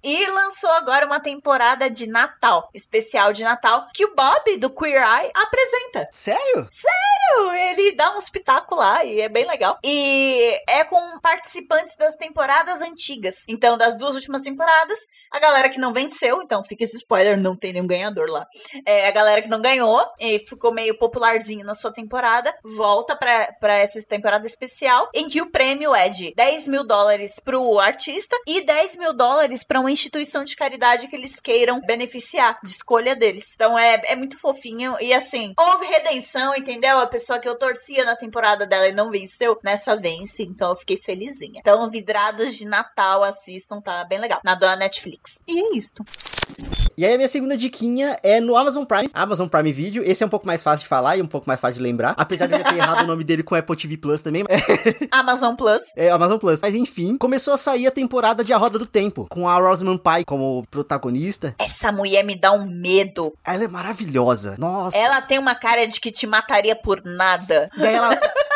E 0.00 0.26
lançou 0.26 0.70
agora 0.70 1.04
uma 1.04 1.18
temporada 1.18 1.90
de 1.90 2.06
Natal, 2.06 2.70
especial 2.72 3.32
de 3.32 3.42
Natal, 3.42 3.88
que 3.92 4.04
o 4.04 4.14
Bob 4.14 4.56
do 4.58 4.70
Queer 4.70 5.02
Eye 5.02 5.32
apresenta. 5.34 6.08
Sério? 6.12 6.68
Ele 7.52 7.92
dá 7.92 8.14
um 8.14 8.18
espetáculo 8.18 8.80
lá 8.80 9.04
e 9.04 9.20
é 9.20 9.28
bem 9.28 9.46
legal. 9.46 9.78
E 9.84 10.60
é 10.68 10.84
com 10.84 11.18
participantes 11.20 11.96
das 11.96 12.16
temporadas 12.16 12.82
antigas. 12.82 13.44
Então, 13.48 13.76
das 13.76 13.98
duas 13.98 14.14
últimas 14.14 14.42
temporadas, 14.42 14.98
a 15.30 15.38
galera 15.38 15.68
que 15.68 15.78
não 15.78 15.92
venceu, 15.92 16.42
então 16.42 16.64
fica 16.64 16.84
esse 16.84 16.96
spoiler, 16.96 17.38
não 17.38 17.56
tem 17.56 17.72
nenhum 17.72 17.86
ganhador 17.86 18.28
lá. 18.30 18.46
É, 18.86 19.08
a 19.08 19.10
galera 19.10 19.42
que 19.42 19.48
não 19.48 19.60
ganhou 19.60 20.04
e 20.18 20.38
ficou 20.40 20.72
meio 20.72 20.96
popularzinho 20.98 21.64
na 21.64 21.74
sua 21.74 21.92
temporada, 21.92 22.54
volta 22.62 23.16
pra, 23.16 23.78
essa 23.78 24.00
temporada 24.02 24.46
especial, 24.46 25.10
em 25.14 25.28
que 25.28 25.42
o 25.42 25.50
prêmio 25.50 25.94
é 25.94 26.08
de 26.08 26.32
10 26.34 26.68
mil 26.68 26.86
dólares 26.86 27.40
pro 27.40 27.78
artista 27.78 28.36
e 28.46 28.62
10 28.62 28.96
mil 28.96 29.12
dólares 29.12 29.64
pra 29.64 29.80
uma 29.80 29.90
instituição 29.90 30.44
de 30.44 30.56
caridade 30.56 31.08
que 31.08 31.16
eles 31.16 31.40
queiram 31.40 31.80
beneficiar, 31.80 32.58
de 32.62 32.70
escolha 32.70 33.14
deles. 33.14 33.52
Então 33.54 33.78
é, 33.78 34.00
é 34.04 34.16
muito 34.16 34.38
fofinho 34.38 34.96
e 35.00 35.12
assim, 35.12 35.52
houve 35.58 35.86
redenção, 35.86 36.54
entendeu? 36.54 36.98
A 36.98 37.06
pessoa 37.06 37.27
que 37.36 37.48
eu 37.48 37.58
torcia 37.58 38.04
na 38.04 38.14
temporada 38.14 38.64
dela 38.64 38.86
e 38.86 38.92
não 38.92 39.10
venceu, 39.10 39.58
nessa 39.64 39.96
vence, 39.96 40.44
então 40.44 40.70
eu 40.70 40.76
fiquei 40.76 40.98
felizinha. 40.98 41.58
Então, 41.58 41.90
vidrados 41.90 42.54
de 42.54 42.64
Natal, 42.64 43.24
assistam, 43.24 43.80
tá 43.80 44.04
bem 44.04 44.20
legal. 44.20 44.40
Na 44.44 44.54
dona 44.54 44.76
Netflix. 44.76 45.40
E 45.48 45.58
é 45.58 45.76
isso. 45.76 45.94
E 46.98 47.06
aí 47.06 47.14
a 47.14 47.16
minha 47.16 47.28
segunda 47.28 47.56
diquinha 47.56 48.18
é 48.24 48.40
no 48.40 48.56
Amazon 48.56 48.84
Prime, 48.84 49.08
Amazon 49.14 49.46
Prime 49.46 49.72
Video. 49.72 50.02
Esse 50.04 50.24
é 50.24 50.26
um 50.26 50.28
pouco 50.28 50.44
mais 50.44 50.64
fácil 50.64 50.82
de 50.82 50.88
falar 50.88 51.16
e 51.16 51.22
um 51.22 51.28
pouco 51.28 51.46
mais 51.46 51.60
fácil 51.60 51.76
de 51.76 51.82
lembrar. 51.84 52.12
Apesar 52.18 52.48
de 52.48 52.54
eu 52.54 52.64
ter 52.64 52.74
errado 52.74 53.04
o 53.04 53.06
nome 53.06 53.22
dele 53.22 53.44
com 53.44 53.54
Apple 53.54 53.76
TV 53.76 53.96
Plus 53.96 54.20
também. 54.20 54.42
Amazon 55.12 55.54
Plus. 55.54 55.82
É 55.94 56.10
Amazon 56.10 56.38
Plus. 56.38 56.58
Mas 56.60 56.74
enfim, 56.74 57.16
começou 57.16 57.54
a 57.54 57.56
sair 57.56 57.86
a 57.86 57.92
temporada 57.92 58.42
de 58.42 58.52
A 58.52 58.56
Roda 58.56 58.80
do 58.80 58.84
Tempo, 58.84 59.28
com 59.30 59.48
a 59.48 59.56
Rosamund 59.60 60.02
Pike 60.02 60.24
como 60.24 60.66
protagonista. 60.72 61.54
Essa 61.56 61.92
mulher 61.92 62.24
me 62.24 62.34
dá 62.34 62.50
um 62.50 62.66
medo. 62.66 63.32
Ela 63.46 63.62
é 63.62 63.68
maravilhosa. 63.68 64.56
Nossa. 64.58 64.98
Ela 64.98 65.22
tem 65.22 65.38
uma 65.38 65.54
cara 65.54 65.86
de 65.86 66.00
que 66.00 66.10
te 66.10 66.26
mataria 66.26 66.74
por 66.74 67.00
nada. 67.04 67.70
E 67.76 67.86
aí 67.86 67.94
ela. 67.94 68.18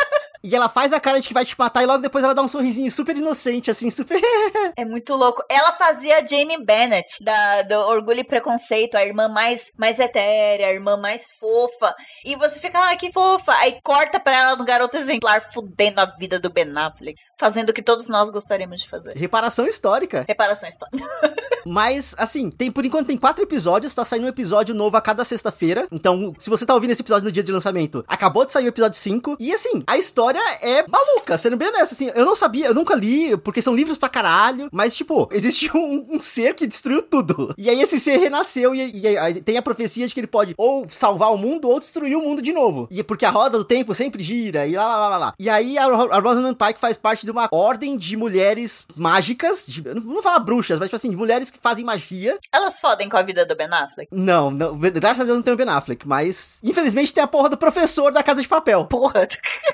E 0.43 0.53
ela 0.53 0.67
faz 0.67 0.91
a 0.91 0.99
cara 0.99 1.21
de 1.21 1.27
que 1.27 1.33
vai 1.33 1.45
te 1.45 1.57
matar 1.57 1.83
e 1.83 1.85
logo 1.85 2.01
depois 2.01 2.21
ela 2.21 2.35
dá 2.35 2.41
um 2.41 2.49
sorrisinho 2.49 2.91
super 2.91 3.15
inocente, 3.15 3.71
assim, 3.71 3.89
super. 3.89 4.19
É 4.75 4.83
muito 4.83 5.13
louco. 5.13 5.41
Ela 5.49 5.77
fazia 5.77 6.25
Jane 6.27 6.63
Bennett, 6.65 7.23
da, 7.23 7.61
do 7.61 7.75
Orgulho 7.75 8.19
e 8.19 8.23
Preconceito, 8.23 8.95
a 8.95 9.05
irmã 9.05 9.29
mais, 9.29 9.71
mais 9.77 9.99
etérea, 9.99 10.67
a 10.67 10.73
irmã 10.73 10.97
mais 10.97 11.31
fofa. 11.31 11.95
E 12.25 12.35
você 12.35 12.59
fica, 12.59 12.91
ah, 12.91 12.95
que 12.97 13.11
fofa. 13.11 13.53
Aí 13.53 13.79
corta 13.81 14.19
pra 14.19 14.35
ela 14.35 14.55
no 14.57 14.65
garoto 14.65 14.97
exemplar, 14.97 15.49
fudendo 15.53 16.01
a 16.01 16.05
vida 16.05 16.39
do 16.39 16.51
Ben 16.51 16.77
Affleck. 16.77 17.17
Fazendo 17.43 17.71
o 17.71 17.73
que 17.73 17.83
todos 17.83 18.07
nós 18.07 18.31
gostaríamos 18.31 18.79
de 18.79 18.87
fazer. 18.87 19.17
Reparação 19.17 19.67
histórica. 19.67 20.23
Reparação 20.25 20.69
histórica. 20.69 21.03
Mas, 21.65 22.15
assim, 22.17 22.49
tem 22.49 22.71
por 22.71 22.85
enquanto 22.85 23.07
tem 23.07 23.17
quatro 23.17 23.43
episódios, 23.43 23.93
tá 23.93 24.05
saindo 24.05 24.25
um 24.25 24.29
episódio 24.29 24.73
novo 24.73 24.95
a 24.95 25.01
cada 25.01 25.25
sexta-feira. 25.25 25.85
Então, 25.91 26.33
se 26.39 26.49
você 26.49 26.65
tá 26.65 26.73
ouvindo 26.73 26.91
esse 26.91 27.01
episódio 27.01 27.25
no 27.25 27.31
dia 27.31 27.43
de 27.43 27.51
lançamento, 27.51 28.03
acabou 28.07 28.45
de 28.45 28.53
sair 28.53 28.63
o 28.63 28.69
episódio 28.69 28.97
5. 28.97 29.35
E 29.41 29.53
assim, 29.53 29.83
a 29.85 29.97
história 29.97 30.39
é 30.61 30.85
maluca, 30.87 31.37
sendo 31.37 31.57
bem 31.57 31.67
honesto, 31.67 31.93
assim, 31.93 32.11
eu 32.15 32.25
não 32.25 32.35
sabia, 32.35 32.67
eu 32.67 32.73
nunca 32.73 32.95
li, 32.95 33.35
porque 33.35 33.61
são 33.61 33.75
livros 33.75 33.97
pra 33.97 34.07
caralho. 34.07 34.69
Mas, 34.71 34.95
tipo, 34.95 35.27
existe 35.29 35.69
um, 35.75 36.05
um 36.11 36.21
ser 36.21 36.53
que 36.53 36.65
destruiu 36.65 37.01
tudo. 37.01 37.53
E 37.57 37.69
aí 37.69 37.81
esse 37.81 37.99
ser 37.99 38.17
renasceu 38.17 38.73
e, 38.73 39.01
e 39.01 39.17
aí 39.17 39.41
tem 39.41 39.57
a 39.57 39.61
profecia 39.61 40.07
de 40.07 40.13
que 40.13 40.19
ele 40.21 40.27
pode 40.27 40.53
ou 40.57 40.87
salvar 40.89 41.33
o 41.33 41.37
mundo 41.37 41.67
ou 41.67 41.77
destruir 41.77 42.15
o 42.15 42.21
mundo 42.21 42.41
de 42.41 42.53
novo. 42.53 42.87
E 42.89 43.03
porque 43.03 43.25
a 43.25 43.31
roda 43.31 43.57
do 43.57 43.65
tempo 43.65 43.93
sempre 43.93 44.23
gira 44.23 44.65
e 44.65 44.75
lá 44.75 44.97
lá 44.97 45.09
lá 45.09 45.17
lá. 45.17 45.33
E 45.37 45.49
aí 45.49 45.77
a, 45.77 45.85
a 45.85 46.19
Rosamund 46.19 46.55
Pike 46.55 46.79
faz 46.79 46.97
parte 46.97 47.25
de 47.25 47.32
uma 47.33 47.47
ordem 47.51 47.97
de 47.97 48.15
mulheres 48.15 48.85
mágicas, 48.95 49.65
de, 49.67 49.81
não 49.93 50.01
vou 50.01 50.21
falar 50.21 50.39
bruxas, 50.39 50.79
mas 50.79 50.87
tipo 50.89 50.95
assim, 50.95 51.09
de 51.09 51.15
mulheres 51.15 51.49
que 51.51 51.57
fazem 51.61 51.83
magia. 51.83 52.37
Elas 52.51 52.79
fodem 52.79 53.09
com 53.09 53.17
a 53.17 53.21
vida 53.23 53.45
do 53.45 53.55
Ben 53.55 53.67
Affleck. 53.71 54.07
Não, 54.11 54.49
não, 54.51 54.77
graças 54.77 55.21
a 55.21 55.23
Deus 55.25 55.35
não 55.37 55.43
tem 55.43 55.53
o 55.53 55.57
Ben 55.57 55.67
Affleck, 55.69 56.07
mas 56.07 56.59
infelizmente 56.63 57.13
tem 57.13 57.23
a 57.23 57.27
porra 57.27 57.49
do 57.49 57.57
professor 57.57 58.11
da 58.13 58.23
Casa 58.23 58.41
de 58.41 58.47
Papel. 58.47 58.85
Porra. 58.85 59.27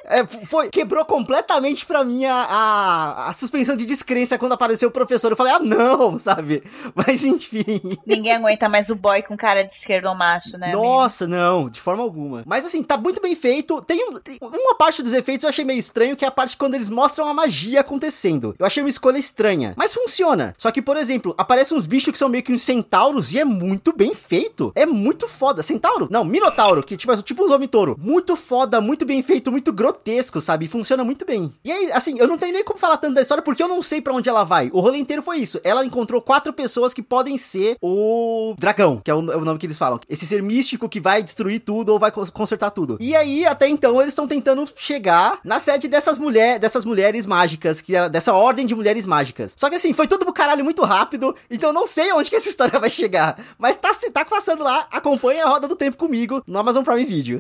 É, 0.06 0.26
foi, 0.46 0.70
quebrou 0.70 1.04
completamente 1.06 1.86
pra 1.86 2.04
mim 2.04 2.26
a, 2.26 2.34
a, 2.34 3.30
a 3.30 3.34
suspensão 3.34 3.76
de 3.76 3.86
descrença 3.86 4.38
quando 4.38 4.54
apareceu 4.54 4.90
o 4.90 4.92
professor. 4.92 5.32
Eu 5.32 5.36
falei, 5.38 5.54
ah, 5.54 5.60
não, 5.60 6.18
sabe? 6.20 6.64
Mas 6.96 7.24
enfim. 7.24 7.82
Ninguém 8.06 8.34
aguenta 8.34 8.70
mais 8.70 8.90
o 8.90 8.96
boy 8.96 9.22
com 9.22 9.36
cara 9.38 9.64
de 9.64 9.74
esquerdo 9.74 10.14
macho, 10.16 10.58
né? 10.58 10.68
amigo? 10.68 10.82
Nossa, 10.82 11.28
não, 11.28 11.70
de 11.70 11.80
forma 11.80 12.02
alguma. 12.04 12.44
Mas 12.46 12.66
assim, 12.66 12.82
tá 12.82 12.98
muito 12.98 13.22
bem 13.22 13.36
feito. 13.36 13.82
Tem, 13.82 14.10
um- 14.10 14.14
tem 14.20 14.38
uma 14.42 14.76
parte 14.76 15.02
dos 15.04 15.14
efeitos 15.14 15.44
eu 15.44 15.50
achei 15.50 15.64
meio 15.66 15.80
estranho, 15.80 16.16
que 16.16 16.26
é 16.26 16.28
a 16.28 16.32
parte 16.32 16.58
quando 16.58 16.76
eles 16.76 16.90
mostram 16.90 17.28
a 17.28 17.34
magia 17.40 17.80
acontecendo. 17.80 18.54
Eu 18.60 18.66
achei 18.66 18.84
uma 18.84 18.90
escolha 18.90 19.18
estranha. 19.18 19.74
Mas 19.78 19.94
funciona. 19.94 20.54
Só 20.58 20.72
que, 20.72 20.82
por 20.82 20.98
exemplo, 20.98 21.34
aparecem 21.38 21.78
uns 21.78 21.86
bichos 21.86 22.12
que 22.12 22.18
são 22.18 22.28
meio 22.30 22.44
que 22.44 22.52
uns 22.52 22.62
centauros 22.62 23.32
e 23.32 23.40
é 23.40 23.46
muito 23.46 23.94
bem 23.96 24.14
feito. 24.14 24.72
É 24.76 24.86
muito 24.86 25.28
foda. 25.28 25.64
Centauro? 25.64 26.08
Não, 26.12 26.26
Minotauro, 26.26 26.82
que 26.84 26.98
tipo, 26.98 27.12
é 27.14 27.22
tipo 27.22 27.44
uns 27.44 27.52
homem-touro. 27.52 27.96
Muito 28.00 28.36
foda, 28.36 28.82
muito 28.82 29.06
bem 29.06 29.22
feito, 29.24 29.52
muito 29.52 29.72
grotesco, 29.72 30.42
sabe? 30.42 30.68
Funciona 30.68 31.04
muito 31.04 31.26
bem. 31.26 31.54
E 31.64 31.72
aí, 31.72 31.92
assim, 31.94 32.18
eu 32.20 32.28
não 32.28 32.38
tenho 32.38 32.54
nem 32.54 32.64
como 32.64 32.78
falar 32.80 32.98
tanto 32.98 33.16
da 33.16 33.22
história 33.22 33.42
porque 33.44 33.64
eu 33.64 33.68
não 33.68 33.82
sei 33.82 34.02
pra 34.02 34.14
onde 34.14 34.28
ela 34.30 34.44
vai. 34.44 34.70
O 34.74 34.80
rolê 34.82 34.98
inteiro 35.00 35.24
foi 35.24 35.38
isso. 35.38 35.60
Ela 35.64 35.86
encontrou 35.86 36.22
quatro 36.22 36.52
pessoas 36.52 36.94
que 36.94 37.02
podem 37.02 37.38
ser 37.38 37.78
o 37.82 38.54
dragão, 38.58 39.02
que 39.04 39.10
é 39.12 39.16
o, 39.16 39.32
é 39.32 39.38
o 39.38 39.46
nome 39.46 39.60
que 39.60 39.66
eles 39.66 39.78
falam. 39.78 40.00
Esse 40.10 40.26
ser 40.28 40.42
místico 40.44 40.90
que 40.90 41.00
vai 41.00 41.24
destruir 41.24 41.60
tudo 41.62 41.90
ou 41.94 42.00
vai 42.00 42.12
cons- 42.12 42.30
consertar 42.30 42.72
tudo. 42.72 42.98
E 43.00 43.16
aí, 43.16 43.46
até 43.46 43.68
então, 43.68 44.00
eles 44.02 44.12
estão 44.12 44.28
tentando 44.28 44.68
chegar 44.76 45.40
na 45.44 45.60
sede 45.60 45.88
dessas 45.88 46.18
mulheres, 46.18 46.60
dessas 46.60 46.84
mulheres 46.86 47.26
mágicas, 47.30 47.82
que 47.82 47.96
é 47.96 48.10
dessa 48.10 48.34
ordem 48.34 48.66
de 48.66 48.76
mulheres 48.76 49.06
mágicas. 49.06 49.54
Só 49.56 49.70
que 49.70 49.76
assim, 49.76 49.94
foi 49.94 50.08
tudo 50.08 50.26
pro 50.26 50.34
caralho 50.34 50.66
muito 50.66 50.84
rápido, 50.84 51.36
então 51.50 51.70
eu 51.70 51.74
não 51.74 51.88
sei 51.88 52.12
onde 52.12 52.30
que 52.30 52.36
essa 52.36 52.50
história 52.50 52.78
vai 52.80 52.90
chegar. 52.90 53.40
Mas 53.58 53.78
tá, 53.78 53.92
tá 54.12 54.26
passando 54.26 54.64
lá, 54.64 54.88
acompanha 54.92 55.46
a 55.46 55.50
roda 55.50 55.68
do 55.68 55.76
tempo 55.76 55.96
comigo 55.96 56.44
no 56.46 56.60
Amazon 56.60 56.84
Prime 56.84 57.06
Video. 57.06 57.40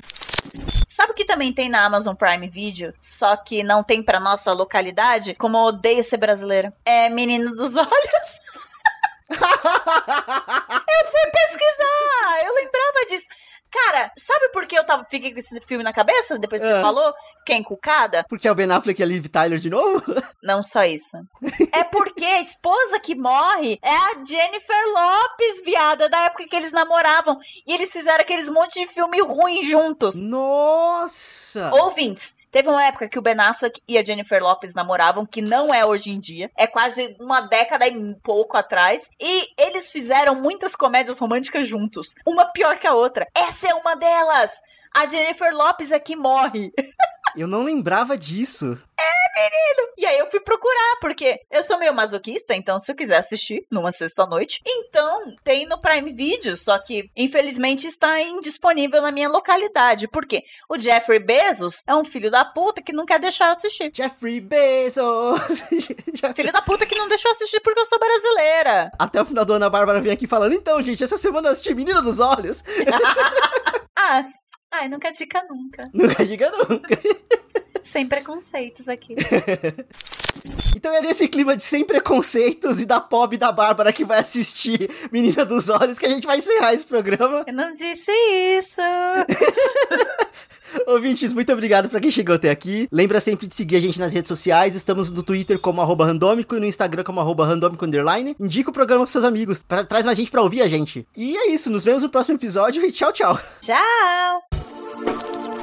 Sabe 0.88 1.12
o 1.12 1.16
que 1.16 1.26
também 1.26 1.52
tem 1.52 1.70
na 1.70 1.86
Amazon 1.86 2.16
Prime 2.16 2.48
Video, 2.48 2.94
só 3.00 3.36
que 3.36 3.64
não 3.64 3.84
tem 3.84 4.04
pra 4.04 4.20
nossa 4.20 4.54
localidade? 4.54 5.34
Como 5.36 5.58
eu 5.58 5.62
odeio 5.62 6.04
ser 6.04 6.18
brasileira. 6.18 6.74
É 6.86 7.10
Menino 7.10 7.56
dos 7.56 7.76
Olhos. 7.76 7.90
eu 9.30 9.38
fui 11.12 11.32
pesquisar, 11.32 12.46
eu 12.46 12.54
lembrava 12.54 13.06
disso. 13.10 13.28
Cara, 13.72 14.12
sabe 14.18 14.50
por 14.50 14.66
que 14.66 14.78
eu 14.78 14.84
tava, 14.86 15.06
fiquei 15.10 15.32
com 15.32 15.40
esse 15.40 15.60
filme 15.62 15.84
na 15.84 15.94
cabeça 15.94 16.38
depois 16.40 16.62
que 16.62 16.68
Ah. 16.68 16.78
você 16.78 16.82
falou? 16.82 17.14
Fiquei 17.40 17.56
encucada? 17.58 18.26
Porque 18.28 18.48
é 18.48 18.52
o 18.52 18.56
Ben 18.56 18.70
Affleck 18.72 19.00
e 19.00 19.04
a 19.04 19.06
Liv 19.06 19.28
Tyler 19.28 19.60
de 19.60 19.70
novo? 19.70 20.02
Não 20.44 20.64
só 20.64 20.84
isso. 20.86 21.18
é 21.72 21.84
porque 21.84 22.26
a 22.26 22.42
esposa 22.42 23.00
que 23.00 23.16
morre 23.16 23.78
é 23.84 23.96
a 23.96 24.24
Jennifer 24.26 24.86
Lopes, 24.88 25.62
viada, 25.64 26.10
da 26.10 26.22
época 26.26 26.48
que 26.48 26.56
eles 26.56 26.72
namoravam. 26.72 27.38
E 27.68 27.74
eles 27.74 27.92
fizeram 27.92 28.22
aqueles 28.22 28.50
monte 28.50 28.80
de 28.80 28.88
filme 28.88 29.22
ruim 29.22 29.64
juntos. 29.64 30.16
Nossa! 30.20 31.72
Ouvintes, 31.74 32.36
teve 32.52 32.70
uma 32.70 32.86
época 32.86 33.08
que 33.08 33.20
o 33.20 33.22
Ben 33.22 33.40
Affleck 33.40 33.82
e 33.88 33.98
a 33.98 34.04
Jennifer 34.04 34.42
Lopes 34.42 34.74
namoravam, 34.74 35.26
que 35.26 35.42
não 35.42 35.74
é 35.74 35.86
hoje 35.86 36.12
em 36.12 36.20
dia. 36.20 36.50
É 36.56 36.68
quase 36.68 37.16
uma 37.20 37.42
década 37.42 37.88
e 37.88 38.16
pouco 38.24 38.58
atrás. 38.58 39.10
E 39.20 39.48
eles 39.58 39.92
fizeram 39.92 40.36
muitas 40.36 40.76
comédias 40.76 41.20
românticas 41.20 41.68
juntos. 41.68 42.16
Uma 42.26 42.46
pior 42.46 42.80
que 42.80 42.88
a 42.88 42.94
outra. 42.94 43.28
Essa 43.36 43.70
é 43.70 43.74
uma 43.74 43.96
delas! 43.96 44.52
A 44.96 45.08
Jennifer 45.08 45.54
Lopes 45.54 45.92
é 45.92 46.00
que 46.00 46.16
morre. 46.16 46.72
Eu 47.36 47.48
não 47.48 47.64
lembrava 47.64 48.18
disso. 48.18 48.78
E 49.98 50.06
aí 50.06 50.18
eu 50.18 50.28
fui 50.28 50.40
procurar, 50.40 50.98
porque 51.02 51.42
eu 51.52 51.62
sou 51.62 51.78
meio 51.78 51.94
masoquista, 51.94 52.56
então 52.56 52.80
se 52.80 52.92
eu 52.92 52.96
quiser 52.96 53.18
assistir 53.18 53.66
numa 53.70 53.92
sexta-noite, 53.92 54.62
então 54.66 55.36
tem 55.44 55.66
no 55.66 55.80
Prime 55.80 56.14
Video, 56.14 56.56
só 56.56 56.80
que 56.80 57.10
infelizmente 57.16 57.86
está 57.86 58.22
indisponível 58.22 59.02
na 59.02 59.12
minha 59.12 59.30
localidade. 59.30 60.08
Por 60.08 60.26
quê? 60.26 60.44
O 60.70 60.80
Jeffrey 60.80 61.20
Bezos 61.20 61.84
é 61.86 61.96
um 61.96 62.06
filho 62.06 62.32
da 62.32 62.46
puta 62.46 62.82
que 62.82 62.94
não 62.94 63.06
quer 63.06 63.20
deixar 63.20 63.48
eu 63.48 63.52
assistir. 63.52 63.92
Jeffrey 63.94 64.40
Bezos! 64.40 65.40
Filho 66.36 66.52
da 66.52 66.62
puta 66.62 66.86
que 66.86 66.98
não 66.98 67.08
deixou 67.08 67.32
eu 67.32 67.36
assistir 67.36 67.60
porque 67.62 67.80
eu 67.80 67.86
sou 67.86 68.00
brasileira. 68.00 68.92
Até 68.98 69.22
o 69.22 69.26
final 69.26 69.46
do 69.46 69.54
ano 69.54 69.66
a 69.66 69.70
Bárbara 69.70 70.02
vem 70.02 70.12
aqui 70.12 70.28
falando, 70.28 70.54
então, 70.54 70.82
gente, 70.82 71.04
essa 71.04 71.18
semana 71.18 71.50
eu 71.50 71.52
assisti 71.52 71.74
Menina 71.74 72.02
dos 72.02 72.20
Olhos. 72.20 72.64
Ah, 74.02 74.24
ai, 74.72 74.88
nunca 74.90 75.12
dica 75.12 75.44
nunca. 75.50 75.84
Nunca 75.94 76.24
diga 76.26 76.50
nunca. 76.52 76.96
Sem 77.90 78.08
preconceitos 78.08 78.88
aqui. 78.88 79.16
então 80.78 80.94
é 80.94 81.02
nesse 81.02 81.28
clima 81.28 81.56
de 81.56 81.64
sem 81.64 81.84
preconceitos 81.84 82.80
e 82.80 82.86
da 82.86 83.00
pobre 83.00 83.36
da 83.36 83.52
Bárbara 83.52 83.92
que 83.92 84.06
vai 84.06 84.20
assistir 84.20 84.88
Menina 85.12 85.44
dos 85.44 85.70
Olhos 85.70 85.98
que 85.98 86.06
a 86.06 86.10
gente 86.10 86.28
vai 86.28 86.38
encerrar 86.38 86.72
esse 86.72 86.86
programa. 86.86 87.44
Eu 87.48 87.54
não 87.54 87.74
disse 87.74 88.12
isso! 88.12 88.80
Ouvintes, 90.86 91.34
muito 91.34 91.52
obrigado 91.52 91.90
pra 91.90 92.00
quem 92.00 92.12
chegou 92.12 92.36
até 92.36 92.52
aqui. 92.52 92.88
Lembra 92.92 93.20
sempre 93.20 93.48
de 93.48 93.56
seguir 93.56 93.78
a 93.78 93.80
gente 93.80 94.00
nas 94.00 94.14
redes 94.14 94.28
sociais. 94.28 94.76
Estamos 94.76 95.12
no 95.12 95.24
Twitter 95.24 95.58
como 95.58 95.82
arroba 95.82 96.06
randômico 96.06 96.56
e 96.56 96.60
no 96.60 96.68
Instagram 96.68 97.04
como 97.04 97.20
arroba 97.20 97.44
randômico 97.44 97.84
underline. 97.84 98.36
Indica 98.40 98.70
o 98.70 98.74
programa 98.74 99.04
pros 99.04 99.14
seus 99.14 99.26
amigos. 99.26 99.64
Pra, 99.68 99.84
traz 99.84 100.06
mais 100.06 100.16
gente 100.16 100.30
pra 100.30 100.44
ouvir 100.44 100.62
a 100.62 100.68
gente. 100.68 101.08
E 101.18 101.36
é 101.36 101.50
isso. 101.50 101.72
Nos 101.72 101.84
vemos 101.84 102.04
no 102.04 102.10
próximo 102.10 102.38
episódio 102.38 102.86
e 102.86 102.92
tchau, 102.92 103.12
tchau. 103.12 103.40
Tchau! 103.62 105.59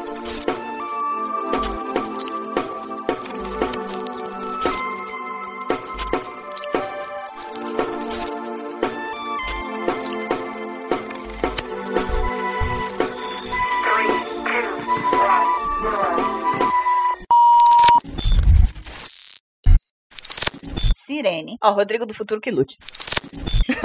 Sirene. 21.16 21.56
Ó, 21.62 21.70
Rodrigo 21.70 22.04
do 22.04 22.12
Futuro 22.12 22.40
que 22.40 22.50
lute. 22.50 22.76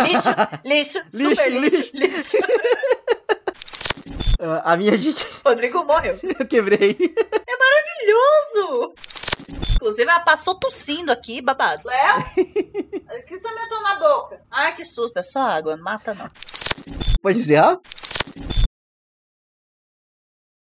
Lixo, 0.05 0.29
lixo, 0.65 1.01
super 1.09 1.49
lixo, 1.49 1.77
lixo. 1.93 2.37
lixo. 2.37 2.37
Uh, 4.37 4.59
a 4.65 4.75
minha 4.75 4.97
dica. 4.97 5.21
Rodrigo 5.45 5.83
morreu. 5.85 6.19
Eu 6.39 6.45
quebrei. 6.45 6.97
É 7.47 7.57
maravilhoso! 7.57 8.93
Inclusive, 9.75 10.11
ela 10.11 10.19
passou 10.19 10.55
tossindo 10.55 11.11
aqui, 11.11 11.41
babado. 11.41 11.87
Léo? 11.87 12.17
O 12.19 13.25
que 13.25 13.39
você 13.39 13.53
meteu 13.53 13.81
na 13.81 13.95
boca? 13.95 14.41
Ai, 14.51 14.75
que 14.75 14.85
susto, 14.85 15.17
é 15.17 15.23
só 15.23 15.39
água, 15.41 15.75
não 15.75 15.83
mata 15.83 16.13
não. 16.13 16.29
Pode 17.21 17.39
encerrar? 17.39 17.79